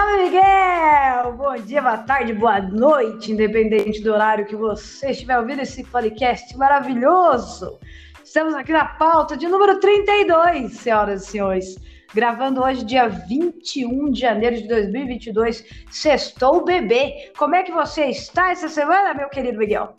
Salve, 0.00 0.22
Miguel! 0.22 1.32
Bom 1.36 1.56
dia, 1.56 1.82
boa 1.82 1.98
tarde, 1.98 2.32
boa 2.32 2.58
noite, 2.58 3.32
independente 3.32 4.00
do 4.00 4.14
horário 4.14 4.46
que 4.46 4.56
você 4.56 5.10
estiver 5.10 5.38
ouvindo 5.38 5.60
esse 5.60 5.84
podcast 5.84 6.56
maravilhoso. 6.56 7.78
Estamos 8.24 8.54
aqui 8.54 8.72
na 8.72 8.86
pauta 8.86 9.36
de 9.36 9.46
número 9.46 9.78
32, 9.78 10.72
senhoras 10.72 11.22
e 11.22 11.26
senhores. 11.26 11.76
Gravando 12.14 12.62
hoje, 12.62 12.82
dia 12.82 13.08
21 13.08 14.10
de 14.10 14.20
janeiro 14.20 14.56
de 14.56 14.68
2022. 14.68 15.66
Sextou 15.90 16.64
bebê. 16.64 17.30
Como 17.36 17.54
é 17.54 17.62
que 17.62 17.70
você 17.70 18.06
está 18.06 18.52
essa 18.52 18.70
semana, 18.70 19.12
meu 19.12 19.28
querido 19.28 19.58
Miguel? 19.58 19.94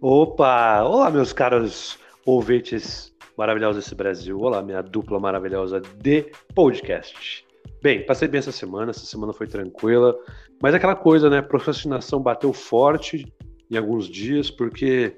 Opa! 0.00 0.82
Olá, 0.84 1.10
meus 1.10 1.34
caros 1.34 1.98
ouvintes 2.24 3.14
maravilhosos 3.36 3.84
desse 3.84 3.94
Brasil. 3.94 4.40
Olá, 4.40 4.62
minha 4.62 4.82
dupla 4.82 5.20
maravilhosa 5.20 5.82
de 5.98 6.32
podcast. 6.54 7.46
Bem, 7.82 8.04
passei 8.04 8.26
bem 8.26 8.38
essa 8.40 8.50
semana, 8.50 8.90
essa 8.90 9.06
semana 9.06 9.32
foi 9.32 9.46
tranquila, 9.46 10.16
mas 10.60 10.74
aquela 10.74 10.96
coisa, 10.96 11.30
né? 11.30 11.40
Procrastinação 11.40 12.20
bateu 12.20 12.52
forte 12.52 13.32
em 13.70 13.76
alguns 13.76 14.08
dias, 14.08 14.50
porque 14.50 15.16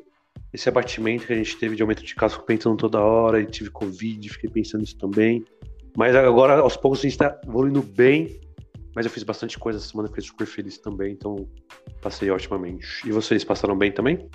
esse 0.52 0.68
abatimento 0.68 1.26
que 1.26 1.32
a 1.32 1.36
gente 1.36 1.56
teve 1.56 1.76
de 1.76 1.82
aumento 1.82 2.04
de 2.04 2.14
casos, 2.14 2.38
pensando 2.38 2.76
toda 2.76 3.00
hora, 3.00 3.40
e 3.40 3.46
tive 3.46 3.70
Covid, 3.70 4.28
fiquei 4.28 4.50
pensando 4.50 4.82
nisso 4.82 4.98
também. 4.98 5.44
Mas 5.96 6.14
agora, 6.14 6.58
aos 6.58 6.76
poucos, 6.76 7.00
a 7.00 7.02
gente 7.02 7.12
está 7.12 7.40
evoluindo 7.46 7.82
bem, 7.82 8.40
mas 8.94 9.06
eu 9.06 9.10
fiz 9.10 9.22
bastante 9.22 9.58
coisa 9.58 9.78
essa 9.78 9.88
semana, 9.88 10.08
fiquei 10.08 10.24
super 10.24 10.46
feliz 10.46 10.78
também, 10.78 11.12
então 11.12 11.48
passei 12.02 12.30
otimamente. 12.30 12.86
E 13.06 13.12
vocês 13.12 13.42
passaram 13.42 13.76
bem 13.76 13.90
também? 13.90 14.28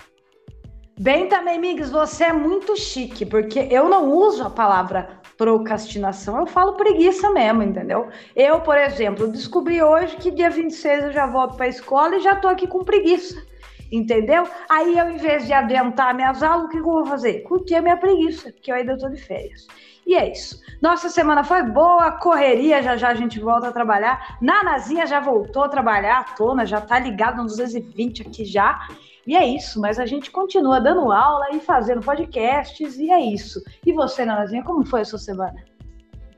Bem 0.98 1.28
também, 1.28 1.60
Migs, 1.60 1.90
você 1.90 2.26
é 2.26 2.34
muito 2.34 2.76
chique, 2.78 3.26
porque 3.26 3.68
eu 3.70 3.90
não 3.90 4.10
uso 4.14 4.44
a 4.44 4.50
palavra 4.50 5.20
procrastinação, 5.38 6.40
eu 6.40 6.46
falo 6.46 6.78
preguiça 6.78 7.30
mesmo, 7.32 7.64
entendeu? 7.64 8.08
Eu, 8.34 8.62
por 8.62 8.78
exemplo, 8.78 9.28
descobri 9.28 9.84
hoje 9.84 10.16
que 10.16 10.32
dia 10.32 10.50
26 10.50 11.04
eu 11.04 11.12
já 11.12 11.28
volto 11.28 11.58
para 11.58 11.66
a 11.66 11.70
escola 11.70 12.16
e 12.16 12.22
já 12.22 12.38
tô 12.38 12.48
aqui 12.48 12.66
com 12.66 12.86
preguiça, 12.86 13.46
entendeu? 13.92 14.48
Aí 14.70 14.98
eu, 14.98 15.10
em 15.10 15.18
vez 15.18 15.46
de 15.46 15.52
adiantar 15.52 16.16
minhas 16.16 16.42
aulas, 16.42 16.68
o 16.68 16.70
que 16.70 16.78
eu 16.78 16.84
vou 16.84 17.06
fazer? 17.06 17.42
Curtir 17.42 17.76
a 17.76 17.82
minha 17.82 17.98
preguiça, 17.98 18.54
porque 18.54 18.72
eu 18.72 18.76
ainda 18.76 18.98
tô 18.98 19.10
de 19.10 19.22
férias. 19.22 19.68
E 20.06 20.16
é 20.16 20.32
isso. 20.32 20.62
Nossa 20.82 21.10
semana 21.10 21.44
foi 21.44 21.64
boa, 21.64 22.12
correria, 22.12 22.84
já 22.84 22.96
já 22.96 23.10
a 23.10 23.16
gente 23.16 23.40
volta 23.40 23.70
a 23.70 23.72
trabalhar. 23.72 24.38
Nanazinha 24.40 25.08
já 25.08 25.20
voltou 25.20 25.64
a 25.64 25.70
trabalhar, 25.70 26.20
a 26.20 26.24
Tona 26.24 26.66
já 26.66 26.80
tá 26.80 27.00
ligada 27.00 27.42
nos 27.42 27.58
220 27.58 28.22
aqui 28.22 28.46
já. 28.46 28.88
E 29.26 29.36
é 29.36 29.44
isso, 29.44 29.82
mas 29.82 29.98
a 29.98 30.06
gente 30.06 30.30
continua 30.30 30.80
dando 30.80 31.12
aula 31.12 31.48
e 31.54 31.60
fazendo 31.60 32.02
podcasts, 32.02 33.00
e 33.00 33.10
é 33.10 33.20
isso. 33.20 33.60
E 33.84 33.92
você, 33.92 34.24
Nanazinha, 34.24 34.64
como 34.64 34.86
foi 34.86 35.02
a 35.02 35.06
sua 35.06 35.18
semana? 35.18 35.56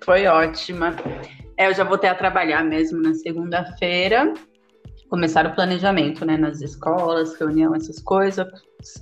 Foi 0.02 0.26
ótima. 0.26 0.96
É, 1.58 1.68
eu 1.68 1.74
já 1.74 1.84
voltei 1.84 2.10
a 2.10 2.16
trabalhar 2.16 2.64
mesmo 2.64 3.02
na 3.02 3.14
segunda-feira. 3.14 4.34
Começar 5.10 5.46
o 5.46 5.56
planejamento, 5.56 6.26
né, 6.26 6.38
nas 6.38 6.62
escolas, 6.62 7.38
reunião, 7.38 7.76
essas 7.76 8.00
coisas. 8.00 8.48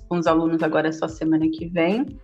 Com 0.08 0.18
os 0.18 0.26
alunos 0.26 0.64
agora 0.64 0.88
é 0.88 0.92
só 0.92 1.08
semana 1.08 1.46
que 1.52 1.68
vem. 1.68 2.20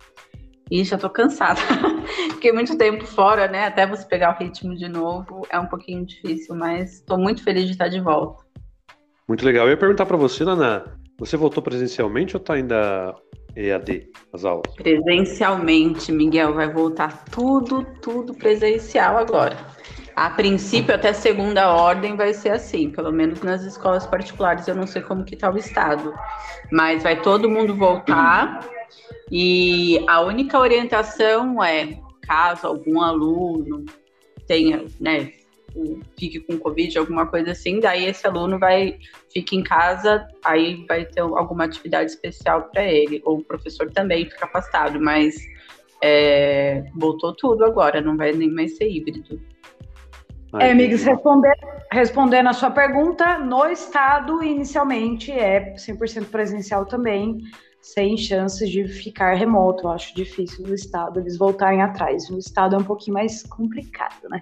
E 0.70 0.84
já 0.84 0.96
tô 0.96 1.10
cansada. 1.10 1.60
Fiquei 2.34 2.52
muito 2.52 2.76
tempo 2.76 3.04
fora, 3.04 3.48
né? 3.48 3.66
Até 3.66 3.86
você 3.86 4.04
pegar 4.06 4.34
o 4.34 4.42
ritmo 4.42 4.74
de 4.74 4.88
novo 4.88 5.46
é 5.50 5.58
um 5.58 5.66
pouquinho 5.66 6.04
difícil, 6.04 6.54
mas 6.54 7.00
tô 7.00 7.16
muito 7.16 7.42
feliz 7.42 7.66
de 7.66 7.72
estar 7.72 7.88
de 7.88 8.00
volta. 8.00 8.42
Muito 9.28 9.44
legal. 9.44 9.66
Eu 9.66 9.70
ia 9.70 9.76
perguntar 9.76 10.06
para 10.06 10.16
você, 10.16 10.44
Nana, 10.44 10.84
você 11.18 11.36
voltou 11.36 11.62
presencialmente 11.62 12.36
ou 12.36 12.42
tá 12.42 12.54
ainda 12.54 13.14
EAD, 13.56 14.08
as 14.32 14.44
aulas? 14.44 14.74
Presencialmente, 14.74 16.10
Miguel, 16.10 16.54
vai 16.54 16.72
voltar 16.72 17.24
tudo, 17.26 17.86
tudo 18.00 18.34
presencial 18.34 19.16
agora. 19.18 19.56
A 20.14 20.28
princípio, 20.30 20.94
até 20.94 21.12
segunda 21.12 21.72
ordem 21.72 22.16
vai 22.16 22.34
ser 22.34 22.50
assim, 22.50 22.90
pelo 22.90 23.10
menos 23.10 23.40
nas 23.42 23.62
escolas 23.62 24.06
particulares, 24.06 24.68
eu 24.68 24.74
não 24.74 24.86
sei 24.86 25.00
como 25.00 25.24
que 25.24 25.36
tá 25.36 25.50
o 25.50 25.56
estado. 25.56 26.12
Mas 26.70 27.02
vai 27.02 27.20
todo 27.20 27.48
mundo 27.48 27.74
voltar 27.74 28.60
e 29.30 30.04
a 30.08 30.20
única 30.20 30.58
orientação 30.58 31.62
é, 31.62 31.98
caso 32.22 32.66
algum 32.66 33.00
aluno 33.00 33.84
tenha, 34.46 34.84
né, 35.00 35.32
fique 36.18 36.40
com 36.40 36.58
Covid, 36.58 36.98
alguma 36.98 37.26
coisa 37.26 37.52
assim, 37.52 37.80
daí 37.80 38.06
esse 38.06 38.26
aluno 38.26 38.58
vai, 38.58 38.98
fica 39.32 39.54
em 39.54 39.62
casa, 39.62 40.26
aí 40.44 40.84
vai 40.86 41.04
ter 41.04 41.20
alguma 41.20 41.64
atividade 41.64 42.10
especial 42.10 42.68
para 42.70 42.84
ele, 42.84 43.22
ou 43.24 43.38
o 43.38 43.44
professor 43.44 43.90
também 43.90 44.28
fica 44.28 44.44
afastado, 44.44 45.00
mas 45.00 45.36
é, 46.02 46.84
voltou 46.94 47.34
tudo 47.34 47.64
agora, 47.64 48.00
não 48.00 48.16
vai 48.16 48.32
nem 48.32 48.50
mais 48.50 48.76
ser 48.76 48.88
híbrido. 48.90 49.40
É, 50.60 50.72
amigos, 50.72 51.02
responder, 51.02 51.54
respondendo 51.90 52.48
a 52.48 52.52
sua 52.52 52.70
pergunta, 52.70 53.38
no 53.38 53.66
estado, 53.66 54.42
inicialmente, 54.42 55.32
é 55.32 55.74
100% 55.76 56.26
presencial 56.26 56.84
também, 56.84 57.40
sem 57.82 58.16
chances 58.16 58.70
de 58.70 58.86
ficar 58.86 59.34
remoto. 59.34 59.84
Eu 59.84 59.90
acho 59.90 60.14
difícil 60.14 60.64
no 60.66 60.74
estado 60.74 61.20
eles 61.20 61.36
voltarem 61.36 61.82
atrás. 61.82 62.30
No 62.30 62.38
estado 62.38 62.76
é 62.76 62.78
um 62.78 62.84
pouquinho 62.84 63.14
mais 63.14 63.42
complicado, 63.42 64.28
né? 64.30 64.40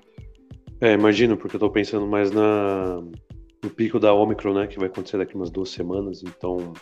É, 0.81 0.93
imagino, 0.93 1.37
porque 1.37 1.57
eu 1.57 1.61
tô 1.61 1.71
pensando 1.71 2.07
mais 2.07 2.31
na, 2.31 3.03
no 3.63 3.71
pico 3.71 3.99
da 3.99 4.13
Omicron, 4.13 4.55
né? 4.55 4.67
Que 4.67 4.79
vai 4.79 4.89
acontecer 4.89 5.17
daqui 5.17 5.35
umas 5.35 5.51
duas 5.51 5.71
semanas, 5.71 6.23
então. 6.23 6.73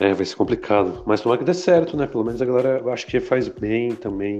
É, 0.00 0.12
vai 0.12 0.24
ser 0.24 0.36
complicado. 0.36 1.02
Mas 1.06 1.20
tomara 1.20 1.38
que 1.38 1.44
dê 1.44 1.54
certo, 1.54 1.96
né? 1.96 2.06
Pelo 2.06 2.24
menos 2.24 2.42
a 2.42 2.44
galera 2.44 2.92
acho 2.92 3.06
que 3.06 3.18
faz 3.18 3.48
bem 3.48 3.94
também 3.94 4.38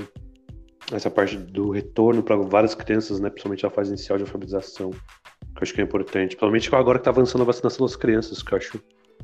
essa 0.92 1.10
parte 1.10 1.36
do 1.36 1.70
retorno 1.70 2.22
para 2.22 2.36
várias 2.36 2.74
crianças, 2.74 3.20
né? 3.20 3.28
Principalmente 3.28 3.66
a 3.66 3.70
fase 3.70 3.90
inicial 3.90 4.18
de 4.18 4.24
alfabetização, 4.24 4.90
que 4.90 4.96
eu 4.96 5.62
acho 5.62 5.74
que 5.74 5.80
é 5.80 5.84
importante. 5.84 6.36
Principalmente 6.36 6.74
agora 6.74 6.98
que 6.98 7.04
tá 7.04 7.10
avançando 7.10 7.42
a 7.42 7.44
vacinação 7.44 7.86
das 7.86 7.96
crianças, 7.96 8.42
que 8.42 8.52
eu 8.52 8.58
acho 8.58 8.80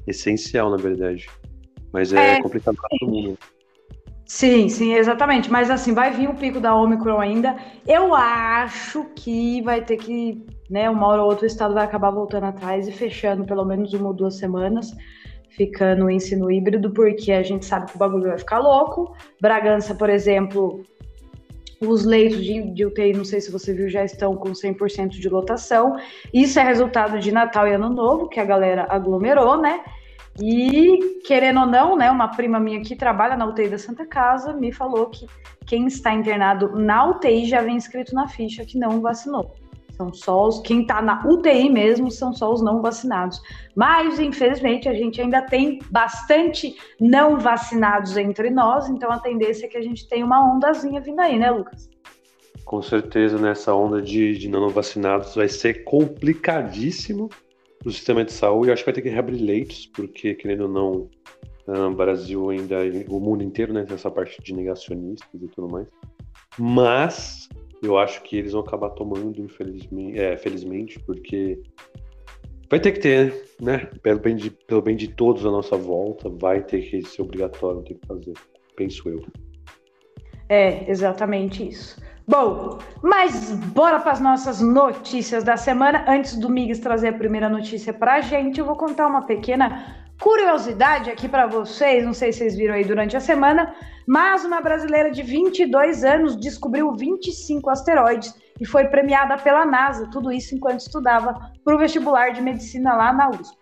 essencial, 0.07 0.71
na 0.71 0.77
verdade. 0.77 1.27
Mas 1.95 2.13
é, 2.13 2.39
é 2.39 2.43
complicado 2.43 2.75
para 2.75 2.89
todo 2.99 3.09
mundo. 3.09 3.39
Sim, 4.27 4.69
sim, 4.69 4.95
exatamente. 4.95 5.49
Mas 5.49 5.71
assim, 5.71 5.95
vai 5.95 6.11
vir 6.11 6.29
o 6.29 6.35
pico 6.35 6.59
da 6.59 6.75
Omicron 6.75 7.21
ainda. 7.21 7.57
Eu 7.87 8.13
acho 8.13 9.05
que 9.15 9.63
vai 9.63 9.81
ter 9.81 9.97
que, 9.99 10.45
né, 10.69 10.91
uma 10.91 11.07
hora 11.07 11.23
ou 11.23 11.29
outra 11.29 11.45
o 11.45 11.47
estado 11.47 11.73
vai 11.73 11.85
acabar 11.85 12.11
voltando 12.11 12.47
atrás 12.47 12.89
e 12.89 12.93
fechando 12.93 13.45
pelo 13.45 13.65
menos 13.65 13.93
uma 13.93 14.09
ou 14.09 14.13
duas 14.13 14.39
semanas, 14.39 14.91
ficando 15.51 16.07
o 16.07 16.11
ensino 16.11 16.51
híbrido, 16.51 16.91
porque 16.91 17.31
a 17.31 17.45
gente 17.45 17.65
sabe 17.65 17.87
que 17.87 17.95
o 17.95 17.99
bagulho 17.99 18.27
vai 18.27 18.39
ficar 18.39 18.59
louco. 18.59 19.15
Bragança, 19.41 19.95
por 19.95 20.11
exemplo, 20.11 20.83
os 21.81 22.05
leitos 22.05 22.43
de, 22.43 22.61
de 22.73 22.87
UTI, 22.87 23.13
não 23.13 23.25
sei 23.25 23.41
se 23.41 23.53
você 23.53 23.73
viu, 23.73 23.89
já 23.89 24.05
estão 24.05 24.35
com 24.35 24.51
100% 24.51 25.11
de 25.11 25.29
lotação. 25.29 25.97
Isso 26.33 26.59
é 26.59 26.65
resultado 26.65 27.21
de 27.21 27.31
Natal 27.31 27.69
e 27.69 27.75
Ano 27.75 27.89
Novo, 27.89 28.29
que 28.29 28.41
a 28.41 28.45
galera 28.45 28.85
aglomerou, 28.89 29.57
né? 29.57 29.81
E, 30.41 31.21
querendo 31.25 31.61
ou 31.61 31.67
não, 31.67 31.97
né, 31.97 32.11
uma 32.11 32.29
prima 32.29 32.59
minha 32.59 32.81
que 32.81 32.97
trabalha 32.97 33.37
na 33.37 33.47
UTI 33.47 33.69
da 33.69 33.79
Santa 33.79 34.05
Casa 34.05 34.53
me 34.53 34.73
falou 34.73 35.07
que 35.07 35.27
quem 35.65 35.87
está 35.87 36.13
internado 36.13 36.77
na 36.77 37.07
UTI 37.07 37.47
já 37.47 37.63
vem 37.63 37.77
escrito 37.77 38.15
na 38.15 38.27
ficha 38.27 38.65
que 38.65 38.79
não 38.79 39.01
vacinou. 39.01 39.55
São 39.97 40.13
só 40.13 40.49
os, 40.49 40.61
quem 40.61 40.83
está 40.83 41.01
na 41.01 41.25
UTI 41.25 41.71
mesmo 41.71 42.11
são 42.11 42.33
só 42.33 42.53
os 42.53 42.61
não 42.61 42.83
vacinados. 42.83 43.41
Mas, 43.77 44.19
infelizmente, 44.19 44.89
a 44.89 44.95
gente 44.95 45.21
ainda 45.21 45.41
tem 45.41 45.79
bastante 45.89 46.75
não 47.01 47.39
vacinados 47.39 48.17
entre 48.17 48.51
nós, 48.51 48.89
então 48.89 49.13
a 49.13 49.21
tendência 49.21 49.67
é 49.67 49.69
que 49.69 49.77
a 49.77 49.83
gente 49.83 50.09
tenha 50.09 50.27
uma 50.27 50.43
ondazinha 50.53 51.01
vindo 51.01 51.21
aí, 51.21 51.39
né, 51.39 51.49
Lucas? 51.51 51.89
Com 52.65 52.83
certeza, 52.83 53.39
nessa 53.39 53.73
onda 53.73 54.03
de, 54.03 54.37
de 54.37 54.49
não 54.49 54.69
vacinados 54.69 55.35
vai 55.37 55.49
ser 55.49 55.85
complicadíssimo 55.85 57.31
do 57.85 57.93
sistema 57.93 58.25
de 58.25 58.33
saúde. 58.33 58.73
Acho 58.73 58.83
que 58.83 58.87
vai 58.87 58.95
ter 58.95 59.03
que 59.03 59.11
reabrir 59.11 59.41
leitos, 59.41 59.87
porque, 59.87 60.35
querendo 60.35 60.63
ou 60.63 60.69
não, 60.69 61.11
no 61.67 61.95
Brasil 61.95 62.51
ainda, 62.51 62.79
o 63.09 63.21
mundo 63.21 63.45
inteiro, 63.45 63.73
né, 63.73 63.85
tem 63.85 63.95
essa 63.95 64.11
parte 64.11 64.43
de 64.43 64.55
negacionistas 64.55 65.41
e 65.41 65.47
tudo 65.49 65.69
mais. 65.69 65.87
Mas 66.59 67.49
eu 67.83 67.99
acho 67.99 68.23
que 68.23 68.37
eles 68.37 68.53
vão 68.53 68.63
acabar 68.63 68.91
tomando, 68.91 69.41
infelizmente, 69.41 70.19
é, 70.19 70.37
felizmente, 70.37 70.99
porque 71.01 71.61
vai 72.71 72.81
ter 72.81 72.93
que 72.93 73.01
ter, 73.01 73.45
né? 73.61 73.91
Pelo 74.03 74.19
bem, 74.21 74.37
de, 74.37 74.51
pelo 74.51 74.81
bem 74.81 74.97
de 74.97 75.09
todos 75.09 75.45
à 75.45 75.51
nossa 75.51 75.77
volta, 75.77 76.29
vai 76.29 76.63
ter 76.63 76.81
que 76.83 77.03
ser 77.03 77.23
obrigatório, 77.23 77.83
tem 77.83 77.97
que 77.99 78.07
fazer, 78.07 78.33
penso 78.77 79.09
eu. 79.09 79.25
É, 80.49 80.91
exatamente 80.91 81.67
isso. 81.67 82.01
Bom, 82.27 82.79
mas 83.03 83.51
bora 83.51 84.01
para 84.01 84.13
as 84.13 84.21
nossas 84.21 84.59
notícias 84.59 85.45
da 85.45 85.59
semana. 85.59 86.07
Antes 86.09 86.39
do 86.39 86.49
Migs 86.49 86.79
trazer 86.79 87.09
a 87.09 87.13
primeira 87.13 87.51
notícia 87.51 87.93
para 87.93 88.15
a 88.15 88.21
gente, 88.23 88.59
eu 88.59 88.65
vou 88.65 88.77
contar 88.77 89.07
uma 89.07 89.27
pequena 89.27 89.95
curiosidade 90.19 91.11
aqui 91.11 91.29
para 91.29 91.47
vocês. 91.47 92.03
Não 92.03 92.15
sei 92.15 92.33
se 92.33 92.39
vocês 92.39 92.57
viram 92.57 92.75
aí 92.75 92.85
durante 92.85 93.15
a 93.15 93.21
semana, 93.21 93.75
mas 94.07 94.43
uma 94.43 94.63
brasileira 94.63 95.11
de 95.11 95.23
22 95.23 96.03
anos 96.03 96.35
descobriu 96.35 96.95
25 96.95 97.69
asteroides 97.69 98.35
e 98.59 98.65
foi 98.65 98.87
premiada 98.87 99.37
pela 99.37 99.67
NASA. 99.67 100.09
Tudo 100.11 100.33
isso 100.33 100.55
enquanto 100.55 100.81
estudava 100.81 101.53
para 101.63 101.75
o 101.75 101.79
vestibular 101.79 102.31
de 102.31 102.41
medicina 102.41 102.97
lá 102.97 103.13
na 103.13 103.29
USP. 103.29 103.55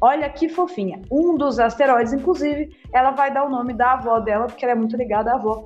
Olha 0.00 0.30
que 0.30 0.48
fofinha. 0.48 1.02
Um 1.10 1.36
dos 1.36 1.58
asteroides, 1.58 2.12
inclusive, 2.12 2.70
ela 2.92 3.10
vai 3.10 3.34
dar 3.34 3.44
o 3.44 3.50
nome 3.50 3.74
da 3.74 3.94
avó 3.94 4.20
dela, 4.20 4.46
porque 4.46 4.64
ela 4.64 4.72
é 4.72 4.76
muito 4.76 4.96
ligada 4.96 5.32
à 5.32 5.34
avó 5.34 5.64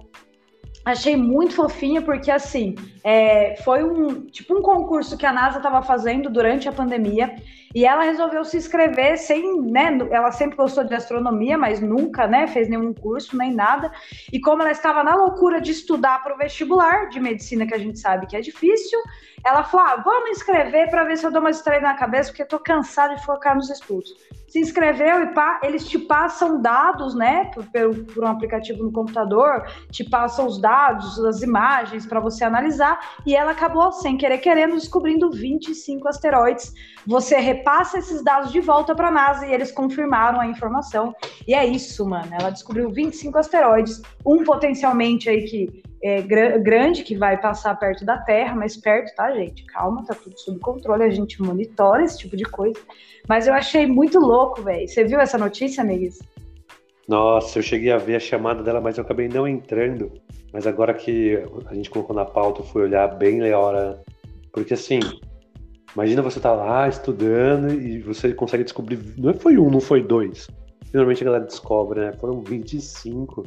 Achei 0.89 1.17
muito 1.17 1.55
fofinha, 1.55 2.01
porque 2.01 2.31
assim, 2.31 2.75
é, 3.05 3.57
foi 3.63 3.85
um 3.85 4.25
tipo 4.25 4.57
um 4.59 4.63
concurso 4.63 5.19
que 5.19 5.27
a 5.27 5.33
NASA 5.35 5.59
estava 5.59 5.83
fazendo 5.83 6.31
durante 6.31 6.67
a 6.67 6.73
pandemia, 6.73 7.37
e 7.75 7.85
ela 7.85 8.03
resolveu 8.03 8.45
se 8.45 8.57
inscrever 8.57 9.19
sem, 9.19 9.61
né? 9.63 9.99
Ela 10.11 10.33
sempre 10.33 10.57
gostou 10.57 10.85
de 10.85 10.95
astronomia, 10.95 11.59
mas 11.59 11.81
nunca, 11.81 12.27
né, 12.27 12.47
fez 12.47 12.69
nenhum 12.69 12.93
curso 12.93 13.37
nem 13.37 13.53
nada. 13.53 13.91
E 14.33 14.41
como 14.41 14.63
ela 14.63 14.71
estava 14.71 15.05
na 15.05 15.15
loucura 15.15 15.61
de 15.61 15.73
estudar 15.73 16.23
para 16.23 16.35
o 16.35 16.39
vestibular 16.39 17.09
de 17.09 17.21
medicina, 17.21 17.67
que 17.67 17.75
a 17.75 17.79
gente 17.79 17.99
sabe 17.99 18.27
que 18.27 18.37
é 18.37 18.41
difícil, 18.41 18.99
ela 19.45 19.63
falou: 19.63 19.87
ah, 19.87 20.03
vamos 20.05 20.31
inscrever 20.31 20.91
para 20.91 21.05
ver 21.05 21.17
se 21.17 21.27
eu 21.27 21.31
dou 21.31 21.41
uma 21.41 21.51
estreia 21.51 21.81
na 21.81 21.95
cabeça, 21.95 22.31
porque 22.31 22.43
estou 22.43 22.59
cansada 22.59 23.15
de 23.15 23.25
focar 23.25 23.55
nos 23.55 23.71
estudos 23.71 24.15
se 24.49 24.59
inscreveu 24.59 25.23
e 25.23 25.27
pá, 25.35 25.61
eles 25.63 25.87
te 25.87 25.99
passam 25.99 26.61
dados, 26.61 27.15
né, 27.15 27.51
por, 27.55 27.65
por, 27.67 28.25
um 28.25 28.29
aplicativo 28.29 28.83
no 28.83 28.91
computador, 28.91 29.67
te 29.91 30.03
passam 30.09 30.47
os 30.47 30.59
dados, 30.59 31.23
as 31.25 31.43
imagens 31.43 32.07
para 32.07 32.19
você 32.19 32.45
analisar, 32.45 32.99
e 33.27 33.37
ela 33.37 33.53
acabou, 33.53 33.93
sem 33.93 34.17
querer 34.17 34.39
querendo, 34.39 34.75
descobrindo 34.75 35.31
25 35.31 36.09
asteroides. 36.09 36.73
Você 37.07 37.37
repassa 37.59 37.99
esses 37.99 38.23
dados 38.23 38.53
de 38.53 38.61
volta 38.61 38.95
para 38.95 39.09
a 39.09 39.11
NASA 39.11 39.47
e 39.47 39.53
eles 39.53 39.71
confirmaram 39.71 40.41
a 40.41 40.47
informação. 40.47 41.15
E 41.47 41.55
é 41.55 41.67
isso, 41.67 42.07
mano. 42.07 42.29
Ela 42.33 42.51
descobriu 42.51 42.91
25 42.91 43.39
asteroides, 43.39 44.01
um 44.25 44.45
potencialmente 44.45 45.29
aí 45.29 45.43
que 45.43 45.83
é, 46.03 46.23
gr 46.23 46.61
grande 46.63 47.03
que 47.03 47.17
vai 47.17 47.41
passar 47.41 47.75
perto 47.77 48.05
da 48.05 48.19
Terra, 48.19 48.55
mas 48.55 48.77
perto, 48.77 49.15
tá, 49.17 49.33
gente? 49.33 49.65
Calma, 49.67 50.05
tá 50.05 50.15
tudo 50.15 50.39
sob 50.39 50.59
controle, 50.61 51.03
a 51.03 51.11
gente 51.11 51.43
monitora 51.43 52.05
esse 52.05 52.19
tipo 52.19 52.37
de 52.37 52.45
coisa. 52.45 52.79
Mas 53.29 53.47
eu 53.47 53.55
achei 53.55 53.87
muito 53.87 54.19
louco, 54.19 54.63
velho. 54.63 54.87
Você 54.87 55.05
viu 55.05 55.19
essa 55.19 55.37
notícia, 55.37 55.83
amigos? 55.83 56.19
Nossa, 57.07 57.59
eu 57.59 57.63
cheguei 57.63 57.91
a 57.91 57.99
ver 57.99 58.17
a 58.17 58.21
chamada 58.21 58.63
dela, 58.63 58.81
mas 58.81 58.97
eu 58.97 59.05
acabei 59.05 59.29
não 59.29 59.49
entrando. 59.49 60.13
Mas 60.53 60.67
agora 60.67 60.95
que 60.95 61.43
a 61.67 61.75
gente 61.75 61.91
colocou 61.91 62.15
na 62.15 62.25
pauta, 62.25 62.61
eu 62.61 62.65
fui 62.65 62.83
olhar 62.83 63.09
bem 63.09 63.41
a. 63.41 63.99
Porque 64.53 64.75
assim, 64.75 65.01
imagina 65.95 66.23
você 66.23 66.41
tá 66.41 66.53
lá 66.53 66.89
estudando 66.89 67.73
e 67.73 68.01
você 68.01 68.33
consegue 68.33 68.65
descobrir. 68.65 68.99
Não 69.17 69.35
foi 69.35 69.59
um, 69.59 69.71
não 69.71 69.81
foi 69.81 70.03
dois. 70.03 70.49
Normalmente 70.93 71.23
a 71.23 71.27
galera 71.27 71.45
descobre, 71.45 72.01
né? 72.01 72.13
Foram 72.15 72.41
25. 72.43 73.45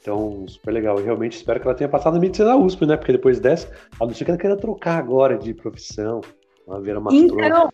Então, 0.00 0.46
super 0.46 0.70
legal. 0.70 1.00
E 1.00 1.02
realmente 1.02 1.36
espero 1.36 1.58
que 1.60 1.66
ela 1.66 1.76
tenha 1.76 1.88
passado 1.88 2.14
na 2.14 2.20
medicina 2.20 2.50
da 2.50 2.56
USP, 2.56 2.86
né? 2.86 2.96
Porque 2.96 3.12
depois 3.12 3.40
dessa, 3.40 3.70
a 3.98 4.06
não 4.06 4.14
ser 4.14 4.24
que 4.24 4.30
ela 4.30 4.38
queira 4.38 4.56
trocar 4.56 4.98
agora 4.98 5.36
de 5.36 5.52
profissão. 5.54 6.20
Ela 6.66 6.80
vira 6.80 6.98
uma 6.98 7.12
então, 7.12 7.70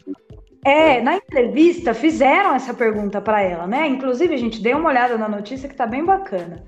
é, 0.64 1.00
na 1.00 1.16
entrevista 1.16 1.92
fizeram 1.92 2.54
essa 2.54 2.72
pergunta 2.72 3.20
para 3.20 3.42
ela, 3.42 3.66
né? 3.66 3.88
Inclusive, 3.88 4.32
a 4.32 4.38
gente 4.38 4.62
deu 4.62 4.78
uma 4.78 4.90
olhada 4.90 5.18
na 5.18 5.28
notícia 5.28 5.68
que 5.68 5.74
tá 5.74 5.86
bem 5.86 6.04
bacana. 6.04 6.64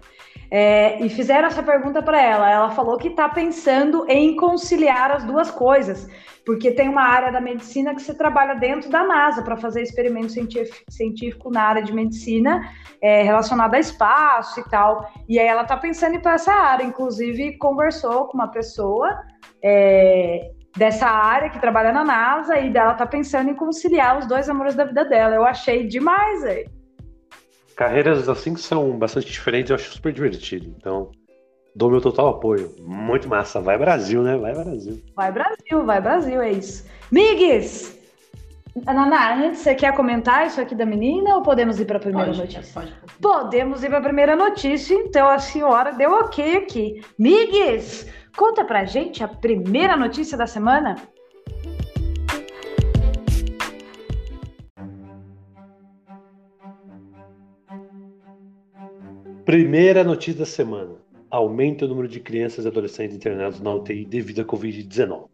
É, 0.56 1.04
e 1.04 1.08
fizeram 1.08 1.48
essa 1.48 1.64
pergunta 1.64 2.00
para 2.00 2.22
ela. 2.22 2.48
Ela 2.48 2.70
falou 2.70 2.96
que 2.96 3.08
está 3.08 3.28
pensando 3.28 4.06
em 4.08 4.36
conciliar 4.36 5.10
as 5.10 5.24
duas 5.24 5.50
coisas, 5.50 6.08
porque 6.46 6.70
tem 6.70 6.88
uma 6.88 7.02
área 7.02 7.32
da 7.32 7.40
medicina 7.40 7.92
que 7.92 8.00
você 8.00 8.14
trabalha 8.14 8.54
dentro 8.54 8.88
da 8.88 9.02
NASA 9.02 9.42
para 9.42 9.56
fazer 9.56 9.82
experimento 9.82 10.32
científico, 10.88 11.50
na 11.50 11.60
área 11.60 11.82
de 11.82 11.92
medicina 11.92 12.70
é, 13.02 13.22
relacionada 13.22 13.76
a 13.76 13.80
espaço 13.80 14.60
e 14.60 14.68
tal. 14.70 15.10
E 15.28 15.40
aí 15.40 15.46
ela 15.48 15.62
está 15.62 15.76
pensando 15.76 16.12
em 16.12 16.18
ir 16.18 16.22
para 16.22 16.34
essa 16.34 16.52
área. 16.52 16.84
Inclusive, 16.84 17.58
conversou 17.58 18.28
com 18.28 18.34
uma 18.34 18.46
pessoa 18.46 19.10
é, 19.60 20.52
dessa 20.76 21.08
área 21.08 21.50
que 21.50 21.58
trabalha 21.58 21.90
na 21.90 22.04
NASA 22.04 22.60
e 22.60 22.70
dela 22.70 22.94
tá 22.94 23.06
pensando 23.06 23.50
em 23.50 23.56
conciliar 23.56 24.18
os 24.18 24.26
dois 24.28 24.48
amores 24.48 24.76
da 24.76 24.84
vida 24.84 25.04
dela. 25.04 25.34
Eu 25.34 25.44
achei 25.44 25.84
demais, 25.88 26.42
velho. 26.42 26.73
Carreiras 27.76 28.28
assim 28.28 28.54
que 28.54 28.60
são 28.60 28.96
bastante 28.96 29.26
diferentes, 29.26 29.70
eu 29.70 29.76
acho 29.76 29.92
super 29.92 30.12
divertido. 30.12 30.72
Então, 30.76 31.10
dou 31.74 31.90
meu 31.90 32.00
total 32.00 32.28
apoio. 32.28 32.74
Muito 32.80 33.28
massa. 33.28 33.60
Vai 33.60 33.76
Brasil, 33.78 34.22
né? 34.22 34.36
Vai 34.36 34.52
Brasil. 34.52 35.02
Vai 35.14 35.32
Brasil, 35.32 35.84
vai 35.84 36.00
Brasil, 36.00 36.40
é 36.40 36.52
isso. 36.52 36.86
Migues! 37.10 37.98
Naná, 38.84 39.36
antes 39.36 39.60
você 39.60 39.72
quer 39.74 39.94
comentar 39.94 40.48
isso 40.48 40.60
aqui 40.60 40.74
da 40.74 40.84
menina 40.84 41.36
ou 41.36 41.42
podemos 41.42 41.78
ir 41.78 41.84
para 41.84 41.98
a 41.98 42.00
primeira 42.00 42.26
pode, 42.32 42.40
notícia? 42.40 42.74
Pode. 42.74 42.92
Podemos 43.20 43.84
ir 43.84 43.88
para 43.88 43.98
a 43.98 44.02
primeira 44.02 44.34
notícia, 44.34 44.94
então 44.94 45.28
a 45.28 45.38
senhora 45.38 45.92
deu 45.92 46.10
ok 46.10 46.56
aqui. 46.56 47.00
Migues, 47.16 48.04
Conta 48.36 48.64
pra 48.64 48.84
gente 48.84 49.22
a 49.22 49.28
primeira 49.28 49.96
notícia 49.96 50.36
da 50.36 50.46
semana. 50.46 50.96
Primeira 59.54 60.02
notícia 60.02 60.40
da 60.40 60.46
semana: 60.46 60.96
aumenta 61.30 61.84
o 61.84 61.88
número 61.88 62.08
de 62.08 62.18
crianças 62.18 62.64
e 62.64 62.68
adolescentes 62.68 63.14
internados 63.14 63.60
na 63.60 63.72
UTI 63.72 64.04
devido 64.04 64.40
à 64.40 64.44
Covid-19. 64.44 65.28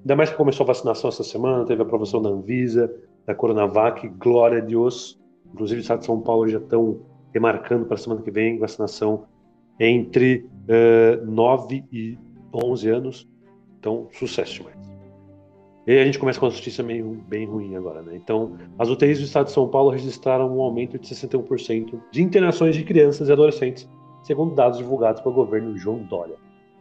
Ainda 0.00 0.16
mais 0.16 0.30
que 0.30 0.36
começou 0.38 0.64
a 0.64 0.68
vacinação 0.68 1.10
essa 1.10 1.22
semana, 1.22 1.66
teve 1.66 1.82
a 1.82 1.84
aprovação 1.84 2.22
da 2.22 2.30
Anvisa, 2.30 2.90
da 3.26 3.34
Coronavac, 3.34 4.08
glória 4.18 4.56
a 4.56 4.60
Deus. 4.62 5.20
Inclusive, 5.52 5.80
o 5.80 5.82
estado 5.82 5.98
de 5.98 6.06
São 6.06 6.18
Paulo 6.22 6.48
já 6.48 6.56
estão 6.56 7.00
remarcando 7.34 7.84
para 7.84 7.96
a 7.96 7.98
semana 7.98 8.22
que 8.22 8.30
vem 8.30 8.58
vacinação 8.58 9.26
entre 9.78 10.46
uh, 11.20 11.26
9 11.30 11.84
e 11.92 12.18
11 12.54 12.88
anos. 12.88 13.28
Então, 13.78 14.08
sucesso 14.12 14.54
demais. 14.54 14.91
E 15.86 15.98
a 15.98 16.04
gente 16.04 16.18
começa 16.18 16.38
com 16.38 16.46
a 16.46 16.50
notícia 16.50 16.84
meio 16.84 17.20
bem 17.26 17.44
ruim 17.44 17.74
agora, 17.74 18.02
né? 18.02 18.14
Então, 18.14 18.56
as 18.78 18.88
UTIs 18.88 19.18
do 19.18 19.24
estado 19.24 19.46
de 19.46 19.52
São 19.52 19.68
Paulo 19.68 19.90
registraram 19.90 20.56
um 20.56 20.62
aumento 20.62 20.96
de 20.96 21.08
61% 21.08 22.00
de 22.12 22.22
internações 22.22 22.76
de 22.76 22.84
crianças 22.84 23.28
e 23.28 23.32
adolescentes, 23.32 23.88
segundo 24.22 24.54
dados 24.54 24.78
divulgados 24.78 25.20
pelo 25.20 25.34
governo 25.34 25.76
João 25.76 26.04
Dória. 26.04 26.36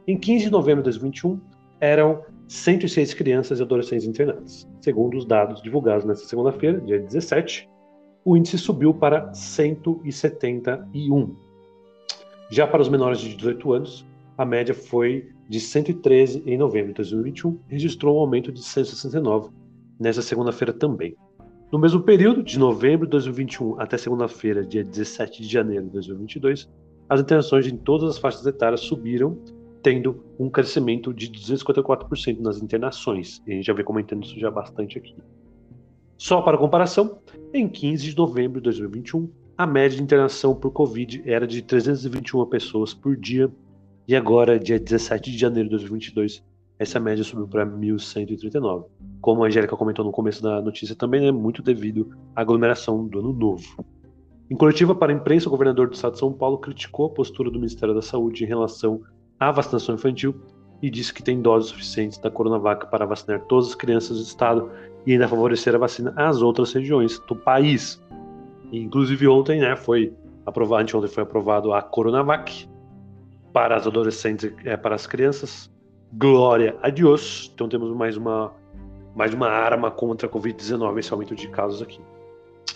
Em 0.07 0.17
15 0.17 0.45
de 0.45 0.51
novembro 0.51 0.83
de 0.83 0.89
2021, 0.89 1.39
eram 1.79 2.21
106 2.47 3.15
crianças 3.15 3.59
e 3.59 3.63
adolescentes 3.63 4.05
internadas. 4.05 4.67
Segundo 4.81 5.17
os 5.17 5.25
dados 5.25 5.63
divulgados 5.63 6.05
nesta 6.05 6.27
segunda-feira, 6.27 6.79
dia 6.81 6.99
17, 6.99 7.67
o 8.23 8.37
índice 8.37 8.59
subiu 8.59 8.93
para 8.93 9.33
171. 9.33 11.35
Já 12.51 12.67
para 12.67 12.81
os 12.81 12.89
menores 12.89 13.19
de 13.19 13.35
18 13.35 13.73
anos, 13.73 14.05
a 14.37 14.45
média 14.45 14.73
foi 14.73 15.29
de 15.47 15.59
113 15.59 16.43
em 16.45 16.57
novembro 16.57 16.89
de 16.89 16.95
2021, 16.95 17.59
registrou 17.67 18.17
um 18.17 18.19
aumento 18.19 18.51
de 18.51 18.63
169 18.63 19.49
nesta 19.99 20.21
segunda-feira 20.21 20.73
também. 20.73 21.15
No 21.71 21.79
mesmo 21.79 22.01
período, 22.01 22.43
de 22.43 22.59
novembro 22.59 23.05
de 23.05 23.11
2021 23.11 23.79
até 23.79 23.97
segunda-feira, 23.97 24.65
dia 24.65 24.83
17 24.83 25.41
de 25.41 25.47
janeiro 25.47 25.85
de 25.85 25.91
2022, 25.91 26.69
as 27.07 27.21
internações 27.21 27.67
em 27.67 27.77
todas 27.77 28.09
as 28.09 28.17
faixas 28.17 28.45
etárias 28.45 28.81
subiram, 28.81 29.37
tendo 29.83 30.23
um 30.39 30.49
crescimento 30.49 31.13
de 31.13 31.29
254% 31.29 32.39
nas 32.39 32.61
internações. 32.61 33.41
E 33.47 33.51
a 33.51 33.55
gente 33.55 33.65
já 33.65 33.73
vem 33.73 33.85
comentando 33.85 34.23
isso 34.23 34.39
já 34.39 34.51
bastante 34.51 34.97
aqui. 34.97 35.15
Só 36.17 36.41
para 36.41 36.57
comparação, 36.57 37.19
em 37.53 37.67
15 37.67 38.09
de 38.09 38.17
novembro 38.17 38.59
de 38.59 38.65
2021, 38.65 39.29
a 39.57 39.65
média 39.65 39.97
de 39.97 40.03
internação 40.03 40.55
por 40.55 40.71
Covid 40.71 41.21
era 41.25 41.47
de 41.47 41.61
321 41.61 42.45
pessoas 42.45 42.93
por 42.93 43.15
dia 43.15 43.51
e 44.07 44.15
agora, 44.15 44.59
dia 44.59 44.79
17 44.79 45.31
de 45.31 45.37
janeiro 45.37 45.69
de 45.69 45.75
2022, 45.75 46.43
essa 46.79 46.99
média 46.99 47.23
subiu 47.23 47.47
para 47.47 47.65
1.139. 47.65 48.85
Como 49.21 49.43
a 49.43 49.47
Angélica 49.47 49.77
comentou 49.77 50.03
no 50.03 50.11
começo 50.11 50.41
da 50.41 50.61
notícia 50.61 50.95
também, 50.95 51.27
é 51.27 51.31
muito 51.31 51.61
devido 51.61 52.09
à 52.35 52.41
aglomeração 52.41 53.07
do 53.07 53.19
ano 53.19 53.31
novo. 53.31 53.85
Em 54.49 54.55
coletiva 54.55 54.95
para 54.95 55.13
a 55.13 55.15
imprensa, 55.15 55.47
o 55.47 55.51
governador 55.51 55.87
do 55.87 55.93
estado 55.93 56.13
de 56.13 56.19
São 56.19 56.33
Paulo 56.33 56.57
criticou 56.57 57.05
a 57.05 57.09
postura 57.09 57.51
do 57.51 57.59
Ministério 57.59 57.93
da 57.93 58.01
Saúde 58.01 58.43
em 58.43 58.47
relação 58.47 59.01
à 59.39 59.51
vacinação 59.51 59.95
infantil 59.95 60.35
e 60.81 60.89
disse 60.89 61.13
que 61.13 61.21
tem 61.21 61.41
doses 61.41 61.69
suficientes 61.69 62.17
da 62.17 62.31
Coronavac 62.31 62.89
para 62.89 63.05
vacinar 63.05 63.41
todas 63.41 63.67
as 63.67 63.75
crianças 63.75 64.17
do 64.17 64.23
estado 64.23 64.71
e 65.05 65.13
ainda 65.13 65.27
favorecer 65.27 65.75
a 65.75 65.77
vacina 65.77 66.13
às 66.17 66.41
outras 66.41 66.73
regiões 66.73 67.19
do 67.19 67.35
país. 67.35 68.01
Inclusive 68.71 69.27
ontem, 69.27 69.61
né, 69.61 69.75
foi 69.75 70.13
aprovado, 70.45 70.81
anteontem 70.81 71.09
foi 71.09 71.23
aprovado 71.23 71.73
a 71.73 71.81
Coronavac, 71.81 72.67
para 73.53 73.75
as 73.75 73.87
adolescentes, 73.87 74.51
é, 74.65 74.75
para 74.77 74.95
as 74.95 75.05
crianças. 75.07 75.69
Glória 76.13 76.77
a 76.81 76.89
Deus. 76.89 77.51
Então 77.53 77.69
temos 77.69 77.95
mais 77.95 78.17
uma, 78.17 78.53
mais 79.15 79.33
uma 79.33 79.47
arma 79.47 79.89
contra 79.89 80.27
a 80.27 80.31
Covid-19, 80.31 80.99
esse 80.99 81.11
aumento 81.11 81.35
de 81.35 81.47
casos 81.47 81.81
aqui. 81.81 81.99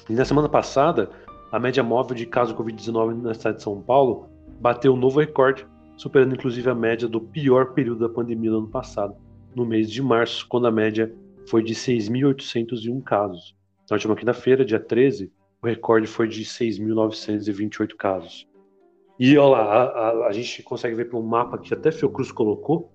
E 0.10 0.14
na 0.14 0.26
semana 0.26 0.48
passada, 0.48 1.10
a 1.52 1.60
média 1.60 1.84
móvel 1.84 2.16
de 2.16 2.26
casos 2.26 2.56
de 2.56 2.62
Covid-19 2.62 3.22
na 3.22 3.34
cidade 3.34 3.58
de 3.58 3.64
São 3.64 3.82
Paulo 3.82 4.30
bateu 4.60 4.94
um 4.94 4.98
novo 4.98 5.20
recorde, 5.20 5.66
superando 5.98 6.34
inclusive 6.34 6.70
a 6.70 6.76
média 6.76 7.08
do 7.08 7.20
pior 7.22 7.74
período 7.74 8.08
da 8.08 8.14
pandemia 8.14 8.52
do 8.52 8.58
ano 8.60 8.68
passado, 8.68 9.16
no 9.56 9.66
mês 9.66 9.90
de 9.90 10.02
março, 10.02 10.46
quando 10.48 10.68
a 10.68 10.72
média 10.72 11.14
foi 11.48 11.64
de 11.64 11.74
6.801 11.74 13.02
casos. 13.04 13.56
Na 13.90 13.96
última 13.96 14.16
quinta-feira, 14.16 14.66
dia 14.66 14.80
13, 14.80 15.32
o 15.62 15.68
recorde 15.68 16.08
foi 16.08 16.28
de 16.28 16.44
6.928 16.44 17.96
casos. 17.96 18.48
E 19.20 19.38
olha 19.38 19.50
lá, 19.50 19.62
a, 19.62 19.84
a, 19.84 20.28
a, 20.28 20.32
gente 20.34 20.62
consegue 20.64 20.96
ver 20.96 21.10
pelo 21.10 21.24
mapa 21.24 21.58
que 21.58 21.74
até 21.74 21.92
Fiocruz 21.92 22.32
colocou 22.32 22.92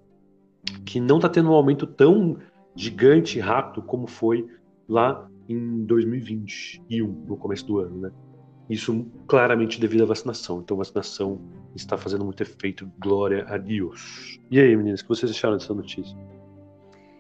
que 0.85 1.01
não 1.01 1.17
está 1.17 1.29
tendo 1.29 1.51
um 1.51 1.55
aumento 1.55 1.87
tão 1.87 2.37
gigante 2.75 3.39
e 3.39 3.41
rápido 3.41 3.83
como 3.83 4.07
foi 4.07 4.47
lá 4.89 5.29
em 5.49 5.85
2021, 5.85 7.07
no 7.27 7.37
começo 7.37 7.67
do 7.67 7.79
ano, 7.79 8.01
né? 8.01 8.13
Isso 8.69 9.05
claramente 9.27 9.81
devido 9.81 10.03
à 10.05 10.07
vacinação. 10.07 10.61
Então, 10.61 10.77
vacinação 10.77 11.41
está 11.75 11.99
fazendo 11.99 12.25
muito 12.25 12.41
efeito. 12.41 12.89
Glória 13.01 13.45
a 13.49 13.59
Deus. 13.59 14.39
E 14.49 14.61
aí, 14.61 14.77
meninas, 14.77 15.01
o 15.01 15.03
que 15.03 15.09
vocês 15.09 15.33
acharam 15.33 15.57
dessa 15.57 15.75
notícia? 15.75 16.17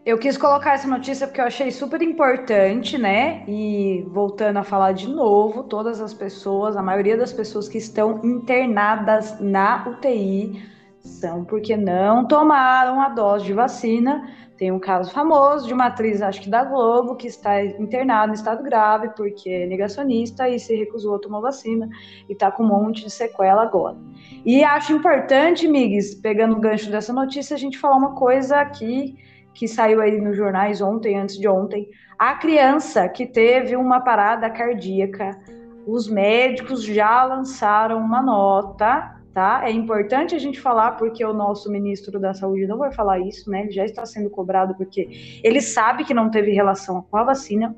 Eu 0.05 0.17
quis 0.17 0.39
colocar 0.39 0.73
essa 0.73 0.89
notícia 0.89 1.27
porque 1.27 1.43
eu 1.43 1.45
achei 1.45 1.71
super 1.71 2.01
importante, 2.01 2.97
né? 2.97 3.45
E 3.47 4.03
voltando 4.09 4.57
a 4.57 4.63
falar 4.63 4.93
de 4.93 5.07
novo, 5.07 5.63
todas 5.63 6.01
as 6.01 6.15
pessoas, 6.15 6.75
a 6.75 6.83
maioria 6.83 7.19
das 7.19 7.35
pessoas 7.35 7.69
que 7.69 7.77
estão 7.77 8.19
internadas 8.25 9.39
na 9.39 9.87
UTI 9.87 10.63
são 11.01 11.45
porque 11.45 11.77
não 11.77 12.27
tomaram 12.27 12.99
a 12.99 13.11
dose 13.11 13.45
de 13.45 13.53
vacina. 13.53 14.27
Tem 14.57 14.73
um 14.73 14.79
caso 14.79 15.11
famoso 15.13 15.67
de 15.67 15.75
uma 15.75 15.87
atriz, 15.87 16.23
acho 16.23 16.41
que 16.41 16.49
da 16.49 16.65
Globo, 16.65 17.17
que 17.17 17.27
está 17.27 17.63
internada 17.63 18.33
em 18.33 18.35
estado 18.35 18.63
grave 18.63 19.11
porque 19.15 19.51
é 19.51 19.67
negacionista 19.67 20.49
e 20.49 20.59
se 20.59 20.75
recusou 20.75 21.17
a 21.17 21.19
tomar 21.19 21.41
vacina 21.41 21.87
e 22.27 22.33
está 22.33 22.51
com 22.51 22.63
um 22.63 22.69
monte 22.69 23.05
de 23.05 23.11
sequela 23.11 23.63
agora. 23.63 23.99
E 24.47 24.65
acho 24.65 24.95
importante, 24.95 25.69
Migues, 25.69 26.15
pegando 26.15 26.57
o 26.57 26.61
gancho 26.61 26.91
dessa 26.91 27.13
notícia, 27.13 27.55
a 27.55 27.59
gente 27.59 27.79
falar 27.79 27.97
uma 27.97 28.15
coisa 28.15 28.57
aqui 28.57 29.15
que 29.61 29.69
saiu 29.69 30.01
aí 30.01 30.19
nos 30.19 30.35
jornais 30.39 30.81
ontem, 30.81 31.19
antes 31.19 31.37
de 31.37 31.47
ontem. 31.47 31.91
A 32.19 32.35
criança 32.35 33.07
que 33.11 33.27
teve 33.27 33.77
uma 33.77 34.01
parada 34.01 34.49
cardíaca, 34.49 35.39
os 35.87 36.09
médicos 36.09 36.83
já 36.83 37.23
lançaram 37.25 37.99
uma 37.99 38.23
nota 38.23 39.21
tá? 39.35 39.63
É 39.65 39.71
importante 39.71 40.35
a 40.35 40.39
gente 40.39 40.59
falar 40.59 40.93
porque 40.93 41.23
o 41.25 41.35
nosso 41.35 41.71
ministro 41.71 42.19
da 42.19 42.33
Saúde 42.33 42.67
não 42.67 42.79
vai 42.79 42.91
falar 42.91 43.21
isso, 43.21 43.51
né? 43.51 43.61
Ele 43.61 43.71
já 43.71 43.85
está 43.85 44.05
sendo 44.05 44.31
cobrado 44.31 44.75
porque 44.75 45.41
ele 45.45 45.61
sabe 45.61 46.05
que 46.05 46.15
não 46.15 46.31
teve 46.31 46.53
relação 46.53 47.07
com 47.09 47.17
a 47.19 47.23
vacina, 47.23 47.77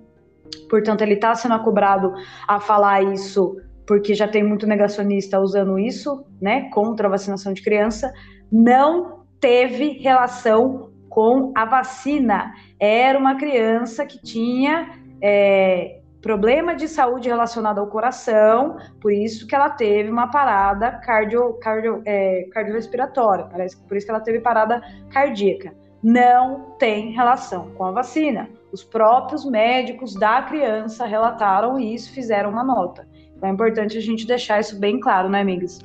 portanto 0.70 1.02
ele 1.02 1.14
está 1.14 1.34
sendo 1.34 1.58
cobrado 1.62 2.14
a 2.46 2.60
falar 2.60 3.02
isso 3.02 3.60
porque 3.86 4.14
já 4.14 4.28
tem 4.28 4.42
muito 4.42 4.66
negacionista 4.68 5.40
usando 5.40 5.78
isso, 5.78 6.24
né? 6.40 6.70
Contra 6.70 7.08
a 7.08 7.10
vacinação 7.10 7.52
de 7.52 7.60
criança, 7.60 8.10
não 8.50 9.24
teve 9.40 9.98
relação 9.98 10.91
com 11.12 11.52
a 11.54 11.66
vacina. 11.66 12.54
Era 12.80 13.18
uma 13.18 13.36
criança 13.36 14.06
que 14.06 14.20
tinha 14.20 14.98
é, 15.22 16.00
problema 16.22 16.74
de 16.74 16.88
saúde 16.88 17.28
relacionado 17.28 17.78
ao 17.78 17.86
coração, 17.86 18.78
por 19.00 19.12
isso 19.12 19.46
que 19.46 19.54
ela 19.54 19.68
teve 19.68 20.10
uma 20.10 20.30
parada 20.30 20.92
cardio, 20.92 21.54
cardio, 21.60 22.02
é, 22.06 22.48
cardiorrespiratória, 22.52 23.46
por 23.86 23.96
isso 23.96 24.06
que 24.06 24.10
ela 24.10 24.20
teve 24.20 24.40
parada 24.40 24.80
cardíaca. 25.10 25.74
Não 26.02 26.76
tem 26.78 27.10
relação 27.12 27.70
com 27.76 27.84
a 27.84 27.92
vacina. 27.92 28.48
Os 28.72 28.82
próprios 28.82 29.44
médicos 29.44 30.14
da 30.14 30.42
criança 30.42 31.04
relataram 31.04 31.78
isso, 31.78 32.12
fizeram 32.12 32.50
uma 32.50 32.64
nota. 32.64 33.06
Então 33.36 33.50
é 33.50 33.52
importante 33.52 33.98
a 33.98 34.00
gente 34.00 34.26
deixar 34.26 34.60
isso 34.60 34.80
bem 34.80 34.98
claro, 34.98 35.28
né, 35.28 35.40
amigas? 35.40 35.78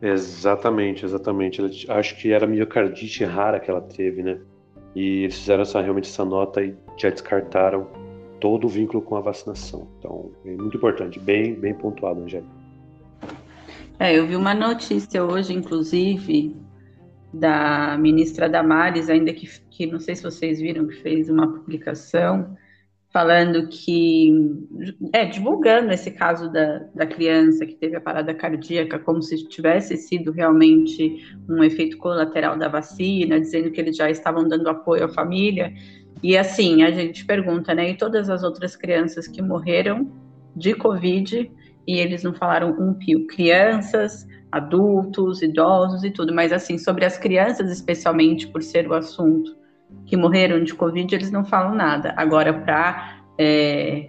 Exatamente, 0.00 1.04
exatamente. 1.04 1.90
Acho 1.90 2.16
que 2.16 2.32
era 2.32 2.46
miocardite 2.46 3.24
rara 3.24 3.58
que 3.58 3.70
ela 3.70 3.80
teve, 3.80 4.22
né? 4.22 4.38
E 4.94 5.24
eles 5.24 5.38
fizeram 5.38 5.62
essa, 5.62 5.80
realmente 5.80 6.08
essa 6.08 6.24
nota 6.24 6.62
e 6.62 6.74
já 6.96 7.10
descartaram 7.10 7.86
todo 8.40 8.66
o 8.66 8.68
vínculo 8.68 9.02
com 9.02 9.16
a 9.16 9.20
vacinação. 9.20 9.88
Então, 9.98 10.30
é 10.44 10.50
muito 10.56 10.76
importante, 10.76 11.18
bem, 11.18 11.54
bem 11.54 11.74
pontuado, 11.74 12.20
Angélica. 12.20 12.50
É, 13.98 14.18
eu 14.18 14.26
vi 14.26 14.36
uma 14.36 14.54
notícia 14.54 15.24
hoje, 15.24 15.54
inclusive, 15.54 16.54
da 17.32 17.96
ministra 17.98 18.48
Damares, 18.48 19.08
ainda 19.08 19.32
que, 19.32 19.48
que 19.70 19.86
não 19.86 19.98
sei 19.98 20.14
se 20.14 20.22
vocês 20.22 20.60
viram, 20.60 20.86
que 20.86 20.96
fez 20.96 21.30
uma 21.30 21.50
publicação 21.50 22.56
falando 23.16 23.66
que, 23.68 24.30
é, 25.10 25.24
divulgando 25.24 25.90
esse 25.90 26.10
caso 26.10 26.52
da, 26.52 26.80
da 26.94 27.06
criança 27.06 27.64
que 27.64 27.74
teve 27.74 27.96
a 27.96 28.00
parada 28.00 28.34
cardíaca 28.34 28.98
como 28.98 29.22
se 29.22 29.48
tivesse 29.48 29.96
sido 29.96 30.30
realmente 30.30 31.24
um 31.48 31.64
efeito 31.64 31.96
colateral 31.96 32.58
da 32.58 32.68
vacina, 32.68 33.40
dizendo 33.40 33.70
que 33.70 33.80
eles 33.80 33.96
já 33.96 34.10
estavam 34.10 34.46
dando 34.46 34.68
apoio 34.68 35.06
à 35.06 35.08
família, 35.08 35.72
e 36.22 36.36
assim, 36.36 36.82
a 36.82 36.90
gente 36.90 37.24
pergunta, 37.24 37.74
né? 37.74 37.88
E 37.88 37.96
todas 37.96 38.28
as 38.28 38.42
outras 38.42 38.76
crianças 38.76 39.26
que 39.26 39.40
morreram 39.40 40.12
de 40.54 40.74
Covid 40.74 41.50
e 41.86 41.98
eles 41.98 42.22
não 42.22 42.34
falaram 42.34 42.76
um 42.78 42.92
pio. 42.92 43.26
Crianças, 43.28 44.26
adultos, 44.52 45.40
idosos 45.40 46.04
e 46.04 46.10
tudo. 46.10 46.34
Mas 46.34 46.52
assim, 46.52 46.76
sobre 46.76 47.06
as 47.06 47.16
crianças, 47.16 47.70
especialmente 47.72 48.46
por 48.46 48.62
ser 48.62 48.86
o 48.86 48.92
assunto, 48.92 49.56
que 50.04 50.16
morreram 50.16 50.62
de 50.62 50.74
Covid, 50.74 51.14
eles 51.14 51.30
não 51.30 51.44
falam 51.44 51.74
nada. 51.74 52.14
Agora, 52.16 52.52
para 52.52 53.20
é, 53.38 54.08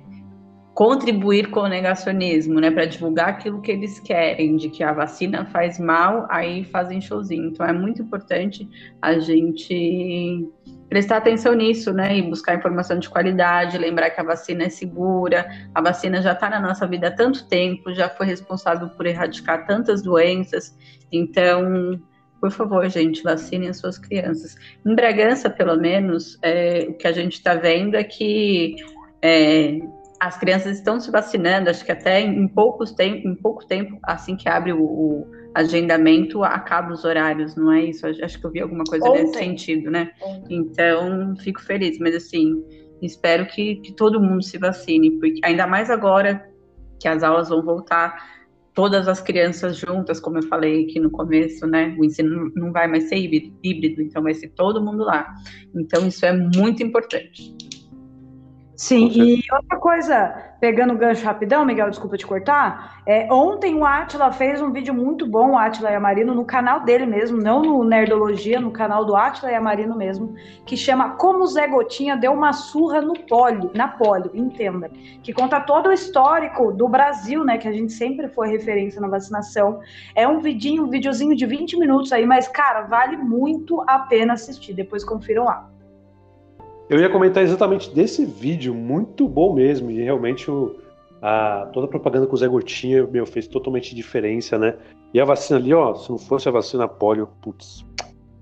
contribuir 0.77 1.49
com 1.49 1.61
o 1.61 1.67
negacionismo, 1.67 2.59
né, 2.59 2.69
para 2.69 2.85
divulgar 2.85 3.29
aquilo 3.29 3.59
que 3.61 3.71
eles 3.71 3.99
querem, 3.99 4.55
de 4.57 4.69
que 4.69 4.83
a 4.83 4.93
vacina 4.93 5.43
faz 5.45 5.79
mal, 5.79 6.27
aí 6.29 6.63
fazem 6.65 7.01
showzinho. 7.01 7.49
Então 7.49 7.65
é 7.65 7.73
muito 7.73 8.03
importante 8.03 8.69
a 9.01 9.17
gente 9.17 10.47
prestar 10.87 11.17
atenção 11.17 11.55
nisso, 11.55 11.91
né, 11.91 12.15
e 12.17 12.21
buscar 12.21 12.55
informação 12.55 12.99
de 12.99 13.09
qualidade, 13.09 13.77
lembrar 13.77 14.11
que 14.11 14.21
a 14.21 14.23
vacina 14.23 14.65
é 14.65 14.69
segura, 14.69 15.47
a 15.73 15.81
vacina 15.81 16.21
já 16.21 16.33
está 16.33 16.47
na 16.47 16.59
nossa 16.59 16.85
vida 16.85 17.07
há 17.07 17.11
tanto 17.11 17.47
tempo, 17.47 17.91
já 17.91 18.07
foi 18.07 18.27
responsável 18.27 18.87
por 18.89 19.07
erradicar 19.07 19.65
tantas 19.65 20.03
doenças, 20.03 20.77
então, 21.11 21.99
por 22.47 22.51
favor, 22.51 22.89
gente, 22.89 23.21
vacinem 23.23 23.69
as 23.69 23.77
suas 23.77 23.97
crianças. 23.97 24.55
Em 24.85 24.95
Bragança, 24.95 25.49
pelo 25.49 25.75
menos, 25.77 26.37
é, 26.41 26.85
o 26.89 26.93
que 26.93 27.07
a 27.07 27.11
gente 27.11 27.33
está 27.33 27.55
vendo 27.55 27.95
é 27.95 28.03
que 28.03 28.75
é, 29.21 29.79
as 30.19 30.37
crianças 30.37 30.77
estão 30.77 30.99
se 30.99 31.11
vacinando, 31.11 31.69
acho 31.69 31.83
que 31.83 31.91
até 31.91 32.21
em, 32.21 32.47
poucos 32.47 32.91
tempo, 32.91 33.27
em 33.27 33.35
pouco 33.35 33.65
tempo, 33.65 33.99
assim 34.03 34.35
que 34.35 34.47
abre 34.47 34.71
o, 34.71 34.81
o 34.81 35.27
agendamento 35.53 36.43
acaba 36.43 36.93
os 36.93 37.03
horários, 37.03 37.55
não 37.55 37.71
é 37.71 37.83
isso? 37.83 38.07
Acho 38.07 38.39
que 38.39 38.45
eu 38.45 38.51
vi 38.51 38.61
alguma 38.61 38.85
coisa 38.85 39.05
Ontem. 39.09 39.23
nesse 39.23 39.39
sentido, 39.39 39.91
né? 39.91 40.11
Ontem. 40.21 40.55
Então, 40.55 41.35
fico 41.37 41.61
feliz, 41.61 41.99
mas 41.99 42.15
assim, 42.15 42.63
espero 43.01 43.45
que, 43.47 43.75
que 43.77 43.91
todo 43.91 44.21
mundo 44.21 44.43
se 44.43 44.57
vacine, 44.57 45.11
porque 45.19 45.41
ainda 45.43 45.67
mais 45.67 45.89
agora 45.89 46.47
que 46.99 47.07
as 47.07 47.23
aulas 47.23 47.49
vão 47.49 47.61
voltar, 47.61 48.36
todas 48.77 49.07
as 49.07 49.19
crianças 49.19 49.75
juntas, 49.75 50.19
como 50.19 50.37
eu 50.37 50.43
falei 50.43 50.83
aqui 50.83 50.99
no 50.99 51.09
começo, 51.09 51.65
né? 51.65 51.95
O 51.97 52.05
ensino 52.05 52.51
não 52.55 52.71
vai 52.71 52.87
mais 52.87 53.09
ser 53.09 53.15
híbrido, 53.15 54.03
então 54.03 54.21
vai 54.21 54.35
ser 54.35 54.49
todo 54.49 54.79
mundo 54.79 55.03
lá. 55.03 55.33
Então, 55.73 56.07
isso 56.07 56.23
é 56.23 56.31
muito 56.31 56.83
importante. 56.83 57.51
Sim, 58.77 59.07
e 59.07 59.41
outra 59.51 59.79
coisa, 59.79 60.53
pegando 60.59 60.93
o 60.93 60.97
gancho 60.97 61.25
rapidão, 61.25 61.65
Miguel, 61.65 61.89
desculpa 61.89 62.15
te 62.15 62.27
cortar. 62.27 63.01
É, 63.07 63.27
ontem 63.33 63.73
o 63.73 63.83
Atila 63.83 64.31
fez 64.31 64.61
um 64.61 64.71
vídeo 64.71 64.93
muito 64.93 65.25
bom, 65.25 65.53
o 65.53 65.57
Atila 65.57 65.89
e 65.89 65.95
a 65.95 65.99
Marino, 65.99 66.35
no 66.35 66.45
canal 66.45 66.81
dele 66.81 67.07
mesmo, 67.07 67.41
não 67.41 67.63
no 67.63 67.83
Nerdologia, 67.83 68.59
no 68.59 68.69
canal 68.69 69.03
do 69.03 69.15
Atila 69.15 69.51
e 69.51 69.55
a 69.55 69.59
Marino 69.59 69.97
mesmo, 69.97 70.35
que 70.63 70.77
chama 70.77 71.15
Como 71.15 71.39
o 71.39 71.47
Zé 71.47 71.67
Gotinha 71.67 72.15
deu 72.15 72.31
uma 72.31 72.53
surra 72.53 73.01
no 73.01 73.15
polio, 73.15 73.71
na 73.73 73.87
polio, 73.87 74.29
entenda. 74.35 74.91
Que 75.23 75.33
conta 75.33 75.59
todo 75.59 75.89
o 75.89 75.91
histórico 75.91 76.71
do 76.71 76.87
Brasil, 76.87 77.43
né? 77.43 77.57
Que 77.57 77.67
a 77.67 77.73
gente 77.73 77.91
sempre 77.93 78.27
foi 78.27 78.47
referência 78.49 79.01
na 79.01 79.07
vacinação. 79.07 79.79
É 80.13 80.27
um 80.27 80.39
vidinho, 80.39 80.83
um 80.83 80.89
videozinho 80.89 81.35
de 81.35 81.47
20 81.47 81.79
minutos 81.79 82.13
aí, 82.13 82.27
mas, 82.27 82.47
cara, 82.47 82.83
vale 82.83 83.17
muito 83.17 83.83
a 83.87 83.97
pena 83.97 84.33
assistir. 84.33 84.75
Depois 84.75 85.03
confiram 85.03 85.45
lá. 85.45 85.67
Eu 86.89 86.99
ia 86.99 87.09
comentar 87.09 87.43
exatamente 87.43 87.93
desse 87.93 88.25
vídeo, 88.25 88.73
muito 88.73 89.27
bom 89.27 89.53
mesmo, 89.53 89.91
e 89.91 90.01
realmente 90.01 90.49
o, 90.49 90.73
a, 91.21 91.69
toda 91.73 91.85
a 91.85 91.89
propaganda 91.89 92.25
com 92.25 92.33
o 92.33 92.37
Zé 92.37 92.47
Gotinha, 92.47 93.05
meu, 93.05 93.25
fez 93.25 93.45
totalmente 93.45 93.93
diferença, 93.93 94.57
né? 94.57 94.77
E 95.13 95.19
a 95.19 95.25
vacina 95.25 95.59
ali, 95.59 95.73
ó, 95.73 95.93
se 95.95 96.09
não 96.09 96.17
fosse 96.17 96.47
a 96.47 96.51
vacina 96.51 96.87
polio, 96.87 97.27
putz, 97.41 97.85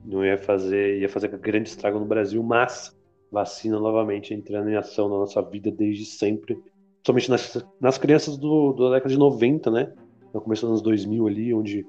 não 0.05 0.23
ia 0.23 0.37
fazer, 0.37 0.99
ia 0.99 1.09
fazer 1.09 1.29
grande 1.39 1.69
estrago 1.69 1.97
no 1.97 2.05
Brasil, 2.05 2.43
mas 2.43 2.95
vacina 3.31 3.79
novamente 3.79 4.31
entrando 4.31 4.69
em 4.69 4.75
ação 4.75 5.09
na 5.09 5.17
nossa 5.17 5.41
vida 5.41 5.71
desde 5.71 6.05
sempre, 6.05 6.55
somente 7.03 7.31
nas, 7.31 7.65
nas 7.81 7.97
crianças 7.97 8.37
do, 8.37 8.73
da 8.73 8.91
década 8.91 9.09
de 9.09 9.17
90, 9.17 9.71
né? 9.71 9.91
No 10.31 10.39
começo 10.39 10.61
dos 10.61 10.69
anos 10.69 10.81
2000 10.83 11.27
ali, 11.27 11.51
onde 11.51 11.83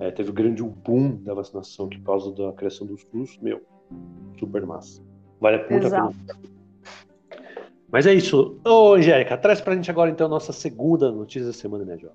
é, 0.00 0.10
teve 0.10 0.28
o 0.28 0.34
grande 0.34 0.62
boom 0.62 1.16
da 1.22 1.32
vacinação 1.32 1.88
por 1.88 2.00
causa 2.02 2.30
da 2.30 2.52
criação 2.52 2.86
dos 2.86 3.00
SUS, 3.10 3.38
meu, 3.40 3.62
super 4.38 4.66
massa. 4.66 5.13
Vale 5.40 5.58
muito 5.70 5.86
Exato. 5.86 6.06
a 6.06 6.10
pena. 6.10 6.54
Mas 7.90 8.06
é 8.06 8.12
isso. 8.14 8.58
Ô, 8.64 8.94
Angélica, 8.94 9.36
traz 9.36 9.60
pra 9.60 9.74
gente 9.74 9.90
agora 9.90 10.10
então 10.10 10.26
a 10.26 10.30
nossa 10.30 10.52
segunda 10.52 11.12
notícia 11.12 11.46
da 11.46 11.52
semana, 11.52 11.84
né, 11.84 11.96
João? 11.96 12.12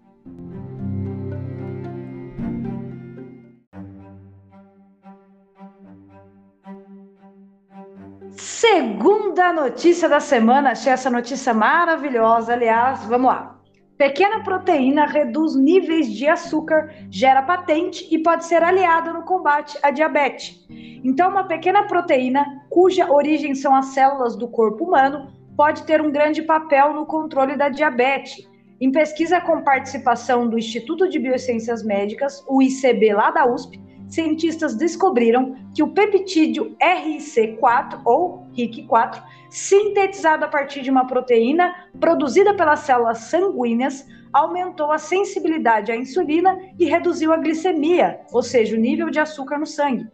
Segunda 8.32 9.54
notícia 9.54 10.10
da 10.10 10.20
semana, 10.20 10.72
achei 10.72 10.92
essa 10.92 11.10
notícia 11.10 11.54
maravilhosa. 11.54 12.54
Aliás, 12.54 13.04
vamos 13.06 13.28
lá. 13.28 13.59
Pequena 14.00 14.42
proteína 14.46 15.06
reduz 15.06 15.58
níveis 15.58 16.10
de 16.10 16.26
açúcar, 16.26 16.96
gera 17.12 17.42
patente 17.42 18.08
e 18.10 18.18
pode 18.18 18.46
ser 18.46 18.64
aliada 18.64 19.12
no 19.12 19.24
combate 19.24 19.78
à 19.84 19.92
diabetes. 19.92 20.66
Então, 21.04 21.30
uma 21.30 21.44
pequena 21.44 21.84
proteína, 21.84 22.64
cuja 22.70 23.12
origem 23.12 23.54
são 23.54 23.76
as 23.76 23.88
células 23.88 24.38
do 24.38 24.48
corpo 24.48 24.86
humano, 24.86 25.34
pode 25.58 25.84
ter 25.84 26.02
um 26.02 26.14
grande 26.14 26.42
papel 26.42 26.94
no 26.94 27.06
controle 27.06 27.58
da 27.58 27.68
diabetes. 27.68 28.48
Em 28.80 28.90
pesquisa 28.90 29.42
com 29.42 29.66
participação 29.66 30.48
do 30.48 30.58
Instituto 30.58 31.10
de 31.10 31.20
Biociências 31.20 31.84
Médicas, 31.84 32.42
o 32.48 32.62
ICB 32.62 33.12
lá 33.12 33.32
da 33.32 33.54
USP, 33.54 33.82
cientistas 34.10 34.76
descobriram 34.76 35.56
que 35.74 35.84
o 35.84 35.92
peptídeo 35.92 36.76
RIC4 36.82 38.02
ou 38.04 38.48
RIC4, 38.58 39.24
sintetizado 39.50 40.44
a 40.44 40.48
partir 40.48 40.82
de 40.82 40.90
uma 40.90 41.06
proteína 41.06 41.74
produzida 42.00 42.54
pelas 42.54 42.80
células 42.80 43.20
sanguíneas, 43.20 44.06
aumentou 44.34 44.92
a 44.92 44.98
sensibilidade 44.98 45.92
à 45.92 45.96
insulina 45.96 46.58
e 46.78 46.86
reduziu 46.86 47.32
a 47.34 47.38
glicemia, 47.38 48.20
ou 48.32 48.44
seja, 48.44 48.76
o 48.76 48.80
nível 48.80 49.10
de 49.10 49.20
açúcar 49.20 49.58
no 49.58 49.66
sangue. 49.66 50.08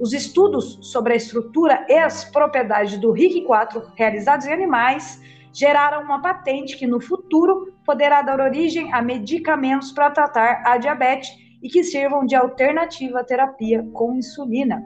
Os 0.00 0.12
estudos 0.12 0.78
sobre 0.82 1.12
a 1.12 1.16
estrutura 1.16 1.86
e 1.88 1.94
as 1.94 2.24
propriedades 2.24 2.98
do 2.98 3.12
RIC4 3.12 3.92
realizados 3.96 4.46
em 4.46 4.52
animais 4.52 5.20
geraram 5.52 6.02
uma 6.02 6.20
patente 6.20 6.76
que 6.76 6.86
no 6.86 7.00
futuro 7.00 7.72
poderá 7.84 8.22
dar 8.22 8.40
origem 8.40 8.92
a 8.92 9.02
medicamentos 9.02 9.92
para 9.92 10.10
tratar 10.10 10.62
a 10.64 10.76
diabetes 10.78 11.30
e 11.62 11.68
que 11.68 11.82
sirvam 11.82 12.24
de 12.24 12.36
alternativa 12.36 13.20
à 13.20 13.24
terapia 13.24 13.86
com 13.92 14.14
insulina. 14.14 14.82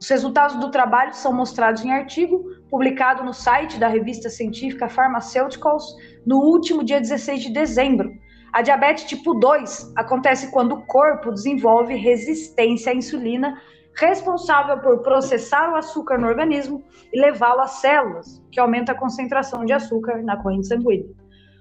Os 0.00 0.08
resultados 0.08 0.56
do 0.56 0.70
trabalho 0.70 1.14
são 1.14 1.32
mostrados 1.32 1.84
em 1.84 1.92
artigo 1.92 2.44
publicado 2.68 3.24
no 3.24 3.32
site 3.32 3.78
da 3.78 3.88
revista 3.88 4.28
científica 4.28 4.88
Pharmaceuticals 4.88 5.84
no 6.26 6.40
último 6.40 6.84
dia 6.84 7.00
16 7.00 7.44
de 7.44 7.52
dezembro. 7.52 8.12
A 8.52 8.60
diabetes 8.60 9.04
tipo 9.04 9.34
2 9.34 9.94
acontece 9.96 10.50
quando 10.50 10.74
o 10.74 10.86
corpo 10.86 11.32
desenvolve 11.32 11.94
resistência 11.94 12.92
à 12.92 12.94
insulina, 12.94 13.60
responsável 13.96 14.78
por 14.78 15.02
processar 15.02 15.72
o 15.72 15.76
açúcar 15.76 16.18
no 16.18 16.26
organismo 16.26 16.84
e 17.12 17.20
levá-lo 17.20 17.62
às 17.62 17.80
células, 17.80 18.42
que 18.52 18.60
aumenta 18.60 18.92
a 18.92 18.98
concentração 18.98 19.64
de 19.64 19.72
açúcar 19.72 20.22
na 20.22 20.36
corrente 20.36 20.66
sanguínea. 20.66 21.06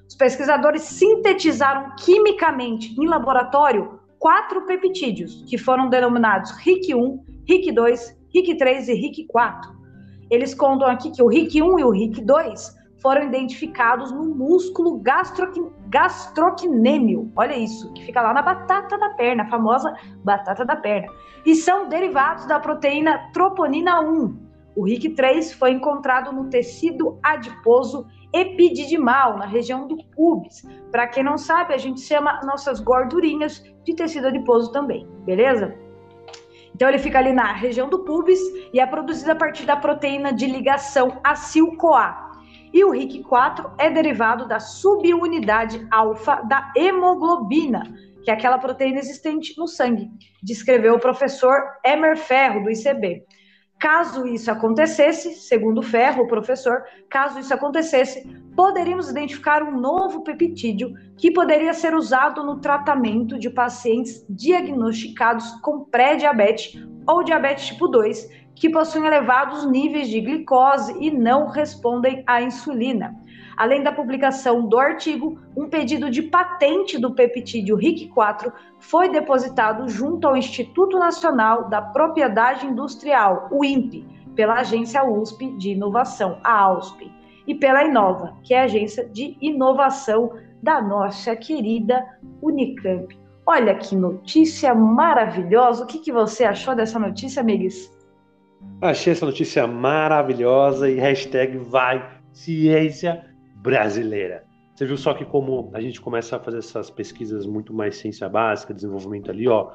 Os 0.08 0.16
pesquisadores 0.16 0.84
sintetizaram 0.84 1.96
quimicamente 1.96 2.94
em 3.00 3.08
laboratório 3.08 4.00
quatro 4.24 4.62
peptídeos, 4.62 5.44
que 5.50 5.58
foram 5.58 5.90
denominados 5.90 6.54
RIC1, 6.54 7.20
RIC2, 7.46 8.16
RIC3 8.34 8.88
e 8.88 9.28
RIC4. 9.28 9.76
Eles 10.32 10.56
contam 10.56 10.88
aqui 10.88 11.12
que 11.12 11.22
o 11.22 11.26
RIC1 11.26 11.80
e 11.82 11.84
o 11.84 11.90
RIC2 11.90 12.74
foram 13.02 13.24
identificados 13.24 14.14
no 14.14 14.24
músculo 14.34 15.04
gastrocnêmio. 15.90 17.34
Olha 17.36 17.58
isso, 17.58 17.92
que 17.92 18.06
fica 18.06 18.22
lá 18.22 18.34
na 18.34 18.42
batata 18.42 18.98
da 18.98 19.10
perna, 19.10 19.44
a 19.44 19.50
famosa 19.50 19.94
batata 20.24 20.64
da 20.64 20.78
perna. 20.78 21.12
E 21.46 21.54
são 21.54 21.90
derivados 21.90 22.46
da 22.46 22.62
proteína 22.62 23.30
troponina 23.34 24.00
1. 24.00 24.42
O 24.78 24.86
RIC3 24.86 25.54
foi 25.54 25.72
encontrado 25.72 26.32
no 26.32 26.50
tecido 26.50 27.20
adiposo 27.22 28.08
epididimal, 28.34 29.38
na 29.38 29.46
região 29.46 29.86
do 29.86 29.98
pubis. 30.16 30.66
Para 30.92 31.08
quem 31.08 31.24
não 31.24 31.38
sabe, 31.38 31.74
a 31.74 31.78
gente 31.78 32.00
chama 32.00 32.40
nossas 32.44 32.80
gordurinhas 32.80 33.62
de 33.84 33.96
tecido 33.96 34.28
adiposo 34.28 34.72
também, 34.72 35.08
beleza? 35.26 35.76
Então 36.76 36.90
ele 36.90 36.98
fica 36.98 37.20
ali 37.20 37.32
na 37.32 37.54
região 37.54 37.88
do 37.88 38.00
pubis 38.00 38.40
e 38.74 38.80
é 38.80 38.86
produzido 38.86 39.32
a 39.32 39.36
partir 39.36 39.66
da 39.66 39.76
proteína 39.76 40.34
de 40.34 40.46
ligação 40.46 41.20
acil-CoA. 41.24 42.32
E 42.74 42.84
o 42.84 42.90
RIC4 42.90 43.74
é 43.78 43.90
derivado 43.92 44.48
da 44.48 44.60
subunidade 44.60 45.86
alfa 45.92 46.42
da 46.42 46.72
hemoglobina, 46.76 47.84
que 48.24 48.32
é 48.32 48.34
aquela 48.34 48.58
proteína 48.58 49.00
existente 49.00 49.54
no 49.58 49.68
sangue, 49.68 50.10
descreveu 50.42 50.96
o 50.96 51.00
professor 51.00 51.62
Emer 51.86 52.18
Ferro, 52.18 52.64
do 52.64 52.72
ICB. 52.72 53.24
Caso 53.84 54.26
isso 54.26 54.50
acontecesse, 54.50 55.34
segundo 55.34 55.82
Ferro, 55.82 56.24
o 56.24 56.28
professor, 56.28 56.86
caso 57.10 57.38
isso 57.38 57.54
acontecesse, 57.54 58.26
poderíamos 58.56 59.10
identificar 59.10 59.62
um 59.62 59.78
novo 59.78 60.24
peptídeo 60.24 60.94
que 61.18 61.30
poderia 61.30 61.74
ser 61.74 61.94
usado 61.94 62.46
no 62.46 62.62
tratamento 62.62 63.38
de 63.38 63.50
pacientes 63.50 64.26
diagnosticados 64.30 65.52
com 65.60 65.84
pré-diabetes 65.84 66.82
ou 67.06 67.26
diabetes 67.26 67.66
tipo 67.66 67.90
2, 67.90 68.30
que 68.56 68.70
possuem 68.70 69.06
elevados 69.06 69.70
níveis 69.70 70.08
de 70.08 70.22
glicose 70.22 70.96
e 71.02 71.12
não 71.12 71.50
respondem 71.50 72.24
à 72.26 72.42
insulina. 72.42 73.14
Além 73.56 73.84
da 73.84 73.92
publicação 73.92 74.68
do 74.68 74.80
artigo, 74.80 75.40
um 75.56 75.70
pedido 75.70 76.10
de 76.10 76.22
patente 76.22 76.98
do 76.98 77.14
peptídeo 77.14 77.78
RIC4 77.78 78.52
foi 78.80 79.10
depositado 79.10 79.88
junto 79.88 80.28
ao 80.28 80.36
Instituto 80.36 80.98
Nacional 80.98 81.70
da 81.70 81.82
Propriedade 81.82 82.66
Industrial, 82.66 83.48
o 83.52 83.64
INPE, 83.64 84.06
pela 84.36 84.56
Agência 84.56 85.04
USP 85.04 85.56
de 85.58 85.72
Inovação, 85.72 86.40
a 86.44 86.60
AUSP, 86.62 87.12
e 87.46 87.54
pela 87.54 87.84
Inova, 87.84 88.36
que 88.44 88.54
é 88.54 88.62
a 88.62 88.64
agência 88.64 89.06
de 89.10 89.38
inovação 89.42 90.34
da 90.62 90.82
nossa 90.82 91.36
querida 91.36 92.04
Unicamp. 92.42 93.18
Olha 93.46 93.76
que 93.76 93.96
notícia 93.96 94.74
maravilhosa! 94.74 95.84
O 95.84 95.88
que, 95.88 96.00
que 96.00 96.12
você 96.12 96.46
achou 96.46 96.74
dessa 96.74 96.98
notícia, 96.98 97.42
amigos? 97.42 97.92
Achei 98.82 99.12
essa 99.12 99.26
notícia 99.26 99.68
maravilhosa 99.68 100.90
e 100.90 100.96
hashtag 100.96 101.58
vai 101.58 102.10
ciência 102.32 103.33
brasileira. 103.64 104.44
Você 104.76 104.86
viu 104.86 104.98
só 104.98 105.14
que 105.14 105.24
como 105.24 105.72
a 105.74 105.80
gente 105.80 106.02
começa 106.02 106.36
a 106.36 106.40
fazer 106.40 106.58
essas 106.58 106.90
pesquisas 106.90 107.46
muito 107.46 107.74
mais 107.74 107.96
ciência 107.96 108.28
básica, 108.28 108.74
desenvolvimento 108.74 109.32
ali, 109.32 109.48
ó, 109.48 109.72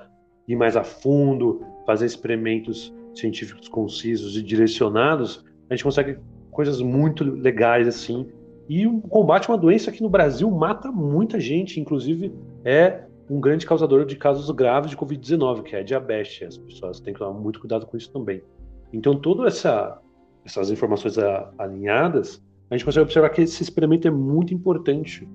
ir 0.47 0.57
mais 0.57 0.77
a 0.77 0.85
fundo, 0.85 1.63
fazer 1.87 2.05
experimentos 2.05 2.95
científicos 3.15 3.69
concisos 3.69 4.37
e 4.37 4.43
direcionados, 4.43 5.45
a 5.71 5.75
gente 5.75 5.85
consegue 5.85 6.19
coisas 6.51 6.83
muito 6.83 7.25
legais 7.25 7.89
assim. 7.89 8.29
E 8.69 8.87
o 8.87 9.01
combate 9.01 9.49
a 9.49 9.53
uma 9.53 9.59
doença 9.59 9.91
que 9.91 10.03
no 10.03 10.11
Brasil 10.11 10.51
mata 10.51 10.93
muita 10.93 11.41
gente, 11.41 11.81
inclusive 11.81 12.35
é 12.65 13.05
um 13.31 13.41
grande 13.41 13.65
causador 13.65 14.05
de 14.05 14.17
casos 14.17 14.51
graves 14.51 14.91
de 14.91 14.97
Covid-19, 14.97 15.63
que 15.63 15.77
é 15.77 15.81
a 15.81 15.83
diabetes. 15.83 16.47
As 16.47 16.59
pessoas 16.59 17.01
têm 17.01 17.15
que 17.15 17.19
tomar 17.21 17.39
muito 17.39 17.61
cuidado 17.61 17.87
com 17.87 17.97
isso 17.97 18.13
também. 18.13 18.43
Então, 18.93 19.19
todas 19.19 19.55
essa, 19.55 19.99
essas 20.45 20.71
informações 20.71 21.17
alinhadas 21.59 22.43
a 22.71 22.75
gente 22.77 22.85
consegue 22.85 23.05
observar 23.05 23.31
que 23.31 23.43
esse 23.43 23.63
experimento 23.63 24.07
é 24.07 24.11
muito 24.11 24.53
importante, 24.53 25.29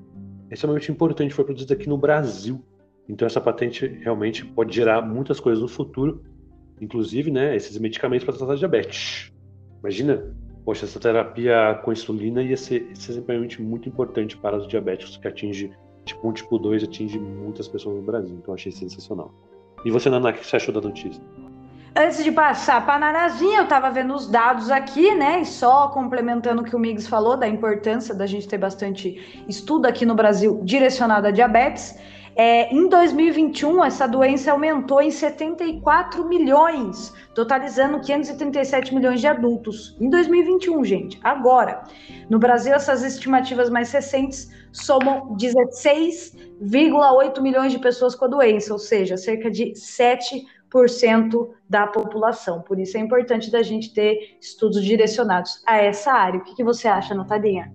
é 0.49 0.53
extremamente 0.53 0.91
importante, 0.91 1.33
foi 1.33 1.43
produzido 1.43 1.73
aqui 1.73 1.89
no 1.89 1.97
Brasil. 1.97 2.63
Então 3.09 3.25
essa 3.25 3.41
patente 3.41 3.85
realmente 3.85 4.45
pode 4.45 4.75
gerar 4.75 5.01
muitas 5.01 5.39
coisas 5.39 5.61
no 5.61 5.67
futuro, 5.67 6.23
inclusive, 6.79 7.31
né, 7.31 7.55
esses 7.55 7.77
medicamentos 7.77 8.25
para 8.25 8.35
tratar 8.35 8.55
diabetes. 8.55 9.31
Imagina, 9.79 10.33
poxa, 10.63 10.85
essa 10.85 10.99
terapia 10.99 11.79
com 11.83 11.91
insulina 11.91 12.41
ia 12.41 12.55
ser, 12.55 12.91
extremamente 12.91 13.61
muito 13.61 13.89
importante 13.89 14.37
para 14.37 14.57
os 14.57 14.67
diabéticos, 14.67 15.17
que 15.17 15.27
atinge, 15.27 15.71
tipo 16.05 16.29
1, 16.29 16.33
tipo 16.33 16.59
2, 16.59 16.83
atinge 16.83 17.19
muitas 17.19 17.67
pessoas 17.67 17.95
no 17.95 18.03
Brasil. 18.03 18.35
Então 18.35 18.53
achei 18.53 18.71
sensacional. 18.71 19.33
E 19.83 19.91
você, 19.91 20.09
Naná, 20.09 20.29
o 20.29 20.33
que 20.33 20.45
você 20.45 20.55
achou 20.55 20.73
da 20.73 20.79
notícia? 20.79 21.21
Antes 21.95 22.23
de 22.23 22.31
passar 22.31 22.83
para 22.83 22.95
a 22.95 22.99
Nanazinha, 22.99 23.59
eu 23.59 23.65
estava 23.65 23.91
vendo 23.91 24.15
os 24.15 24.27
dados 24.27 24.71
aqui, 24.71 25.13
né? 25.13 25.41
E 25.41 25.45
só 25.45 25.89
complementando 25.89 26.63
o 26.63 26.65
que 26.65 26.75
o 26.75 26.79
Miggs 26.79 27.07
falou, 27.07 27.37
da 27.37 27.47
importância 27.47 28.15
da 28.15 28.25
gente 28.25 28.47
ter 28.47 28.57
bastante 28.57 29.43
estudo 29.47 29.85
aqui 29.85 30.03
no 30.03 30.15
Brasil 30.15 30.59
direcionado 30.63 31.27
a 31.27 31.31
diabetes. 31.31 31.95
É, 32.35 32.73
em 32.73 32.89
2021, 32.89 33.85
essa 33.85 34.07
doença 34.07 34.51
aumentou 34.51 35.03
em 35.03 35.11
74 35.11 36.27
milhões, 36.27 37.13
totalizando 37.35 37.99
537 37.99 38.95
milhões 38.95 39.21
de 39.21 39.27
adultos. 39.27 39.95
Em 40.01 40.09
2021, 40.09 40.83
gente, 40.83 41.19
agora. 41.23 41.83
No 42.27 42.39
Brasil, 42.39 42.73
essas 42.73 43.03
estimativas 43.03 43.69
mais 43.69 43.91
recentes 43.91 44.51
somam 44.71 45.37
16,8 45.37 47.39
milhões 47.39 47.71
de 47.71 47.77
pessoas 47.77 48.15
com 48.15 48.25
a 48.25 48.29
doença, 48.29 48.73
ou 48.73 48.79
seja, 48.79 49.15
cerca 49.15 49.51
de 49.51 49.75
7 49.75 50.43
da 51.69 51.87
população. 51.87 52.61
Por 52.61 52.79
isso 52.79 52.97
é 52.97 52.99
importante 52.99 53.51
da 53.51 53.61
gente 53.61 53.93
ter 53.93 54.37
estudos 54.41 54.83
direcionados 54.83 55.61
a 55.67 55.77
essa 55.77 56.11
área. 56.11 56.39
O 56.39 56.43
que, 56.43 56.55
que 56.55 56.63
você 56.63 56.87
acha, 56.87 57.13
Natadinha? 57.13 57.73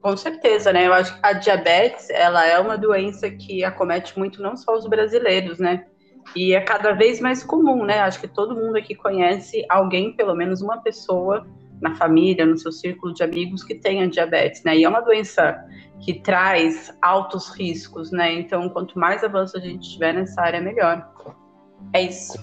Com 0.00 0.16
certeza, 0.16 0.72
né? 0.72 0.86
Eu 0.86 0.94
acho 0.94 1.14
que 1.14 1.20
a 1.22 1.32
diabetes, 1.32 2.08
ela 2.10 2.46
é 2.46 2.58
uma 2.58 2.76
doença 2.76 3.30
que 3.30 3.62
acomete 3.64 4.18
muito 4.18 4.42
não 4.42 4.56
só 4.56 4.74
os 4.76 4.86
brasileiros, 4.86 5.58
né? 5.58 5.86
E 6.34 6.54
é 6.54 6.60
cada 6.60 6.92
vez 6.92 7.20
mais 7.20 7.42
comum, 7.42 7.84
né? 7.84 8.00
Acho 8.00 8.20
que 8.20 8.28
todo 8.28 8.54
mundo 8.54 8.76
aqui 8.76 8.94
conhece 8.94 9.64
alguém, 9.68 10.12
pelo 10.12 10.34
menos 10.34 10.62
uma 10.62 10.80
pessoa 10.80 11.46
na 11.80 11.94
família, 11.94 12.46
no 12.46 12.56
seu 12.56 12.70
círculo 12.70 13.12
de 13.12 13.22
amigos 13.22 13.64
que 13.64 13.74
tenha 13.74 14.08
diabetes, 14.08 14.62
né? 14.64 14.76
E 14.76 14.84
é 14.84 14.88
uma 14.88 15.00
doença 15.00 15.58
que 16.00 16.20
traz 16.20 16.96
altos 17.02 17.50
riscos, 17.50 18.10
né? 18.10 18.32
Então, 18.32 18.68
quanto 18.68 18.98
mais 18.98 19.24
avanço 19.24 19.56
a 19.56 19.60
gente 19.60 19.90
tiver 19.90 20.14
nessa 20.14 20.40
área, 20.40 20.60
melhor. 20.60 21.10
É 21.92 22.02
isso. 22.02 22.38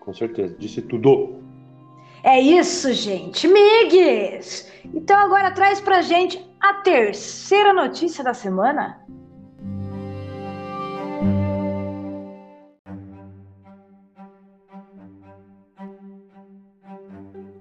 Com 0.00 0.12
certeza. 0.12 0.56
Disse 0.58 0.82
tudo. 0.82 1.42
É 2.22 2.40
isso, 2.40 2.92
gente. 2.92 3.46
Migues! 3.46 4.70
Então 4.94 5.16
agora 5.16 5.50
traz 5.50 5.80
pra 5.80 6.02
gente 6.02 6.44
a 6.60 6.74
terceira 6.74 7.72
notícia 7.72 8.24
da 8.24 8.34
semana. 8.34 9.00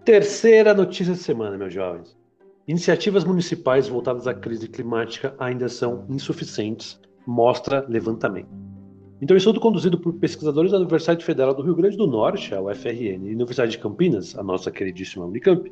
Terceira 0.04 0.74
notícia 0.74 1.14
da 1.14 1.20
semana, 1.20 1.58
meus 1.58 1.74
jovens. 1.74 2.18
Iniciativas 2.66 3.26
municipais 3.26 3.88
voltadas 3.88 4.26
à 4.26 4.34
crise 4.34 4.68
climática 4.68 5.36
ainda 5.38 5.68
são 5.68 6.06
insuficientes, 6.10 7.00
mostra 7.26 7.86
levantamento. 7.88 8.67
Então, 9.22 9.36
estudo 9.36 9.60
conduzido 9.60 9.98
por 9.98 10.14
pesquisadores 10.14 10.72
da 10.72 10.78
Universidade 10.78 11.26
Federal 11.26 11.54
do 11.54 11.64
Rio 11.64 11.76
Grande 11.76 11.98
do 11.98 12.06
Norte, 12.06 12.54
a 12.54 12.62
UFRN, 12.62 13.28
e 13.28 13.34
Universidade 13.34 13.72
de 13.72 13.80
Campinas, 13.80 14.38
a 14.38 14.44
nossa 14.44 14.70
queridíssima 14.70 15.26
Unicamp, 15.26 15.72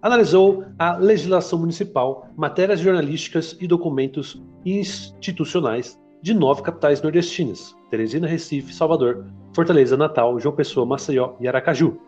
analisou 0.00 0.64
a 0.78 0.96
legislação 0.96 1.58
municipal, 1.58 2.28
matérias 2.36 2.80
jornalísticas 2.80 3.54
e 3.60 3.66
documentos 3.66 4.42
institucionais 4.64 6.00
de 6.22 6.32
nove 6.32 6.62
capitais 6.62 7.02
nordestinas: 7.02 7.76
Teresina, 7.90 8.26
Recife, 8.26 8.72
Salvador, 8.72 9.26
Fortaleza, 9.54 9.96
Natal, 9.96 10.40
João 10.40 10.54
Pessoa, 10.54 10.86
Maceió 10.86 11.34
e 11.38 11.46
Aracaju, 11.46 11.98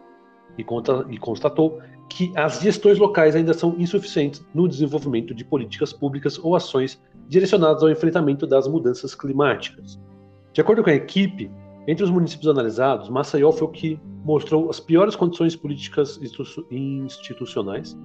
e, 0.57 0.65
conta, 0.65 1.05
e 1.11 1.19
constatou 1.19 1.81
que 2.09 2.33
as 2.35 2.61
gestões 2.61 2.99
locais 2.99 3.35
ainda 3.37 3.55
são 3.55 3.75
insuficientes 3.79 4.45
no 4.55 4.69
desenvolvimento 4.69 5.35
de 5.35 5.45
políticas 5.45 5.93
públicas 5.93 6.39
ou 6.39 6.55
ações 6.57 7.01
direcionadas 7.29 7.83
ao 7.83 7.91
enfrentamento 7.91 8.47
das 8.47 8.69
mudanças 8.69 9.15
climáticas. 9.15 9.99
De 10.53 10.61
acordo 10.61 10.83
com 10.83 10.91
a 10.91 10.95
equipe, 10.95 11.51
entre 11.87 12.05
os 12.05 12.11
municípios 12.11 12.49
analisados, 12.49 13.09
Maceió 13.09 13.51
foi 13.53 13.67
o 13.67 13.71
que 13.71 14.01
mostrou 14.25 14.69
as 14.69 14.79
piores 14.79 15.17
condições 15.17 15.57
políticas 15.57 16.21
institucionais, 16.71 17.97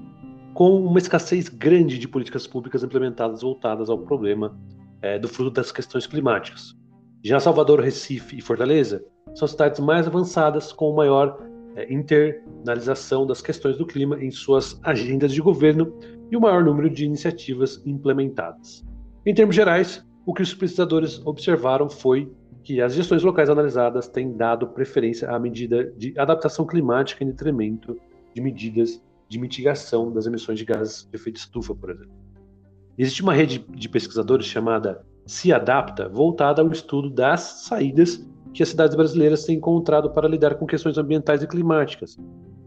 com 0.54 0.82
uma 0.84 0.98
escassez 0.98 1.50
grande 1.50 2.00
de 2.00 2.08
políticas 2.08 2.48
públicas 2.48 2.84
implementadas 2.84 3.42
voltadas 3.42 3.90
ao 3.90 4.00
problema 4.00 4.58
é, 5.02 5.20
do 5.20 5.28
fruto 5.28 5.52
das 5.52 5.72
questões 5.72 6.08
climáticas. 6.08 6.76
Já 7.24 7.40
Salvador, 7.40 7.82
Recife 7.82 8.38
e 8.38 8.42
Fortaleza 8.42 9.04
são 9.36 9.48
cidades 9.48 9.80
mais 9.80 10.08
avançadas, 10.08 10.72
com 10.72 10.96
maior 10.96 11.38
é, 11.76 11.94
internalização 11.94 13.28
das 13.28 13.42
questões 13.42 13.78
do 13.78 13.86
clima 13.86 14.24
em 14.24 14.32
suas 14.32 14.80
agendas 14.84 15.34
de 15.34 15.42
governo 15.42 15.94
e 16.32 16.38
o 16.38 16.42
maior 16.42 16.64
número 16.64 16.90
de 16.90 17.06
iniciativas 17.06 17.82
implementadas. 17.86 18.84
Em 19.26 19.34
termos 19.34 19.56
gerais, 19.56 20.07
o 20.28 20.34
que 20.34 20.42
os 20.42 20.54
pesquisadores 20.54 21.26
observaram 21.26 21.90
foi 21.90 22.30
que 22.62 22.82
as 22.82 22.94
gestões 22.94 23.24
locais 23.24 23.50
analisadas 23.50 24.10
têm 24.10 24.36
dado 24.36 24.68
preferência 24.68 25.32
à 25.32 25.40
medida 25.40 25.86
de 25.96 26.14
adaptação 26.20 26.66
climática 26.66 27.24
em 27.24 27.28
detrimento 27.28 27.98
de 28.36 28.42
medidas 28.42 29.02
de 29.30 29.40
mitigação 29.40 30.12
das 30.12 30.26
emissões 30.26 30.60
de 30.60 30.66
gases 30.66 31.08
de 31.10 31.16
efeito 31.16 31.38
estufa, 31.38 31.74
por 31.74 31.92
exemplo. 31.92 32.12
Existe 32.98 33.24
uma 33.24 33.34
rede 33.34 33.66
de 33.70 33.88
pesquisadores 33.88 34.46
chamada 34.48 35.02
Se 35.26 35.54
Adapta, 35.54 36.10
voltada 36.10 36.62
ao 36.62 36.70
estudo 36.74 37.10
das 37.10 37.64
saídas 37.66 38.22
que 38.54 38.62
as 38.62 38.68
cidades 38.68 38.98
brasileiras 38.98 39.46
têm 39.46 39.56
encontrado 39.56 40.10
para 40.10 40.28
lidar 40.28 40.56
com 40.56 40.66
questões 40.66 40.98
ambientais 40.98 41.42
e 41.42 41.48
climáticas. 41.48 42.18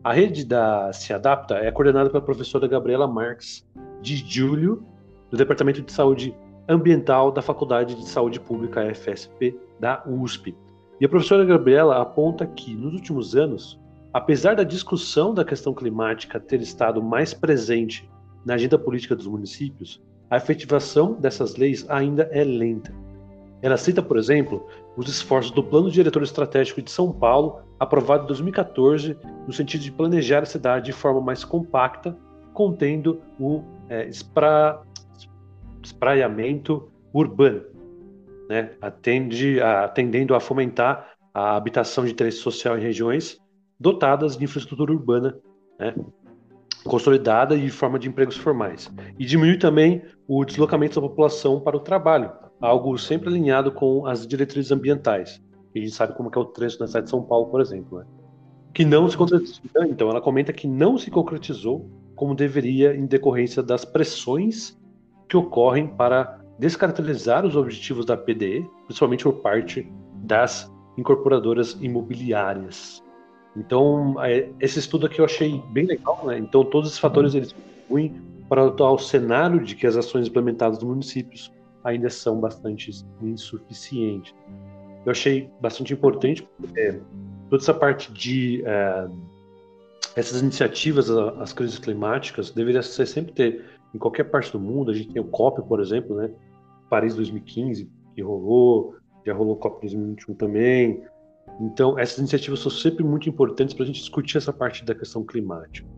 A 0.03 0.15
rede 0.15 0.47
da 0.47 0.91
Se 0.95 1.13
Adapta 1.13 1.57
é 1.57 1.71
coordenada 1.71 2.09
pela 2.09 2.25
professora 2.25 2.67
Gabriela 2.67 3.07
Marques 3.07 3.69
de 4.01 4.17
Júlio, 4.17 4.83
do 5.31 5.37
Departamento 5.37 5.83
de 5.83 5.93
Saúde 5.93 6.35
Ambiental 6.71 7.33
da 7.33 7.43
Faculdade 7.43 7.97
de 7.97 8.09
Saúde 8.09 8.39
Pública 8.39 8.95
FSP 8.95 9.59
da 9.81 10.05
USP. 10.07 10.57
E 11.01 11.05
a 11.05 11.09
professora 11.09 11.45
Gabriela 11.45 12.01
aponta 12.01 12.47
que, 12.47 12.77
nos 12.77 12.95
últimos 12.95 13.35
anos, 13.35 13.81
apesar 14.13 14.55
da 14.55 14.63
discussão 14.63 15.35
da 15.35 15.45
questão 15.45 15.75
climática 15.75 16.39
ter 16.39 16.61
estado 16.61 17.03
mais 17.03 17.35
presente 17.35 18.09
na 18.47 18.55
agenda 18.55 18.79
política 18.79 19.17
dos 19.17 19.27
municípios, 19.27 20.01
a 20.31 20.37
efetivação 20.37 21.15
dessas 21.15 21.57
leis 21.57 21.85
ainda 21.89 22.29
é 22.31 22.45
lenta. 22.45 22.95
Ela 23.63 23.77
cita, 23.77 24.01
por 24.01 24.17
exemplo, 24.17 24.65
os 24.97 25.09
esforços 25.09 25.51
do 25.51 25.65
Plano 25.65 25.91
Diretor 25.91 26.23
Estratégico 26.23 26.81
de 26.81 26.91
São 26.91 27.13
Paulo, 27.13 27.61
aprovado 27.81 28.25
em 28.25 28.27
2014, 28.29 29.17
no 29.45 29.53
sentido 29.53 29.83
de 29.83 29.91
planejar 29.91 30.45
a 30.45 30.47
cidade 30.47 30.87
de 30.87 30.93
forma 30.93 31.21
mais 31.21 31.45
compacta, 31.45 32.17
contendo 32.55 33.21
o 33.39 33.63
é, 33.89 34.09
espraiamento 35.91 36.91
urbano, 37.13 37.63
né? 38.49 38.73
Atende 38.81 39.61
a, 39.61 39.85
atendendo 39.85 40.35
a 40.35 40.41
fomentar 40.41 41.11
a 41.35 41.57
habitação 41.57 42.05
de 42.05 42.13
interesse 42.13 42.39
social 42.39 42.79
em 42.79 42.83
regiões 42.83 43.39
dotadas 43.79 44.37
de 44.37 44.45
infraestrutura 44.45 44.93
urbana, 44.93 45.39
né? 45.79 45.95
consolidada 46.85 47.57
e 47.57 47.63
de 47.63 47.71
forma 47.71 47.99
de 47.99 48.09
empregos 48.09 48.37
formais. 48.37 48.91
E 49.19 49.25
diminuir 49.25 49.59
também 49.59 50.03
o 50.27 50.45
deslocamento 50.45 51.01
da 51.01 51.07
população 51.07 51.61
para 51.61 51.77
o 51.77 51.81
trabalho, 51.81 52.33
algo 52.61 52.97
sempre 52.99 53.29
alinhado 53.29 53.73
com 53.73 54.07
as 54.07 54.27
diretrizes 54.27 54.73
ambientais. 54.73 55.43
E 55.75 55.81
a 55.81 55.83
gente 55.83 55.95
sabe 55.95 56.15
como 56.15 56.31
é 56.35 56.39
o 56.39 56.45
trânsito 56.45 56.83
na 56.83 56.87
cidade 56.87 57.05
de 57.05 57.11
São 57.11 57.23
Paulo, 57.23 57.47
por 57.47 57.61
exemplo. 57.61 57.99
Né? 57.99 58.07
Que 58.73 58.85
não 58.85 59.09
se 59.09 59.17
concretizou. 59.17 59.63
Então, 59.89 60.11
ela 60.11 60.21
comenta 60.21 60.53
que 60.53 60.67
não 60.67 60.97
se 60.99 61.11
concretizou 61.11 61.89
como 62.15 62.35
deveria 62.35 62.95
em 62.95 63.07
decorrência 63.07 63.63
das 63.63 63.85
pressões 63.85 64.79
que 65.31 65.37
ocorrem 65.37 65.87
para 65.87 66.41
descaracterizar 66.59 67.47
os 67.47 67.57
objetivos 67.57 68.05
da 68.05 68.17
PDE, 68.17 68.69
principalmente 68.85 69.25
por 69.25 69.35
parte 69.35 69.91
das 70.17 70.71
incorporadoras 70.99 71.79
imobiliárias. 71.81 73.03
Então, 73.57 74.23
é, 74.23 74.51
esse 74.61 74.81
estudo 74.81 75.07
aqui 75.07 75.21
eu 75.21 75.25
achei 75.25 75.63
bem 75.71 75.87
legal, 75.87 76.27
né? 76.27 76.37
Então, 76.37 76.65
todos 76.65 76.91
esses 76.91 76.99
fatores 76.99 77.35
eles 77.35 77.53
contribuem 77.53 78.21
para 78.49 78.65
o 78.65 78.69
atual 78.69 78.99
cenário 78.99 79.61
de 79.61 79.77
que 79.77 79.87
as 79.87 79.97
ações 79.97 80.27
implementadas 80.27 80.79
nos 80.79 80.89
municípios 80.89 81.53
ainda 81.85 82.11
são 82.11 82.41
bastante 82.41 82.91
insuficientes. 83.23 84.35
Eu 85.07 85.13
achei 85.13 85.49
bastante 85.61 85.95
importante 85.95 86.47
porque 86.59 87.01
toda 87.49 87.63
essa 87.63 87.73
parte 87.73 88.13
de 88.13 88.63
é, 88.67 89.09
essas 90.17 90.43
iniciativas, 90.43 91.09
as 91.11 91.53
crises 91.53 91.79
climáticas, 91.79 92.51
deveria 92.51 92.83
ser 92.83 93.07
sempre 93.07 93.33
ter 93.33 93.80
em 93.95 93.99
qualquer 93.99 94.25
parte 94.25 94.53
do 94.53 94.61
mundo. 94.61 94.91
A 94.91 94.95
gente 94.95 95.13
tem 95.13 95.23
o 95.23 95.27
COP, 95.27 95.63
por 95.67 95.81
exemplo, 95.81 96.17
né? 96.17 96.31
Paris 96.89 97.15
2015, 97.15 97.89
que 98.15 98.23
rolou, 98.23 98.95
já 99.25 99.33
rolou 99.33 99.55
o 99.55 99.57
COP 99.57 99.81
2021 99.83 100.35
também. 100.35 101.05
Então, 101.61 101.99
essas 101.99 102.19
iniciativas 102.19 102.61
são 102.61 102.71
sempre 102.71 103.05
muito 103.05 103.29
importantes 103.29 103.75
para 103.75 103.85
a 103.85 103.87
gente 103.87 104.01
discutir 104.01 104.39
essa 104.39 104.53
parte 104.53 104.85
da 104.85 104.95
questão 104.95 105.25
climática. 105.25 105.89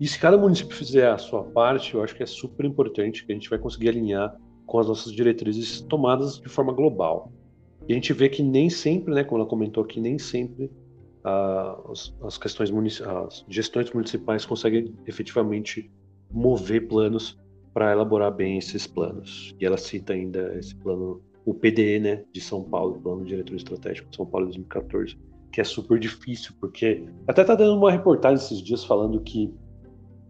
E 0.00 0.08
se 0.08 0.18
cada 0.18 0.38
município 0.38 0.74
fizer 0.74 1.10
a 1.10 1.18
sua 1.18 1.44
parte, 1.44 1.94
eu 1.94 2.02
acho 2.02 2.14
que 2.14 2.22
é 2.22 2.26
super 2.26 2.64
importante 2.64 3.24
que 3.24 3.32
a 3.32 3.34
gente 3.34 3.50
vai 3.50 3.58
conseguir 3.58 3.90
alinhar 3.90 4.34
com 4.66 4.78
as 4.78 4.86
nossas 4.86 5.12
diretrizes 5.12 5.82
tomadas 5.82 6.40
de 6.40 6.48
forma 6.48 6.72
global. 6.72 7.30
E 7.86 7.92
a 7.92 7.94
gente 7.94 8.12
vê 8.12 8.28
que 8.28 8.42
nem 8.42 8.70
sempre, 8.70 9.12
né, 9.12 9.24
como 9.24 9.40
ela 9.40 9.48
comentou 9.48 9.84
aqui, 9.84 10.00
nem 10.00 10.18
sempre 10.18 10.70
uh, 11.24 11.90
as, 11.90 12.14
as, 12.22 12.38
questões 12.38 12.70
as 13.02 13.44
gestões 13.48 13.92
municipais 13.92 14.46
conseguem 14.46 14.94
efetivamente 15.06 15.90
mover 16.30 16.86
planos 16.88 17.38
para 17.72 17.92
elaborar 17.92 18.32
bem 18.32 18.58
esses 18.58 18.86
planos. 18.86 19.54
E 19.60 19.64
ela 19.64 19.76
cita 19.76 20.12
ainda 20.12 20.54
esse 20.58 20.74
plano, 20.74 21.20
o 21.44 21.54
PDE, 21.54 22.00
né, 22.00 22.24
de 22.32 22.40
São 22.40 22.62
Paulo, 22.62 23.00
Plano 23.00 23.24
Diretor 23.24 23.56
Estratégico 23.56 24.10
de 24.10 24.16
São 24.16 24.26
Paulo 24.26 24.46
de 24.46 24.58
2014, 24.58 25.16
que 25.52 25.60
é 25.60 25.64
super 25.64 25.98
difícil, 25.98 26.54
porque 26.60 27.04
até 27.26 27.44
tá 27.44 27.54
dando 27.54 27.76
uma 27.76 27.90
reportagem 27.90 28.36
esses 28.36 28.60
dias 28.62 28.84
falando 28.84 29.20
que 29.20 29.52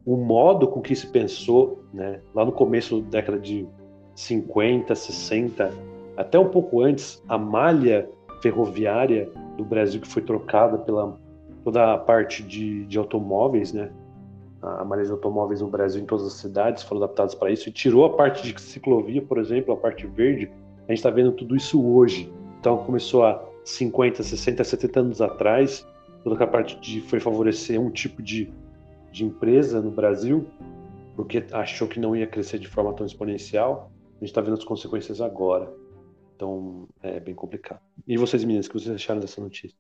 o 0.05 0.17
modo 0.17 0.67
com 0.67 0.81
que 0.81 0.95
se 0.95 1.07
pensou, 1.07 1.85
né, 1.93 2.21
lá 2.35 2.45
no 2.45 2.53
começo 2.53 3.01
da 3.03 3.21
década 3.21 3.39
de 3.39 3.67
50, 4.15 4.95
60, 4.95 5.73
até 6.17 6.39
um 6.39 6.49
pouco 6.49 6.83
antes, 6.83 7.23
a 7.29 7.39
malha 7.39 8.09
ferroviária 8.43 9.31
do 9.57 9.65
Brasil 9.65 10.01
que 10.01 10.09
foi 10.09 10.23
trocada 10.23 10.79
pela 10.79 11.19
toda 11.63 11.93
a 11.93 11.99
parte 11.99 12.43
de, 12.43 12.87
de 12.87 12.99
automóveis, 12.99 13.73
né, 13.73 13.93
a 14.63 14.85
malha 14.85 15.05
de 15.05 15.11
automóveis 15.11 15.61
no 15.61 15.69
Brasil 15.69 16.03
em 16.03 16.07
todas 16.07 16.27
as 16.27 16.35
cidades 16.35 16.83
foram 16.83 17.03
adaptadas 17.03 17.35
para 17.35 17.51
isso 17.51 17.69
e 17.69 17.73
tirou 17.73 18.05
a 18.05 18.11
parte 18.11 18.43
de 18.43 18.61
ciclovia, 18.61 19.23
por 19.23 19.39
exemplo, 19.39 19.73
a 19.73 19.77
parte 19.77 20.07
verde. 20.07 20.51
A 20.87 20.93
gente 20.93 20.99
está 20.99 21.11
vendo 21.11 21.33
tudo 21.33 21.57
isso 21.57 21.83
hoje. 21.83 22.31
Então 22.59 22.85
começou 22.85 23.25
há 23.25 23.43
50, 23.65 24.23
60, 24.23 24.63
70 24.63 25.01
anos 25.01 25.21
atrás, 25.21 25.87
toda 26.23 26.43
a 26.43 26.47
parte 26.47 26.79
de 26.81 27.01
foi 27.01 27.21
favorecer 27.21 27.81
um 27.81 27.91
tipo 27.91 28.23
de, 28.23 28.53
de 29.11 29.25
empresa 29.25 29.81
no 29.81 29.91
Brasil, 29.91 30.47
porque 31.17 31.45
achou 31.53 31.89
que 31.89 31.99
não 31.99 32.15
ia 32.15 32.27
crescer 32.27 32.59
de 32.59 32.69
forma 32.69 32.93
tão 32.93 33.07
exponencial. 33.07 33.91
A 34.17 34.19
gente 34.21 34.31
está 34.31 34.43
vendo 34.43 34.55
as 34.55 34.65
consequências 34.65 35.21
agora. 35.21 35.73
Então 36.37 36.87
é 37.03 37.19
bem 37.19 37.35
complicado. 37.35 37.81
E 38.07 38.17
vocês, 38.19 38.45
meninas, 38.45 38.67
o 38.67 38.71
que 38.71 38.79
vocês 38.79 38.95
acharam 38.95 39.21
dessa 39.21 39.41
notícia? 39.41 39.77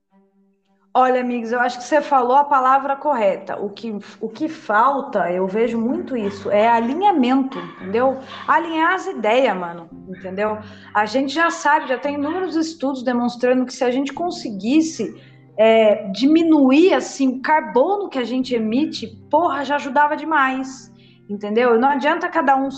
Olha, 0.92 1.20
amigos, 1.20 1.52
eu 1.52 1.60
acho 1.60 1.78
que 1.78 1.84
você 1.84 2.00
falou 2.00 2.36
a 2.36 2.42
palavra 2.42 2.96
correta. 2.96 3.56
O 3.56 3.70
que, 3.70 3.96
o 4.20 4.28
que 4.28 4.48
falta, 4.48 5.30
eu 5.30 5.46
vejo 5.46 5.78
muito 5.78 6.16
isso, 6.16 6.50
é 6.50 6.68
alinhamento, 6.68 7.60
entendeu? 7.76 8.18
Alinhar 8.48 8.94
as 8.94 9.06
ideias, 9.06 9.56
mano, 9.56 9.88
entendeu? 10.08 10.58
A 10.92 11.06
gente 11.06 11.32
já 11.32 11.48
sabe, 11.48 11.86
já 11.86 11.96
tem 11.96 12.14
inúmeros 12.14 12.56
estudos 12.56 13.04
demonstrando 13.04 13.64
que 13.64 13.72
se 13.72 13.84
a 13.84 13.90
gente 13.92 14.12
conseguisse 14.12 15.14
é, 15.56 16.08
diminuir, 16.10 16.92
assim, 16.92 17.36
o 17.36 17.40
carbono 17.40 18.08
que 18.08 18.18
a 18.18 18.24
gente 18.24 18.52
emite, 18.52 19.06
porra, 19.30 19.64
já 19.64 19.76
ajudava 19.76 20.16
demais. 20.16 20.89
Entendeu? 21.30 21.78
Não 21.78 21.88
adianta 21.88 22.28
cada 22.28 22.56
um 22.56 22.68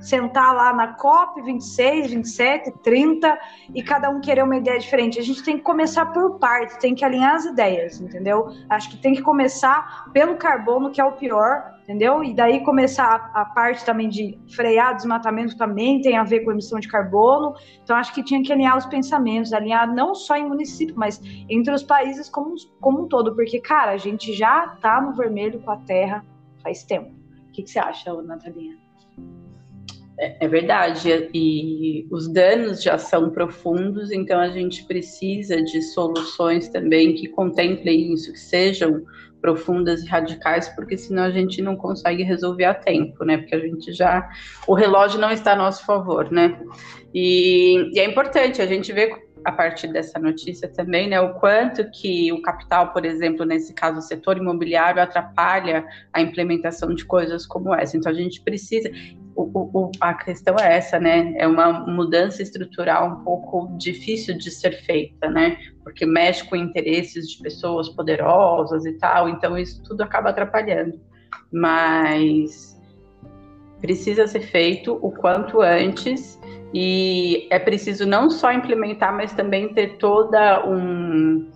sentar 0.00 0.54
lá 0.54 0.72
na 0.72 0.94
COP 0.94 1.42
26, 1.42 2.10
27, 2.10 2.72
30 2.82 3.38
e 3.74 3.82
cada 3.82 4.08
um 4.08 4.20
querer 4.20 4.42
uma 4.42 4.56
ideia 4.56 4.78
diferente. 4.78 5.18
A 5.18 5.22
gente 5.22 5.42
tem 5.42 5.58
que 5.58 5.62
começar 5.62 6.06
por 6.06 6.38
partes, 6.38 6.78
tem 6.78 6.94
que 6.94 7.04
alinhar 7.04 7.34
as 7.34 7.44
ideias, 7.44 8.00
entendeu? 8.00 8.48
Acho 8.70 8.90
que 8.90 8.96
tem 8.96 9.14
que 9.14 9.20
começar 9.20 10.10
pelo 10.12 10.36
carbono, 10.36 10.90
que 10.90 11.00
é 11.00 11.04
o 11.04 11.12
pior, 11.12 11.74
entendeu? 11.82 12.24
E 12.24 12.34
daí 12.34 12.64
começar 12.64 13.30
a, 13.34 13.42
a 13.42 13.44
parte 13.44 13.84
também 13.84 14.08
de 14.08 14.38
frear 14.56 14.96
desmatamento 14.96 15.56
também 15.58 16.00
tem 16.00 16.16
a 16.16 16.24
ver 16.24 16.40
com 16.40 16.50
emissão 16.50 16.80
de 16.80 16.88
carbono. 16.88 17.54
Então 17.82 17.94
acho 17.94 18.14
que 18.14 18.22
tinha 18.22 18.42
que 18.42 18.52
alinhar 18.52 18.78
os 18.78 18.86
pensamentos, 18.86 19.52
alinhar 19.52 19.92
não 19.92 20.14
só 20.14 20.34
em 20.34 20.48
município, 20.48 20.94
mas 20.96 21.20
entre 21.48 21.74
os 21.74 21.82
países 21.82 22.30
como, 22.30 22.54
como 22.80 23.02
um 23.02 23.08
todo, 23.08 23.34
porque, 23.34 23.60
cara, 23.60 23.92
a 23.92 23.98
gente 23.98 24.32
já 24.32 24.68
tá 24.80 24.98
no 24.98 25.12
vermelho 25.12 25.60
com 25.60 25.70
a 25.70 25.76
terra 25.76 26.24
faz 26.62 26.82
tempo 26.82 27.17
que, 27.58 27.62
que 27.64 27.70
você 27.70 27.78
acha, 27.78 28.12
Natalinha? 28.22 28.76
É, 30.20 30.44
é 30.44 30.48
verdade, 30.48 31.30
e 31.34 32.06
os 32.10 32.28
danos 32.32 32.82
já 32.82 32.98
são 32.98 33.30
profundos, 33.30 34.10
então 34.10 34.40
a 34.40 34.48
gente 34.48 34.84
precisa 34.84 35.62
de 35.62 35.82
soluções 35.82 36.68
também 36.68 37.14
que 37.14 37.28
contemplem 37.28 38.12
isso, 38.12 38.32
que 38.32 38.38
sejam 38.38 39.02
profundas 39.40 40.02
e 40.02 40.06
radicais, 40.08 40.68
porque 40.70 40.96
senão 40.96 41.22
a 41.22 41.30
gente 41.30 41.62
não 41.62 41.76
consegue 41.76 42.24
resolver 42.24 42.64
a 42.64 42.74
tempo, 42.74 43.24
né? 43.24 43.38
Porque 43.38 43.54
a 43.54 43.60
gente 43.60 43.92
já. 43.92 44.28
O 44.66 44.74
relógio 44.74 45.20
não 45.20 45.30
está 45.30 45.52
a 45.52 45.56
nosso 45.56 45.86
favor, 45.86 46.30
né? 46.32 46.60
E, 47.14 47.88
e 47.94 48.00
é 48.00 48.04
importante 48.04 48.60
a 48.60 48.66
gente 48.66 48.92
ver 48.92 49.27
a 49.44 49.52
partir 49.52 49.88
dessa 49.88 50.18
notícia 50.18 50.68
também, 50.68 51.08
né, 51.08 51.20
o 51.20 51.34
quanto 51.34 51.90
que 51.90 52.32
o 52.32 52.42
capital, 52.42 52.92
por 52.92 53.04
exemplo, 53.04 53.44
nesse 53.44 53.72
caso 53.72 53.98
o 53.98 54.02
setor 54.02 54.36
imobiliário, 54.36 55.02
atrapalha 55.02 55.86
a 56.12 56.20
implementação 56.20 56.94
de 56.94 57.04
coisas 57.04 57.46
como 57.46 57.74
essa. 57.74 57.96
Então 57.96 58.10
a 58.10 58.14
gente 58.14 58.40
precisa, 58.40 58.90
o, 59.34 59.42
o, 59.44 59.90
a 60.00 60.14
questão 60.14 60.56
é 60.58 60.76
essa, 60.76 60.98
né, 60.98 61.34
é 61.36 61.46
uma 61.46 61.72
mudança 61.86 62.42
estrutural 62.42 63.08
um 63.08 63.24
pouco 63.24 63.76
difícil 63.78 64.36
de 64.36 64.50
ser 64.50 64.72
feita, 64.84 65.28
né, 65.28 65.58
porque 65.82 66.04
mexe 66.04 66.44
com 66.44 66.56
interesses 66.56 67.28
de 67.28 67.42
pessoas 67.42 67.88
poderosas 67.88 68.84
e 68.84 68.92
tal, 68.92 69.28
então 69.28 69.56
isso 69.56 69.82
tudo 69.82 70.02
acaba 70.02 70.30
atrapalhando. 70.30 71.00
Mas 71.52 72.78
precisa 73.80 74.26
ser 74.26 74.40
feito 74.40 74.98
o 75.00 75.10
quanto 75.12 75.60
antes 75.60 76.38
e 76.72 77.46
é 77.50 77.58
preciso 77.58 78.06
não 78.06 78.30
só 78.30 78.52
implementar, 78.52 79.14
mas 79.14 79.32
também 79.32 79.72
ter 79.72 79.96
toda 79.98 80.66
um, 80.66 81.50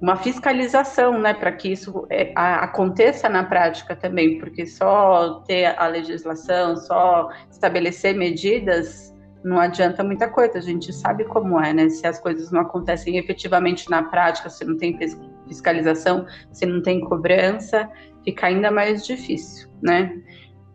uma 0.00 0.16
fiscalização, 0.16 1.18
né, 1.18 1.34
para 1.34 1.52
que 1.52 1.72
isso 1.72 2.06
é, 2.10 2.32
a, 2.34 2.64
aconteça 2.64 3.28
na 3.28 3.44
prática 3.44 3.94
também, 3.94 4.38
porque 4.38 4.64
só 4.64 5.40
ter 5.46 5.66
a 5.78 5.86
legislação, 5.86 6.76
só 6.76 7.28
estabelecer 7.50 8.14
medidas 8.14 9.14
não 9.44 9.60
adianta 9.60 10.02
muita 10.02 10.28
coisa. 10.28 10.58
A 10.58 10.62
gente 10.62 10.92
sabe 10.92 11.24
como 11.24 11.60
é, 11.60 11.72
né? 11.72 11.88
Se 11.88 12.06
as 12.06 12.18
coisas 12.18 12.50
não 12.50 12.60
acontecem 12.60 13.16
efetivamente 13.18 13.88
na 13.90 14.02
prática, 14.02 14.50
se 14.50 14.64
não 14.64 14.76
tem 14.76 14.98
fiscalização, 15.46 16.26
se 16.52 16.66
não 16.66 16.82
tem 16.82 17.00
cobrança, 17.00 17.88
fica 18.24 18.46
ainda 18.46 18.70
mais 18.70 19.06
difícil, 19.06 19.68
né? 19.82 20.12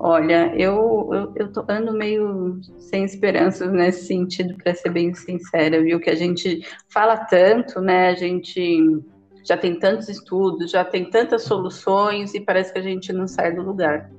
Olha, 0.05 0.53
eu, 0.57 1.09
eu, 1.13 1.31
eu 1.33 1.53
tô, 1.53 1.63
ando 1.69 1.93
meio 1.93 2.59
sem 2.77 3.05
esperanças 3.05 3.71
nesse 3.71 4.05
sentido, 4.05 4.53
para 4.57 4.75
ser 4.75 4.89
bem 4.89 5.13
sincera, 5.13 5.81
viu? 5.81 5.97
Que 5.97 6.09
a 6.09 6.15
gente 6.15 6.59
fala 6.89 7.15
tanto, 7.15 7.79
né? 7.79 8.09
A 8.09 8.13
gente 8.13 9.01
já 9.45 9.55
tem 9.55 9.79
tantos 9.79 10.09
estudos, 10.09 10.71
já 10.71 10.83
tem 10.83 11.09
tantas 11.09 11.43
soluções 11.43 12.33
e 12.33 12.41
parece 12.41 12.73
que 12.73 12.79
a 12.79 12.81
gente 12.81 13.13
não 13.13 13.29
sai 13.29 13.55
do 13.55 13.61
lugar. 13.61 14.11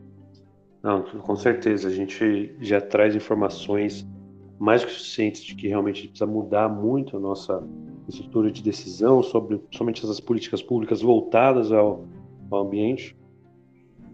Não, 0.83 1.03
com 1.03 1.37
certeza. 1.37 1.89
A 1.89 1.93
gente 1.93 2.57
já 2.61 2.81
traz 2.81 3.15
informações 3.15 4.07
mais 4.59 4.83
que 4.83 4.91
suficientes 4.91 5.45
de 5.45 5.55
que 5.55 5.69
realmente 5.69 6.09
precisa 6.09 6.27
mudar 6.27 6.67
muito 6.67 7.19
a 7.19 7.21
nossa 7.21 7.63
estrutura 8.09 8.51
de 8.51 8.63
decisão 8.63 9.23
sobre 9.23 9.61
somente 9.71 10.03
essas 10.03 10.19
políticas 10.19 10.63
públicas 10.63 11.03
voltadas 11.03 11.71
ao, 11.71 12.07
ao 12.51 12.61
ambiente. 12.61 13.15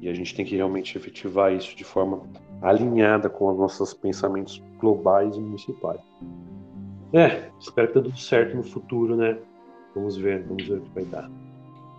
E 0.00 0.08
a 0.08 0.14
gente 0.14 0.34
tem 0.34 0.44
que 0.44 0.56
realmente 0.56 0.96
efetivar 0.96 1.52
isso 1.52 1.76
de 1.76 1.84
forma 1.84 2.22
alinhada 2.62 3.28
com 3.28 3.50
os 3.50 3.58
nossos 3.58 3.92
pensamentos 3.92 4.62
globais 4.78 5.36
e 5.36 5.40
municipais. 5.40 6.00
É, 7.12 7.50
espero 7.60 7.88
que 7.88 7.94
dê 7.94 8.02
tudo 8.02 8.18
certo 8.18 8.56
no 8.56 8.62
futuro, 8.62 9.16
né? 9.16 9.36
Vamos 9.94 10.16
ver, 10.16 10.44
vamos 10.44 10.66
ver 10.66 10.78
o 10.78 10.80
que 10.80 10.90
vai 10.94 11.04
dar. 11.04 11.30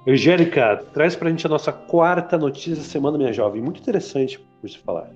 Angélica, 0.07 0.77
traz 0.93 1.15
pra 1.15 1.29
gente 1.29 1.45
a 1.45 1.49
nossa 1.49 1.71
quarta 1.71 2.37
notícia 2.37 2.75
da 2.75 2.81
semana, 2.81 3.17
minha 3.17 3.33
jovem. 3.33 3.61
Muito 3.61 3.79
interessante 3.79 4.39
por 4.59 4.69
se 4.69 4.79
falar. 4.79 5.11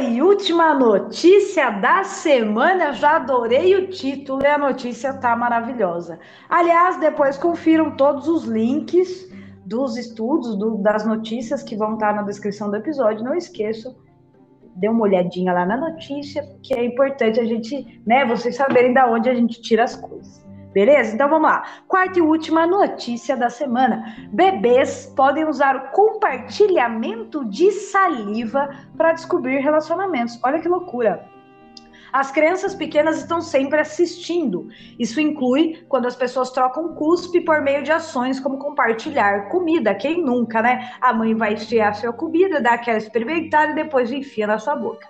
E 0.00 0.22
última 0.22 0.74
notícia 0.74 1.70
da 1.70 2.04
semana. 2.04 2.92
Já 2.92 3.16
adorei 3.16 3.74
o 3.74 3.88
título 3.88 4.42
e 4.42 4.46
a 4.46 4.56
notícia 4.56 5.12
tá 5.12 5.34
maravilhosa. 5.34 6.18
Aliás, 6.48 6.98
depois 6.98 7.36
confiram 7.36 7.96
todos 7.96 8.28
os 8.28 8.44
links 8.44 9.28
dos 9.66 9.96
estudos, 9.96 10.56
do, 10.56 10.78
das 10.78 11.04
notícias 11.04 11.62
que 11.62 11.76
vão 11.76 11.94
estar 11.94 12.14
na 12.14 12.22
descrição 12.22 12.70
do 12.70 12.76
episódio. 12.76 13.24
Não 13.24 13.34
esqueçam, 13.34 13.94
dê 14.76 14.88
uma 14.88 15.02
olhadinha 15.02 15.52
lá 15.52 15.66
na 15.66 15.76
notícia, 15.76 16.42
porque 16.42 16.74
é 16.74 16.84
importante 16.84 17.40
a 17.40 17.44
gente, 17.44 18.00
né, 18.06 18.24
vocês 18.24 18.56
saberem 18.56 18.94
da 18.94 19.10
onde 19.10 19.28
a 19.28 19.34
gente 19.34 19.60
tira 19.60 19.84
as 19.84 19.96
coisas. 19.96 20.47
Beleza? 20.72 21.14
Então 21.14 21.28
vamos 21.28 21.50
lá. 21.50 21.64
Quarta 21.86 22.18
e 22.18 22.22
última 22.22 22.66
notícia 22.66 23.36
da 23.36 23.48
semana: 23.48 24.14
bebês 24.30 25.12
podem 25.16 25.46
usar 25.46 25.76
o 25.76 25.90
compartilhamento 25.90 27.44
de 27.46 27.70
saliva 27.70 28.68
para 28.96 29.12
descobrir 29.12 29.58
relacionamentos. 29.58 30.38
Olha 30.42 30.60
que 30.60 30.68
loucura! 30.68 31.37
As 32.12 32.30
crianças 32.30 32.74
pequenas 32.74 33.18
estão 33.18 33.40
sempre 33.40 33.80
assistindo. 33.80 34.68
Isso 34.98 35.20
inclui 35.20 35.84
quando 35.88 36.06
as 36.06 36.16
pessoas 36.16 36.50
trocam 36.50 36.94
cuspe 36.94 37.40
por 37.40 37.60
meio 37.60 37.82
de 37.82 37.92
ações 37.92 38.40
como 38.40 38.58
compartilhar 38.58 39.48
comida. 39.48 39.94
Quem 39.94 40.22
nunca, 40.22 40.62
né? 40.62 40.90
A 41.00 41.12
mãe 41.12 41.34
vai 41.34 41.54
enfiar 41.54 41.90
a 41.90 41.94
sua 41.94 42.12
comida, 42.12 42.60
dá 42.60 42.74
aquela 42.74 42.98
experimentada 42.98 43.72
e 43.72 43.74
depois 43.74 44.10
enfia 44.10 44.46
na 44.46 44.58
sua 44.58 44.76
boca, 44.76 45.06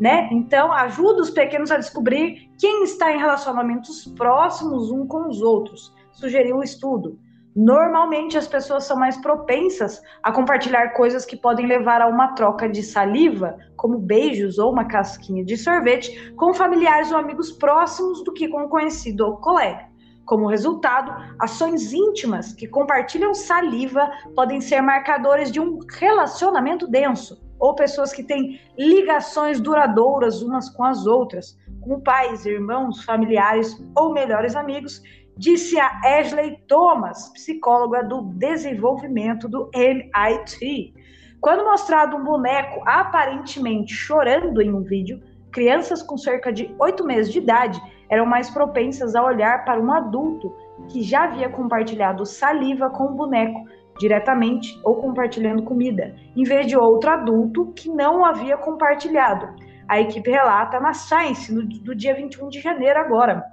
né? 0.00 0.28
Então, 0.32 0.72
ajuda 0.72 1.22
os 1.22 1.30
pequenos 1.30 1.70
a 1.70 1.76
descobrir 1.76 2.50
quem 2.58 2.84
está 2.84 3.12
em 3.12 3.18
relacionamentos 3.18 4.06
próximos 4.16 4.90
um 4.90 5.06
com 5.06 5.28
os 5.28 5.42
outros. 5.42 5.92
Sugeriu 6.12 6.56
um 6.56 6.62
estudo. 6.62 7.18
Normalmente 7.60 8.38
as 8.38 8.46
pessoas 8.46 8.84
são 8.84 8.96
mais 8.96 9.16
propensas 9.16 10.00
a 10.22 10.30
compartilhar 10.30 10.90
coisas 10.90 11.24
que 11.24 11.36
podem 11.36 11.66
levar 11.66 12.00
a 12.00 12.06
uma 12.06 12.28
troca 12.28 12.68
de 12.68 12.84
saliva, 12.84 13.58
como 13.76 13.98
beijos 13.98 14.60
ou 14.60 14.70
uma 14.70 14.84
casquinha 14.84 15.44
de 15.44 15.56
sorvete, 15.56 16.32
com 16.36 16.54
familiares 16.54 17.10
ou 17.10 17.18
amigos 17.18 17.50
próximos 17.50 18.22
do 18.22 18.32
que 18.32 18.46
com 18.46 18.62
um 18.62 18.68
conhecido 18.68 19.26
ou 19.26 19.38
colega. 19.38 19.88
Como 20.24 20.46
resultado, 20.46 21.12
ações 21.40 21.92
íntimas 21.92 22.52
que 22.52 22.68
compartilham 22.68 23.34
saliva 23.34 24.08
podem 24.36 24.60
ser 24.60 24.80
marcadores 24.80 25.50
de 25.50 25.58
um 25.58 25.80
relacionamento 25.98 26.86
denso, 26.86 27.42
ou 27.58 27.74
pessoas 27.74 28.12
que 28.12 28.22
têm 28.22 28.60
ligações 28.78 29.60
duradouras 29.60 30.42
umas 30.42 30.70
com 30.70 30.84
as 30.84 31.06
outras, 31.06 31.58
com 31.80 32.00
pais, 32.00 32.46
irmãos, 32.46 33.02
familiares 33.02 33.82
ou 33.96 34.12
melhores 34.12 34.54
amigos, 34.54 35.02
disse 35.38 35.78
a 35.78 36.00
Ashley 36.04 36.58
Thomas, 36.66 37.32
psicóloga 37.32 38.02
do 38.02 38.22
desenvolvimento 38.34 39.48
do 39.48 39.70
MIT. 39.72 40.92
Quando 41.40 41.64
mostrado 41.64 42.16
um 42.16 42.24
boneco 42.24 42.82
aparentemente 42.84 43.94
chorando 43.94 44.60
em 44.60 44.74
um 44.74 44.82
vídeo, 44.82 45.22
crianças 45.52 46.02
com 46.02 46.18
cerca 46.18 46.52
de 46.52 46.74
oito 46.80 47.04
meses 47.06 47.32
de 47.32 47.38
idade 47.38 47.80
eram 48.10 48.26
mais 48.26 48.50
propensas 48.50 49.14
a 49.14 49.22
olhar 49.22 49.64
para 49.64 49.80
um 49.80 49.92
adulto 49.92 50.52
que 50.88 51.02
já 51.02 51.24
havia 51.24 51.48
compartilhado 51.48 52.26
saliva 52.26 52.90
com 52.90 53.04
o 53.04 53.14
boneco 53.14 53.64
diretamente 53.98 54.78
ou 54.84 54.96
compartilhando 54.96 55.62
comida, 55.62 56.16
em 56.34 56.42
vez 56.42 56.66
de 56.66 56.76
outro 56.76 57.10
adulto 57.10 57.72
que 57.76 57.88
não 57.88 58.24
havia 58.24 58.56
compartilhado. 58.56 59.54
A 59.88 60.00
equipe 60.00 60.30
relata 60.30 60.80
na 60.80 60.92
Science 60.92 61.52
no, 61.52 61.62
do 61.64 61.94
dia 61.94 62.14
21 62.14 62.48
de 62.48 62.60
janeiro 62.60 62.98
agora. 62.98 63.44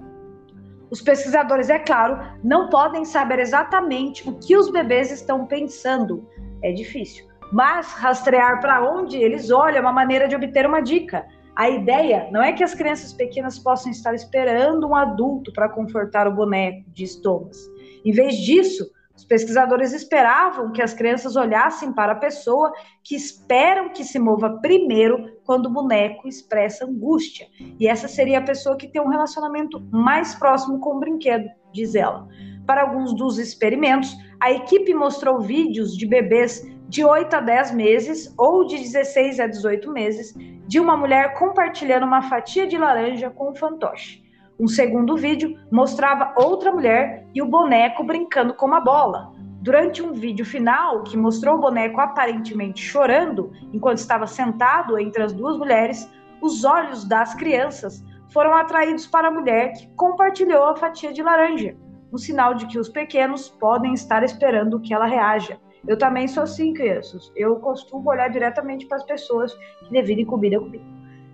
Os 0.96 1.02
pesquisadores, 1.02 1.70
é 1.70 1.78
claro, 1.78 2.26
não 2.42 2.70
podem 2.70 3.04
saber 3.04 3.40
exatamente 3.40 4.30
o 4.30 4.40
que 4.40 4.56
os 4.56 4.72
bebês 4.72 5.12
estão 5.12 5.46
pensando. 5.46 6.26
É 6.64 6.72
difícil. 6.72 7.26
Mas 7.52 7.92
rastrear 7.92 8.62
para 8.62 8.82
onde 8.82 9.18
eles 9.18 9.52
olham 9.52 9.80
é 9.80 9.82
uma 9.82 9.92
maneira 9.92 10.26
de 10.26 10.38
obter 10.38 10.66
uma 10.66 10.80
dica. 10.80 11.28
A 11.54 11.70
ideia 11.70 12.30
não 12.32 12.42
é 12.42 12.54
que 12.54 12.64
as 12.64 12.74
crianças 12.74 13.12
pequenas 13.12 13.60
possam 13.60 13.92
estar 13.92 14.14
esperando 14.14 14.88
um 14.88 14.96
adulto 14.96 15.52
para 15.52 15.68
confortar 15.68 16.30
o 16.30 16.34
boneco, 16.34 16.86
diz 16.94 17.18
Thomas. 17.18 17.58
Em 18.06 18.14
vez 18.14 18.38
disso, 18.38 18.90
Os 19.16 19.24
pesquisadores 19.24 19.94
esperavam 19.94 20.72
que 20.72 20.82
as 20.82 20.94
crianças 20.94 21.36
olhassem 21.36 21.94
para 21.94 22.12
a 22.12 22.18
pessoa 22.18 22.74
que 23.04 23.16
esperam 23.16 23.90
que 23.90 24.04
se 24.04 24.20
mova 24.20 24.60
primeiro 24.62 25.38
quando 25.46 25.68
o 25.68 25.72
boneco 25.72 26.28
expressa 26.28 26.86
angústia. 26.86 27.48
E 27.80 27.88
essa 27.88 28.08
seria 28.08 28.40
a 28.40 28.44
pessoa 28.44 28.76
que 28.76 28.88
tem 28.88 29.02
um 29.02 29.10
relacionamento 29.10 29.80
mais 29.92 30.36
próximo 30.36 30.80
com 30.80 30.98
o 30.98 31.00
brinquedo, 31.00 31.48
diz 31.72 31.96
ela. 31.96 32.28
Para 32.68 32.82
alguns 32.82 33.16
dos 33.16 33.38
experimentos, 33.38 34.16
a 34.42 34.52
equipe 34.52 34.94
mostrou 34.94 35.40
vídeos 35.40 35.96
de 35.96 36.06
bebês 36.06 36.68
de 36.90 37.04
8 37.06 37.36
a 37.36 37.40
10 37.40 37.72
meses 37.72 38.34
ou 38.38 38.66
de 38.66 38.78
16 38.78 39.40
a 39.40 39.48
18 39.48 39.92
meses 39.92 40.34
de 40.68 40.80
uma 40.80 40.98
mulher 40.98 41.34
compartilhando 41.36 42.06
uma 42.06 42.24
fatia 42.24 42.68
de 42.68 42.78
laranja 42.78 43.30
com 43.30 43.52
um 43.52 43.56
fantoche. 43.56 44.25
Um 44.58 44.68
segundo 44.70 45.18
vídeo 45.18 45.60
mostrava 45.70 46.34
outra 46.38 46.72
mulher 46.72 47.28
e 47.34 47.42
o 47.42 47.46
boneco 47.46 48.06
brincando 48.06 48.54
com 48.54 48.66
uma 48.66 48.80
bola. 48.80 49.34
Durante 49.62 50.02
um 50.02 50.14
vídeo 50.14 50.46
final, 50.46 51.04
que 51.04 51.18
mostrou 51.18 51.56
o 51.56 51.62
boneco 51.62 52.00
aparentemente 52.00 52.82
chorando 52.82 53.52
enquanto 53.74 53.98
estava 53.98 54.26
sentado 54.26 54.98
entre 54.98 55.24
as 55.24 55.34
duas 55.34 55.58
mulheres, 55.58 56.10
os 56.42 56.64
olhos 56.64 57.04
das 57.04 57.34
crianças 57.34 58.02
foram 58.32 58.54
atraídos 58.56 59.06
para 59.06 59.28
a 59.28 59.32
mulher 59.32 59.74
que 59.74 59.88
compartilhou 59.96 60.64
a 60.64 60.76
fatia 60.76 61.12
de 61.12 61.22
laranja, 61.22 61.76
um 62.14 62.18
sinal 62.18 62.54
de 62.54 62.66
que 62.68 62.80
os 62.80 62.88
pequenos 62.88 63.50
podem 63.50 63.94
estar 63.94 64.24
esperando 64.24 64.80
que 64.80 64.94
ela 64.94 65.06
reaja. 65.06 65.60
Eu 65.86 65.98
também 65.98 66.28
sou 66.28 66.44
assim, 66.44 66.74
crianças. 66.74 67.32
Eu 67.36 67.58
costumo 67.58 68.10
olhar 68.10 68.30
diretamente 68.30 68.86
para 68.86 68.98
as 68.98 69.04
pessoas 69.04 69.54
que 69.54 69.92
dividem 69.92 70.26
comida 70.26 70.60
comigo. 70.60 70.84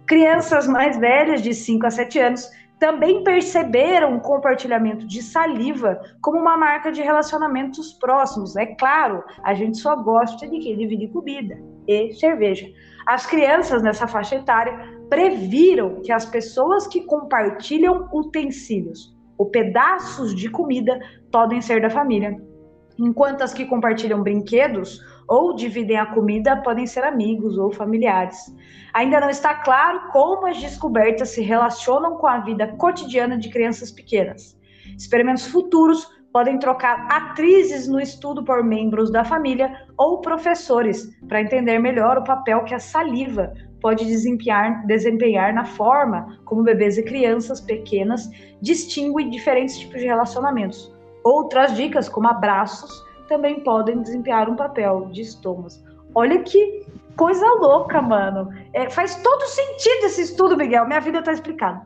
Crianças 0.08 0.68
mais 0.68 0.98
velhas, 0.98 1.42
de 1.42 1.54
5 1.54 1.86
a 1.86 1.92
7 1.92 2.20
anos, 2.20 2.50
também 2.82 3.24
perceberam 3.24 4.18
o 4.18 4.20
compartilhamento 4.20 5.06
de 5.06 5.22
saliva 5.22 6.02
como 6.20 6.40
uma 6.40 6.58
marca 6.58 6.92
de 6.92 7.00
relacionamentos 7.00 7.94
próximos. 7.94 8.56
É 8.56 8.66
claro, 8.66 9.24
a 9.44 9.54
gente 9.54 9.78
só 9.78 9.96
gosta 9.96 10.48
de 10.48 10.58
quem 10.58 10.76
divide 10.76 11.08
comida 11.10 11.62
e 11.88 12.12
cerveja. 12.14 12.66
As 13.06 13.28
crianças 13.28 13.84
nessa 13.84 14.08
faixa 14.08 14.36
etária 14.38 14.76
previram 15.08 16.02
que 16.02 16.12
as 16.12 16.26
pessoas 16.26 16.88
que 16.88 17.02
compartilham 17.02 18.10
utensílios 18.12 19.16
ou 19.38 19.46
pedaços 19.52 20.34
de 20.34 20.50
comida 20.50 21.00
podem 21.32 21.62
ser 21.62 21.84
da 21.84 21.90
família, 21.92 22.36
enquanto 22.98 23.44
as 23.44 23.54
que 23.54 23.66
compartilham 23.66 24.24
brinquedos 24.24 25.00
ou 25.32 25.56
dividem 25.56 25.96
a 25.96 26.06
comida 26.06 26.58
podem 26.58 26.86
ser 26.86 27.06
amigos 27.06 27.58
ou 27.58 27.72
familiares. 27.72 28.54
Ainda 28.94 29.22
não 29.22 29.30
está 29.30 29.56
claro 29.56 30.10
como 30.12 30.46
as 30.46 30.60
descobertas 30.60 31.30
se 31.30 31.42
relacionam 31.42 32.18
com 32.18 32.28
a 32.28 32.40
vida 32.40 32.68
cotidiana 32.76 33.38
de 33.38 33.50
crianças 33.50 33.90
pequenas. 33.90 34.60
Experimentos 34.98 35.48
futuros 35.48 36.06
podem 36.34 36.60
trocar 36.60 37.08
atrizes 37.10 37.88
no 37.88 38.02
estudo 38.02 38.44
por 38.44 38.62
membros 38.62 39.10
da 39.10 39.24
família 39.24 39.74
ou 39.98 40.20
professores 40.20 41.10
para 41.30 41.42
entender 41.42 41.80
melhor 41.80 42.18
o 42.18 42.26
papel 42.26 42.66
que 42.66 42.76
a 42.76 42.80
saliva 42.80 43.54
pode 43.80 44.04
desempenhar, 44.04 44.86
desempenhar 44.86 45.54
na 45.54 45.64
forma 45.64 46.40
como 46.44 46.62
bebês 46.62 46.98
e 46.98 47.04
crianças 47.04 47.62
pequenas 47.62 48.30
distinguem 48.62 49.30
diferentes 49.30 49.80
tipos 49.80 50.02
de 50.02 50.08
relacionamentos. 50.08 50.94
Outras 51.24 51.74
dicas, 51.74 52.10
como 52.10 52.28
abraços, 52.28 52.92
também 53.32 53.62
podem 53.62 54.02
desempenhar 54.02 54.50
um 54.50 54.58
papel 54.58 55.08
de 55.10 55.22
estômagos. 55.22 55.82
Olha 56.14 56.44
que 56.44 56.86
coisa 57.16 57.46
louca, 57.62 58.02
mano. 58.02 58.50
É, 58.74 58.90
faz 58.90 59.16
todo 59.24 59.42
sentido 59.48 60.06
esse 60.06 60.24
estudo, 60.24 60.58
Miguel. 60.58 60.86
Minha 60.86 61.00
vida 61.00 61.20
está 61.20 61.32
explicada. 61.32 61.82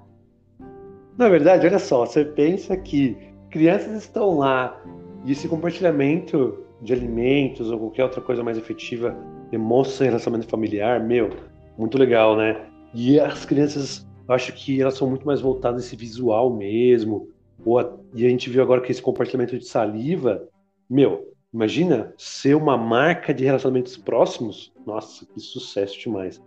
Na 1.16 1.30
verdade, 1.30 1.68
olha 1.68 1.78
só, 1.78 2.04
você 2.04 2.26
pensa 2.26 2.76
que 2.76 3.16
crianças 3.52 3.92
estão 3.94 4.40
lá 4.40 4.76
e 5.24 5.34
esse 5.34 5.48
compartilhamento 5.48 6.66
de 6.82 6.94
alimentos 6.94 7.70
ou 7.70 7.78
qualquer 7.78 8.06
outra 8.06 8.22
coisa 8.22 8.44
mais 8.44 8.58
efetiva 8.58 9.16
demonstra 9.52 10.08
relacionamento 10.08 10.50
familiar, 10.50 11.00
meu, 11.00 11.30
muito 11.78 11.96
legal, 11.96 12.36
né? 12.36 12.60
E 12.92 13.20
as 13.20 13.46
crianças, 13.46 14.06
eu 14.28 14.34
acho 14.34 14.52
que 14.54 14.82
elas 14.82 14.96
são 14.96 15.08
muito 15.08 15.28
mais 15.28 15.42
voltadas 15.42 15.84
a 15.84 15.86
esse 15.86 15.96
visual 15.96 16.50
mesmo. 16.50 17.30
A, 17.68 17.94
e 18.16 18.26
a 18.26 18.30
gente 18.30 18.50
viu 18.50 18.64
agora 18.64 18.82
que 18.82 18.92
esse 18.92 19.02
compartilhamento 19.02 19.58
de 19.58 19.66
saliva, 19.66 20.44
meu, 20.90 21.35
Imagina 21.56 22.14
ser 22.18 22.54
uma 22.54 22.78
marca 22.78 23.34
de 23.34 23.46
relacionamentos 23.46 23.96
próximos. 23.96 24.74
Nossa, 24.86 25.26
que 25.26 25.40
sucesso 25.40 25.98
demais. 25.98 26.44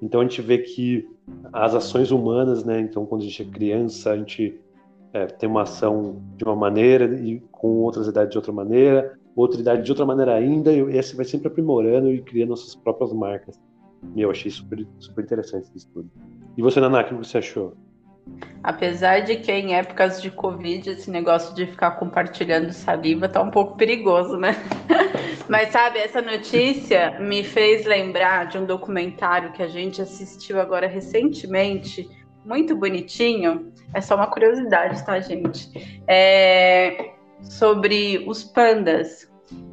Então 0.00 0.20
a 0.20 0.22
gente 0.22 0.40
vê 0.40 0.58
que 0.58 1.04
as 1.52 1.74
ações 1.74 2.12
humanas, 2.12 2.64
né? 2.64 2.78
Então 2.78 3.04
quando 3.04 3.22
a 3.22 3.24
gente 3.24 3.42
é 3.42 3.44
criança, 3.44 4.12
a 4.12 4.16
gente 4.16 4.60
é, 5.12 5.26
tem 5.26 5.48
uma 5.48 5.62
ação 5.62 6.22
de 6.36 6.44
uma 6.44 6.54
maneira 6.54 7.12
e 7.18 7.40
com 7.50 7.78
outras 7.78 8.06
idades 8.06 8.30
de 8.30 8.38
outra 8.38 8.52
maneira, 8.52 9.18
outra 9.34 9.60
idade 9.60 9.82
de 9.82 9.90
outra 9.90 10.06
maneira 10.06 10.32
ainda, 10.32 10.72
e 10.72 10.96
esse 10.96 11.16
vai 11.16 11.24
sempre 11.24 11.48
aprimorando 11.48 12.12
e 12.12 12.22
criando 12.22 12.50
nossas 12.50 12.76
próprias 12.76 13.12
marcas. 13.12 13.60
E 14.14 14.22
eu 14.22 14.30
achei 14.30 14.48
super, 14.48 14.86
super 15.00 15.24
interessante 15.24 15.64
esse 15.64 15.78
estudo. 15.78 16.08
E 16.56 16.62
você, 16.62 16.78
Naná, 16.78 17.00
o 17.00 17.04
que 17.04 17.14
você 17.14 17.38
achou? 17.38 17.74
Apesar 18.62 19.20
de 19.20 19.36
que 19.36 19.50
em 19.50 19.74
épocas 19.74 20.22
de 20.22 20.30
Covid 20.30 20.90
esse 20.90 21.10
negócio 21.10 21.54
de 21.54 21.66
ficar 21.66 21.92
compartilhando 21.92 22.72
saliva 22.72 23.28
tá 23.28 23.42
um 23.42 23.50
pouco 23.50 23.76
perigoso, 23.76 24.36
né? 24.36 24.54
Mas 25.48 25.70
sabe, 25.70 25.98
essa 25.98 26.22
notícia 26.22 27.18
me 27.18 27.42
fez 27.42 27.84
lembrar 27.84 28.46
de 28.46 28.58
um 28.58 28.64
documentário 28.64 29.52
que 29.52 29.62
a 29.62 29.66
gente 29.66 30.00
assistiu 30.00 30.60
agora 30.60 30.86
recentemente, 30.86 32.08
muito 32.44 32.76
bonitinho. 32.76 33.72
É 33.92 34.00
só 34.00 34.14
uma 34.14 34.28
curiosidade, 34.28 35.04
tá, 35.04 35.18
gente? 35.18 36.00
É 36.06 37.12
sobre 37.42 38.24
os 38.26 38.44
pandas. 38.44 39.30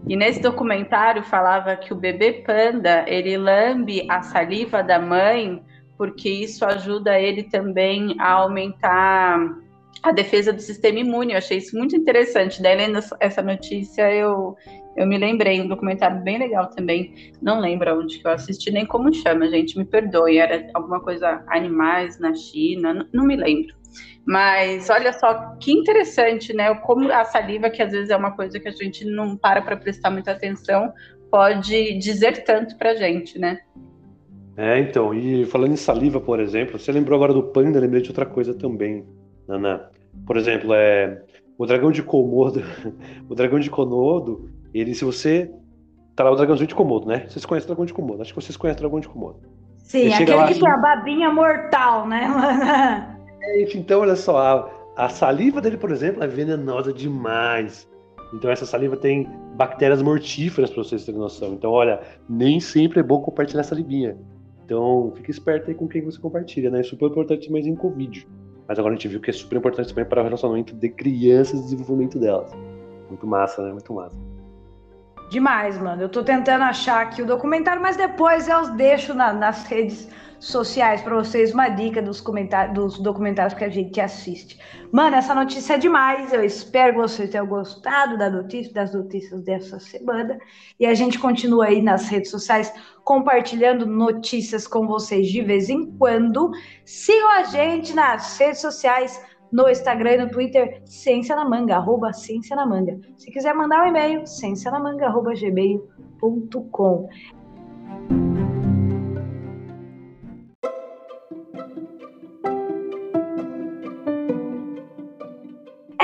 E 0.08 0.16
nesse 0.16 0.42
documentário 0.42 1.24
falava 1.24 1.76
que 1.76 1.94
o 1.94 1.96
bebê 1.96 2.34
panda 2.34 3.06
ele 3.08 3.38
lambe 3.38 4.06
a 4.10 4.22
saliva 4.22 4.82
da 4.82 5.00
mãe 5.00 5.64
porque 6.00 6.30
isso 6.30 6.64
ajuda 6.64 7.20
ele 7.20 7.44
também 7.44 8.16
a 8.22 8.32
aumentar 8.32 9.38
a 10.02 10.14
defesa 10.14 10.54
do 10.54 10.62
sistema 10.62 11.00
imune. 11.00 11.34
Eu 11.34 11.40
achei 11.40 11.58
isso 11.58 11.78
muito 11.78 11.94
interessante. 11.94 12.62
Daí, 12.62 12.78
lendo 12.78 13.02
essa 13.20 13.42
notícia, 13.42 14.10
eu, 14.10 14.56
eu 14.96 15.06
me 15.06 15.18
lembrei, 15.18 15.60
um 15.60 15.68
documentário 15.68 16.24
bem 16.24 16.40
legal 16.40 16.68
também. 16.68 17.34
Não 17.42 17.60
lembro 17.60 18.00
onde 18.00 18.18
que 18.18 18.26
eu 18.26 18.32
assisti, 18.32 18.72
nem 18.72 18.86
como 18.86 19.14
chama, 19.14 19.50
gente, 19.50 19.78
me 19.78 19.84
perdoe. 19.84 20.38
Era 20.38 20.70
alguma 20.74 21.02
coisa, 21.02 21.44
animais 21.48 22.18
na 22.18 22.34
China, 22.34 22.94
não, 22.94 23.06
não 23.12 23.26
me 23.26 23.36
lembro. 23.36 23.76
Mas 24.26 24.90
olha 24.90 25.12
só 25.12 25.58
que 25.60 25.74
interessante, 25.74 26.54
né? 26.54 26.74
Como 26.76 27.12
a 27.12 27.26
saliva, 27.26 27.70
que 27.70 27.84
às 27.84 27.92
vezes 27.92 28.10
é 28.10 28.16
uma 28.16 28.32
coisa 28.32 28.58
que 28.58 28.70
a 28.70 28.72
gente 28.72 29.04
não 29.04 29.36
para 29.36 29.62
para 29.62 29.76
prestar 29.76 30.12
muita 30.12 30.32
atenção, 30.32 30.94
pode 31.30 31.98
dizer 32.00 32.46
tanto 32.46 32.78
para 32.78 32.96
gente, 32.96 33.38
né? 33.38 33.60
É, 34.60 34.78
então, 34.78 35.13
e 35.13 35.45
falando 35.45 35.72
em 35.72 35.78
saliva, 35.78 36.19
por 36.19 36.38
exemplo, 36.38 36.78
você 36.78 36.91
lembrou 36.91 37.15
agora 37.15 37.34
do 37.34 37.41
panda, 37.41 37.80
lembrei 37.80 38.02
de 38.02 38.10
outra 38.10 38.26
coisa 38.26 38.54
também, 38.54 39.06
Nana. 39.48 39.89
Por 40.28 40.36
exemplo, 40.36 40.74
é 40.74 41.22
o 41.58 41.65
dragão 41.65 41.93
de 41.93 42.04
Komodo, 42.04 42.62
o 43.30 43.34
dragão 43.34 43.58
de 43.58 43.69
Komodo, 43.69 44.50
ele, 44.74 44.93
se 44.93 45.06
você 45.06 45.50
tá 46.13 46.26
lá 46.26 46.32
o 46.32 46.36
dragãozinho 46.36 46.67
de 46.67 46.76
Komodo, 46.76 47.08
né? 47.08 47.26
Vocês 47.30 47.45
conhecem 47.45 47.67
o 47.67 47.69
dragão 47.69 47.86
de 47.86 47.93
Komodo? 47.93 48.22
Acho 48.22 48.34
que 48.34 48.41
vocês 48.41 48.58
conhecem 48.58 48.80
o 48.80 48.82
dragão 48.82 49.00
de 49.00 49.08
Komodo. 49.08 49.39
Sim, 49.78 50.12
aquele 50.12 50.36
lá, 50.36 50.48
que 50.48 50.60
tem 50.60 50.69
a 50.69 50.76
babinha 50.76 51.32
mortal, 51.32 52.06
né, 52.06 52.28
mano? 52.28 53.19
É, 53.41 53.62
então, 53.74 54.02
olha 54.02 54.17
só, 54.17 54.38
a, 54.38 55.06
a 55.06 55.08
saliva 55.08 55.62
dele, 55.62 55.78
por 55.78 55.89
exemplo, 55.89 56.22
é 56.22 56.28
venenosa 56.28 56.91
demais. 56.91 57.88
Então 58.34 58.52
essa 58.52 58.65
saliva 58.65 58.98
tem 58.98 59.26
bactérias 59.56 60.02
mortíferas 60.02 60.69
para 60.69 60.84
vocês 60.84 61.06
terem 61.06 61.22
noção. 61.22 61.54
Então, 61.54 61.72
olha, 61.72 62.02
nem 62.28 62.60
sempre 62.60 63.00
é 63.00 63.04
bom 63.04 63.22
compartilhar 63.22 63.63
salivinha. 63.63 64.17
Então, 64.70 65.12
fique 65.16 65.32
esperto 65.32 65.68
aí 65.68 65.74
com 65.74 65.88
quem 65.88 66.04
você 66.04 66.20
compartilha, 66.20 66.70
né? 66.70 66.82
É 66.82 66.84
super 66.84 67.08
importante 67.08 67.52
mais 67.52 67.66
em 67.66 67.76
Covid. 67.76 68.28
Mas 68.68 68.78
agora 68.78 68.94
a 68.94 68.96
gente 68.96 69.08
viu 69.08 69.20
que 69.20 69.32
é 69.32 69.34
super 69.34 69.58
importante 69.58 69.90
também 69.90 70.06
para 70.06 70.22
o 70.22 70.24
relacionamento 70.24 70.76
de 70.76 70.90
crianças 70.90 71.60
e 71.60 71.64
desenvolvimento 71.64 72.20
delas. 72.20 72.52
Muito 73.10 73.26
massa, 73.26 73.64
né? 73.64 73.72
Muito 73.72 73.92
massa. 73.92 74.16
Demais, 75.32 75.76
mano. 75.80 76.04
Eu 76.04 76.10
tô 76.10 76.22
tentando 76.22 76.66
achar 76.66 77.02
aqui 77.02 77.24
o 77.24 77.26
documentário, 77.26 77.82
mas 77.82 77.98
depois 77.98 78.48
eu 78.48 78.60
os 78.60 78.70
deixo 78.70 79.12
na, 79.16 79.34
nas 79.34 79.66
redes 79.66 80.08
sociais 80.39 81.02
para 81.02 81.15
vocês 81.15 81.54
uma 81.54 81.69
dica 81.69 82.02
dos, 82.02 82.21
comentários, 82.21 82.73
dos 82.73 82.99
documentários 82.99 83.54
que 83.54 83.63
a 83.63 83.69
gente 83.69 83.99
assiste. 83.99 84.58
Mano, 84.91 85.15
essa 85.15 85.36
notícia 85.36 85.73
é 85.73 85.78
demais. 85.78 86.32
Eu 86.32 86.43
espero 86.43 86.93
que 86.93 87.02
vocês 87.02 87.30
tenham 87.30 87.45
gostado 87.45 88.17
da 88.17 88.30
notícia, 88.30 88.73
das 88.73 88.93
notícias 88.93 89.41
dessa 89.43 89.80
semana. 89.80 90.39
E 90.80 90.86
a 90.86 90.93
gente 90.93 91.19
continua 91.19 91.65
aí 91.65 91.82
nas 91.82 92.08
redes 92.08 92.32
sociais 92.32 92.73
compartilhando 93.04 93.86
notícias 93.86 94.65
com 94.65 94.88
vocês 94.88 95.28
de 95.28 95.41
vez 95.41 95.69
em 95.69 95.91
quando. 95.97 96.52
Sigam 96.86 97.30
a 97.30 97.43
gente 97.43 97.93
nas 97.93 98.38
redes 98.38 98.62
sociais 98.62 99.21
no 99.52 99.67
Instagram 99.67 100.13
e 100.13 100.17
no 100.17 100.30
Twitter, 100.30 100.82
Ciência 100.86 101.36
na 101.36 101.43
Manga, 101.43 101.75
arroba 101.75 102.13
Ciência 102.13 102.56
na 102.56 102.65
Manga. 102.65 102.99
Se 103.17 103.32
quiser 103.32 103.54
mandar 103.54 103.84
um 103.84 103.88
e-mail, 103.88 104.25
ciencianamanga, 104.28 105.08
arroba 105.08 105.34
gmail.com. 105.34 107.10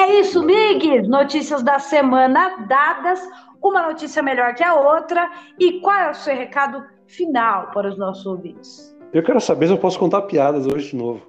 É 0.06 0.20
isso, 0.20 0.44
Mig! 0.44 1.02
Notícias 1.08 1.64
da 1.64 1.80
semana 1.80 2.58
dadas, 2.68 3.28
uma 3.60 3.88
notícia 3.88 4.22
melhor 4.22 4.54
que 4.54 4.64
a 4.64 4.76
outra. 4.76 5.28
E 5.60 5.80
qual 5.82 5.96
é 5.96 6.12
o 6.12 6.14
seu 6.14 6.36
recado 6.36 6.84
final 7.08 7.72
para 7.72 7.90
os 7.90 7.98
nossos 7.98 8.24
ouvintes? 8.24 8.96
Eu 9.12 9.24
quero 9.24 9.42
saber 9.42 9.66
se 9.66 9.74
eu 9.74 9.80
posso 9.80 9.98
contar 9.98 10.22
piadas 10.22 10.68
hoje 10.68 10.92
de 10.92 10.96
novo. 10.96 11.24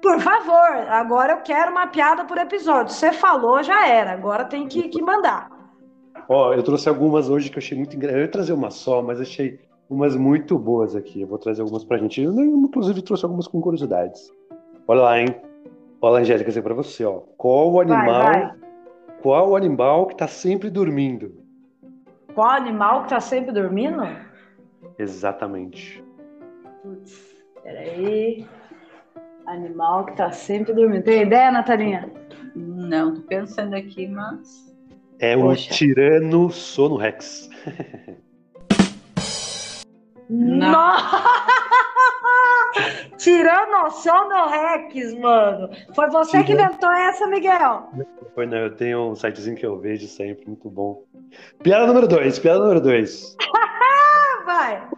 Por 0.00 0.20
favor, 0.20 0.70
agora 0.90 1.32
eu 1.32 1.38
quero 1.38 1.72
uma 1.72 1.88
piada 1.88 2.24
por 2.24 2.38
episódio. 2.38 2.94
Você 2.94 3.12
falou, 3.12 3.64
já 3.64 3.88
era. 3.88 4.12
Agora 4.12 4.44
tem 4.44 4.68
que, 4.68 4.88
que 4.88 5.02
mandar. 5.02 5.50
Ó, 6.28 6.54
eu 6.54 6.62
trouxe 6.62 6.88
algumas 6.88 7.28
hoje 7.28 7.50
que 7.50 7.58
eu 7.58 7.62
achei 7.62 7.76
muito 7.76 7.96
engraçado. 7.96 8.18
Eu 8.20 8.26
ia 8.26 8.30
trazer 8.30 8.52
uma 8.52 8.70
só, 8.70 9.02
mas 9.02 9.20
achei 9.20 9.58
umas 9.90 10.14
muito 10.14 10.56
boas 10.56 10.94
aqui. 10.94 11.22
Eu 11.22 11.26
vou 11.26 11.38
trazer 11.38 11.62
algumas 11.62 11.82
pra 11.82 11.98
gente. 11.98 12.22
Eu, 12.22 12.32
inclusive, 12.32 13.02
trouxe 13.02 13.24
algumas 13.24 13.48
com 13.48 13.60
curiosidades. 13.60 14.30
Olha 14.86 15.00
lá, 15.02 15.20
hein? 15.20 15.34
Olha, 16.06 16.20
Angélica, 16.20 16.50
dizer 16.50 16.60
pra 16.60 16.74
você, 16.74 17.02
ó. 17.02 17.20
Qual 17.38 17.72
o 17.72 17.80
animal. 17.80 18.04
Vai, 18.04 18.42
vai. 18.42 18.54
Qual 19.22 19.48
o 19.48 19.56
animal 19.56 20.06
que 20.06 20.14
tá 20.14 20.28
sempre 20.28 20.68
dormindo? 20.68 21.34
Qual 22.34 22.46
animal 22.46 23.04
que 23.04 23.08
tá 23.08 23.20
sempre 23.20 23.52
dormindo? 23.52 24.02
Exatamente. 24.98 26.04
Putz, 26.82 27.34
peraí. 27.62 28.46
Animal 29.46 30.04
que 30.04 30.14
tá 30.14 30.30
sempre 30.30 30.74
dormindo. 30.74 31.04
Tem 31.04 31.22
ideia, 31.22 31.50
Natalinha? 31.50 32.12
Não, 32.54 33.14
tô 33.14 33.22
pensando 33.22 33.72
aqui, 33.72 34.06
mas. 34.06 34.76
É 35.18 35.34
o 35.34 35.56
tirano 35.56 36.50
sono 36.50 36.98
rex. 36.98 37.48
Nossa! 40.28 41.63
Tiranossauro 43.16 44.48
Rex, 44.48 45.14
mano. 45.18 45.70
Foi 45.94 46.08
você 46.10 46.42
que 46.42 46.52
inventou 46.52 46.90
essa, 46.90 47.26
Miguel? 47.26 47.88
Foi, 48.34 48.46
não. 48.46 48.58
Eu 48.58 48.74
tenho 48.74 49.10
um 49.10 49.14
sitezinho 49.14 49.56
que 49.56 49.64
eu 49.64 49.78
vejo 49.78 50.06
sempre, 50.06 50.46
muito 50.46 50.68
bom. 50.68 51.04
Piada 51.62 51.86
número 51.86 52.08
2, 52.08 52.38
piada 52.38 52.60
número 52.60 52.80
2. 52.80 53.36
Vai. 54.44 54.88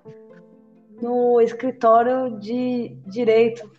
no 1.01 1.41
escritório 1.41 2.39
de 2.39 2.95
direito 3.07 3.69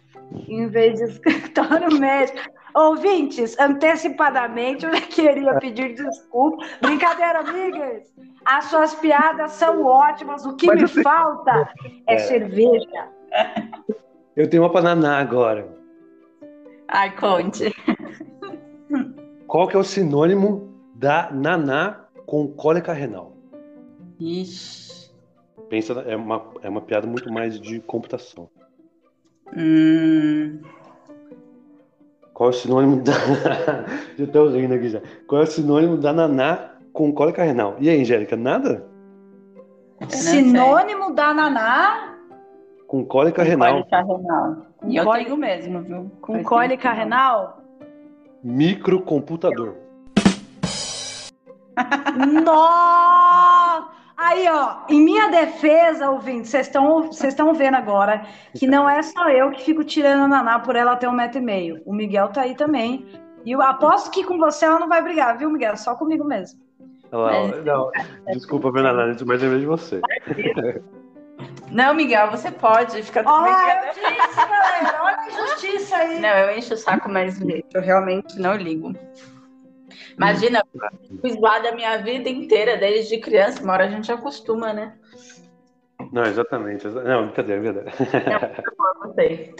em 0.49 0.67
vez 0.69 0.99
de 0.99 1.05
escritório 1.11 1.99
médico. 1.99 2.39
Ouvintes, 2.75 3.59
antecipadamente 3.59 4.87
eu 4.87 4.93
queria 4.93 5.55
pedir 5.59 5.95
desculpa. 5.95 6.65
Brincadeira, 6.81 7.41
amigas. 7.41 8.11
As 8.45 8.65
suas 8.65 8.95
piadas 8.95 9.53
são 9.53 9.85
ótimas. 9.85 10.47
O 10.47 10.57
que 10.57 10.67
Mas 10.67 10.81
me 10.81 11.03
falta 11.03 11.71
é, 12.07 12.15
é 12.15 12.19
cerveja. 12.19 13.09
Eu 14.35 14.49
tenho 14.49 14.63
uma 14.63 14.73
para 14.73 14.95
naná 14.95 15.19
agora. 15.19 15.69
Ai, 16.89 17.15
conte. 17.15 17.75
Qual 19.53 19.69
que 19.69 19.77
é 19.77 19.79
o 19.79 19.85
sinônimo 19.85 20.67
da 20.95 21.31
naná 21.31 22.07
com 22.25 22.49
cólica 22.49 22.91
renal? 22.95 23.35
Ixi. 24.19 25.13
Pensa, 25.69 25.93
é 26.07 26.17
uma, 26.17 26.43
é 26.63 26.71
uma 26.71 26.81
piada 26.81 27.07
muito 27.07 27.31
mais 27.31 27.61
de 27.61 27.79
computação. 27.81 28.49
Hum. 29.55 30.59
Qual 32.33 32.49
é 32.49 32.51
o 32.51 32.55
sinônimo 32.55 33.03
da. 33.03 33.13
já 34.17 34.27
tô 34.29 34.49
rindo 34.49 34.73
aqui 34.73 34.89
já. 34.89 35.03
Qual 35.29 35.43
é 35.43 35.45
o 35.45 35.47
sinônimo 35.47 35.99
da 35.99 36.15
naná 36.15 36.71
com 36.91 37.13
cólica 37.13 37.43
renal? 37.43 37.77
E 37.79 37.91
aí, 37.91 38.01
Angélica, 38.01 38.35
nada? 38.35 38.87
Sinônimo 40.09 41.15
da 41.15 41.35
naná? 41.35 42.17
Com 42.87 43.05
cólica 43.05 43.43
com 43.43 43.51
renal. 43.51 43.73
Cólica 43.75 44.01
renal. 44.01 44.57
E 44.87 44.97
eu 44.97 45.11
tenho 45.11 45.37
mesmo, 45.37 45.83
viu? 45.83 46.11
Com 46.23 46.43
cólica 46.43 46.91
renal? 46.91 47.62
Microcomputador. 48.43 49.75
Nossa! 52.45 53.93
Aí, 54.17 54.49
ó, 54.49 54.77
em 54.89 55.05
minha 55.05 55.29
defesa, 55.31 56.11
ouvindo, 56.11 56.45
vocês 56.45 56.69
estão 56.69 57.55
vendo 57.55 57.75
agora 57.75 58.25
que 58.57 58.67
não 58.67 58.89
é 58.89 59.03
só 59.03 59.29
eu 59.29 59.51
que 59.51 59.65
fico 59.65 59.83
tirando 59.83 60.25
a 60.25 60.29
Naná 60.29 60.61
por 60.61 60.77
ela 60.77 60.95
ter 60.97 61.09
um 61.09 61.13
metro 61.13 61.39
e 61.39 61.43
meio. 61.43 61.83
O 61.85 61.93
Miguel 61.93 62.29
tá 62.29 62.43
aí 62.43 62.55
também. 62.55 63.07
E 63.45 63.51
eu 63.51 63.61
aposto 63.61 64.11
que 64.11 64.23
com 64.23 64.39
você 64.39 64.65
ela 64.65 64.79
não 64.79 64.89
vai 64.89 65.03
brigar, 65.03 65.37
viu, 65.37 65.51
Miguel? 65.51 65.77
Só 65.77 65.97
comigo 65.97 66.25
mesmo. 66.25 66.61
Mas... 67.11 67.65
Não, 67.65 67.91
desculpa, 68.33 68.71
Bernardo, 68.71 69.27
mas 69.27 69.43
lembrei 69.43 69.61
de 69.61 69.67
você. 69.67 70.01
Não, 71.71 71.95
Miguel, 71.95 72.31
você 72.31 72.51
pode. 72.51 73.03
Fica 73.03 73.25
tudo 73.25 73.43
bem. 73.43 73.53
Aí. 73.53 75.12
Não, 76.23 76.29
eu 76.29 76.57
encho 76.57 76.75
o 76.75 76.77
saco, 76.77 77.09
mas 77.09 77.41
eu 77.75 77.81
realmente 77.81 78.39
não 78.39 78.55
ligo. 78.55 78.93
Imagina, 80.17 80.63
fui 81.21 81.33
zoada 81.33 81.71
a 81.71 81.75
minha 81.75 81.97
vida 81.99 82.29
inteira, 82.29 82.77
desde 82.77 83.19
criança, 83.19 83.61
uma 83.61 83.73
hora 83.73 83.87
a 83.87 83.91
gente 83.91 84.13
acostuma, 84.13 84.73
né? 84.73 84.97
Não, 86.13 86.23
exatamente. 86.23 86.87
Não, 86.87 87.27
brincadeira, 87.27 87.61
é 87.61 87.73
verdade. 87.73 87.97
Não, 88.79 88.95
não 89.09 89.15
sei. 89.15 89.53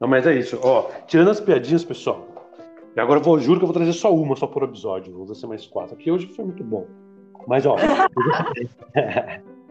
Não, 0.00 0.08
mas 0.08 0.26
é 0.26 0.34
isso. 0.34 0.58
Ó, 0.62 0.90
tirando 1.06 1.30
as 1.30 1.40
piadinhas, 1.40 1.84
pessoal. 1.84 2.26
E 2.96 3.00
agora 3.00 3.20
eu 3.20 3.24
vou, 3.24 3.38
juro 3.38 3.58
que 3.58 3.64
eu 3.64 3.68
vou 3.68 3.74
trazer 3.74 3.92
só 3.92 4.14
uma, 4.14 4.34
só 4.36 4.46
por 4.46 4.62
episódio. 4.62 5.12
Não 5.12 5.26
vou 5.26 5.34
ser 5.34 5.46
mais 5.46 5.66
quatro. 5.66 5.94
Aqui 5.94 6.10
hoje 6.10 6.26
foi 6.28 6.46
muito 6.46 6.64
bom. 6.64 6.86
Mas, 7.46 7.66
ó. 7.66 7.76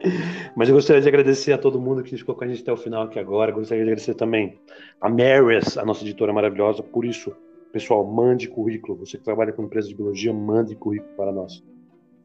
Mas 0.56 0.70
eu 0.70 0.76
gostaria 0.76 1.02
de 1.02 1.08
agradecer 1.08 1.54
a 1.54 1.58
todo 1.58 1.80
mundo 1.80 2.04
que 2.04 2.16
ficou 2.18 2.36
com 2.36 2.44
a 2.44 2.48
gente 2.48 2.62
até 2.62 2.72
o 2.72 2.78
final 2.78 3.04
aqui 3.04 3.20
agora. 3.20 3.52
Gostaria 3.52 3.84
de 3.84 3.90
agradecer 3.90 4.16
também 4.16 4.60
a 5.00 5.10
Maris, 5.10 5.78
a 5.78 5.86
nossa 5.86 6.04
editora 6.04 6.34
maravilhosa. 6.34 6.84
Por 6.84 7.06
isso, 7.06 7.36
pessoal, 7.72 8.06
mande 8.06 8.48
currículo. 8.48 8.98
Você 9.00 9.18
que 9.18 9.24
trabalha 9.24 9.54
com 9.54 9.64
empresas 9.64 9.90
de 9.90 9.96
biologia, 9.96 10.34
mande 10.34 10.76
currículo 10.76 11.14
para 11.16 11.32
nós. 11.32 11.64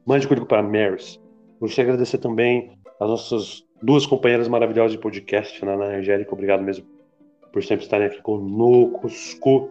Mande 0.05 0.27
currículo 0.27 0.49
para 0.49 0.61
a 0.61 0.63
Maris. 0.63 1.21
Gostaria 1.61 1.87
de 1.87 1.91
agradecer 1.93 2.19
também 2.19 2.73
as 3.01 3.09
nossas 3.09 3.65
duas 3.83 4.07
companheiras 4.07 4.49
maravilhosas 4.49 4.93
de 4.93 4.99
podcast, 4.99 5.65
Ana 5.65 5.93
e 5.93 5.97
Angélica. 5.97 6.33
Obrigado 6.33 6.63
mesmo 6.63 6.85
por 7.53 7.63
sempre 7.63 7.85
estarem 7.85 8.09
aqui 8.09 8.21
conosco. 8.23 9.71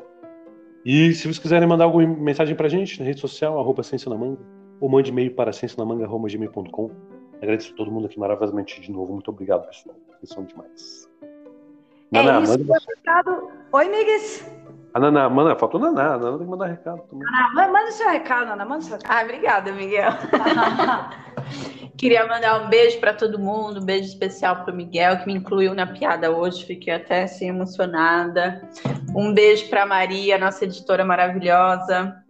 E 0.85 1.13
se 1.13 1.23
vocês 1.23 1.39
quiserem 1.39 1.67
mandar 1.67 1.83
alguma 1.83 2.07
mensagem 2.07 2.55
para 2.55 2.67
a 2.67 2.69
gente 2.69 2.99
na 2.99 3.05
rede 3.05 3.19
social, 3.19 3.59
arroba 3.59 3.83
Ciência 3.83 4.09
na 4.09 4.17
Manga, 4.17 4.39
ou 4.79 4.89
mande 4.89 5.11
e-mail 5.11 5.33
para 5.35 5.51
ciêncianamanga.gmail.com. 5.51 7.16
Agradeço 7.41 7.73
a 7.73 7.75
todo 7.75 7.91
mundo 7.91 8.07
aqui 8.07 8.19
maravilhosamente 8.19 8.81
de 8.81 8.91
novo. 8.91 9.13
Muito 9.13 9.29
obrigado, 9.29 9.67
pessoal. 9.67 9.95
Vocês 10.19 10.29
são 10.29 10.43
demais. 10.43 11.09
É 12.13 12.23
Naná, 12.23 12.41
isso, 12.41 12.59
manda 12.59 12.73
recado. 12.95 13.51
Oi, 13.71 13.89
Migues. 13.89 14.49
A 14.93 14.99
Naná, 14.99 15.29
manda, 15.29 15.55
faltou 15.55 15.79
Naná. 15.79 16.15
A 16.15 16.17
Naná 16.17 16.37
tem 16.37 16.45
que 16.45 16.51
mandar 16.51 16.65
recado 16.67 17.01
também. 17.03 17.25
Naná, 17.29 17.67
manda 17.67 17.89
o 17.89 17.91
seu 17.91 18.09
recado, 18.09 18.47
Naná. 18.47 18.65
Manda 18.65 18.79
o 18.79 18.81
seu 18.83 18.97
recado. 18.97 19.11
Ah, 19.15 19.23
obrigada, 19.23 19.71
Miguel. 19.71 20.11
Queria 21.97 22.27
mandar 22.27 22.63
um 22.63 22.69
beijo 22.69 22.99
para 22.99 23.11
todo 23.11 23.39
mundo, 23.39 23.79
um 23.81 23.85
beijo 23.85 24.07
especial 24.07 24.63
para 24.63 24.71
o 24.71 24.75
Miguel, 24.75 25.17
que 25.17 25.25
me 25.25 25.33
incluiu 25.33 25.73
na 25.73 25.87
piada 25.87 26.29
hoje, 26.29 26.63
fiquei 26.63 26.93
até 26.93 27.23
assim 27.23 27.49
emocionada. 27.49 28.61
Um 29.15 29.33
beijo 29.33 29.67
para 29.67 29.83
Maria, 29.83 30.37
nossa 30.37 30.63
editora 30.63 31.03
maravilhosa. 31.03 32.23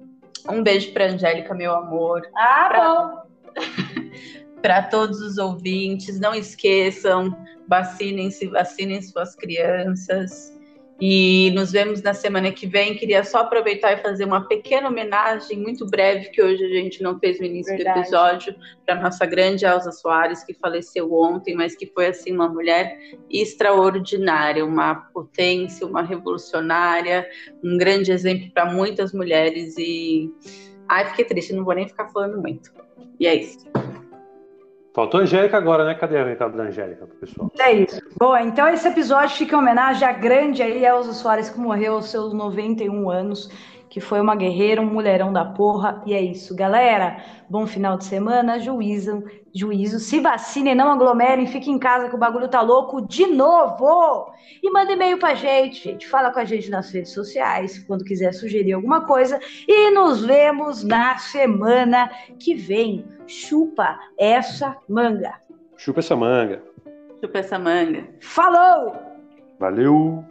Um 0.50 0.64
beijo 0.64 0.94
para 0.94 1.08
Angélica, 1.08 1.54
meu 1.54 1.74
amor. 1.74 2.22
Ah, 2.34 2.66
pra... 2.70 2.96
bom. 2.96 3.17
Para 4.62 4.84
todos 4.84 5.22
os 5.22 5.38
ouvintes, 5.38 6.20
não 6.20 6.34
esqueçam, 6.34 7.36
vacinem-se, 7.68 8.48
vacinem 8.48 9.02
suas 9.02 9.36
crianças. 9.36 10.58
E 11.00 11.52
nos 11.52 11.72
vemos 11.72 12.02
na 12.02 12.14
semana 12.14 12.52
que 12.52 12.66
vem. 12.66 12.96
Queria 12.96 13.24
só 13.24 13.40
aproveitar 13.42 13.94
e 13.94 13.98
fazer 13.98 14.26
uma 14.26 14.48
pequena 14.48 14.88
homenagem, 14.90 15.60
muito 15.60 15.86
breve, 15.86 16.30
que 16.30 16.42
hoje 16.42 16.64
a 16.66 16.70
gente 16.70 17.04
não 17.04 17.20
fez 17.20 17.40
no 17.40 17.46
início 17.46 17.76
Verdade. 17.76 18.00
do 18.00 18.02
episódio, 18.02 18.56
para 18.84 18.96
nossa 18.96 19.24
grande 19.28 19.64
Elza 19.64 19.92
Soares, 19.92 20.44
que 20.44 20.56
faleceu 20.56 21.14
ontem, 21.14 21.54
mas 21.54 21.76
que 21.76 21.86
foi 21.86 22.08
assim 22.08 22.34
uma 22.34 22.50
mulher 22.50 22.98
extraordinária, 23.30 24.66
uma 24.66 24.96
potência, 25.14 25.86
uma 25.86 26.02
revolucionária, 26.02 27.30
um 27.64 27.78
grande 27.78 28.12
exemplo 28.12 28.50
para 28.52 28.66
muitas 28.66 29.14
mulheres. 29.14 29.76
E 29.78 30.34
ai, 30.90 31.06
fiquei 31.10 31.26
triste, 31.26 31.54
não 31.54 31.64
vou 31.64 31.76
nem 31.76 31.88
ficar 31.88 32.08
falando 32.10 32.42
muito. 32.42 32.72
E 33.20 33.28
é 33.28 33.36
isso. 33.36 33.68
Faltou 34.98 35.20
a 35.20 35.24
Angélica 35.24 35.56
agora, 35.56 35.86
né? 35.86 35.94
Cadê 35.94 36.18
a 36.18 36.26
recado 36.26 36.58
da 36.58 36.64
Angélica 36.64 37.06
pessoal? 37.20 37.52
É 37.60 37.72
isso. 37.72 38.02
Bom, 38.20 38.36
então 38.36 38.68
esse 38.68 38.88
episódio 38.88 39.38
fica 39.38 39.56
em 39.56 39.60
homenagem 39.60 40.08
à 40.08 40.12
grande 40.12 40.64
aí 40.64 40.84
Elza 40.84 41.14
Soares, 41.14 41.52
que 41.52 41.60
morreu 41.60 41.94
aos 41.94 42.10
seus 42.10 42.34
91 42.34 43.08
anos 43.08 43.48
que 43.92 44.02
foi 44.02 44.20
uma 44.20 44.36
guerreira, 44.36 44.82
um 44.82 44.86
mulherão 44.86 45.32
da 45.32 45.46
porra. 45.46 46.02
E 46.06 46.14
é 46.14 46.22
isso, 46.22 46.56
galera. 46.56 47.18
Bom 47.48 47.66
final 47.66 47.98
de 47.98 48.06
semana, 48.06 48.60
juízo, 48.60 49.24
juízo. 49.54 50.00
Se 50.00 50.20
vacinem, 50.20 50.76
não 50.76 50.92
aglomerem, 50.92 51.46
fiquem 51.48 51.76
em 51.76 51.80
casa 51.80 52.10
que 52.10 52.16
o 52.16 52.20
bagulho 52.20 52.48
tá 52.48 52.62
louco 52.62 53.00
de 53.08 53.28
novo. 53.28 54.34
E 54.62 54.70
manda 54.72 54.92
e-mail 54.92 55.20
pra 55.20 55.36
gente, 55.36 55.84
gente. 55.84 56.08
Fala 56.08 56.32
com 56.32 56.40
a 56.40 56.46
gente 56.46 56.70
nas 56.70 56.92
redes 56.92 57.12
sociais, 57.12 57.80
quando 57.88 58.04
quiser 58.04 58.34
sugerir 58.34 58.74
alguma 58.74 59.06
coisa. 59.06 59.40
E 59.68 59.92
nos 59.92 60.26
vemos 60.26 60.84
na 60.84 61.18
semana 61.18 62.10
que 62.40 62.56
vem. 62.56 63.06
Chupa 63.28 64.00
essa 64.18 64.76
manga. 64.88 65.40
Chupa 65.78 66.00
essa 66.00 66.16
manga. 66.16 66.62
Chupa 67.22 67.40
essa 67.40 67.60
manga. 67.60 68.08
Falou! 68.22 68.96
Valeu! 69.60 70.24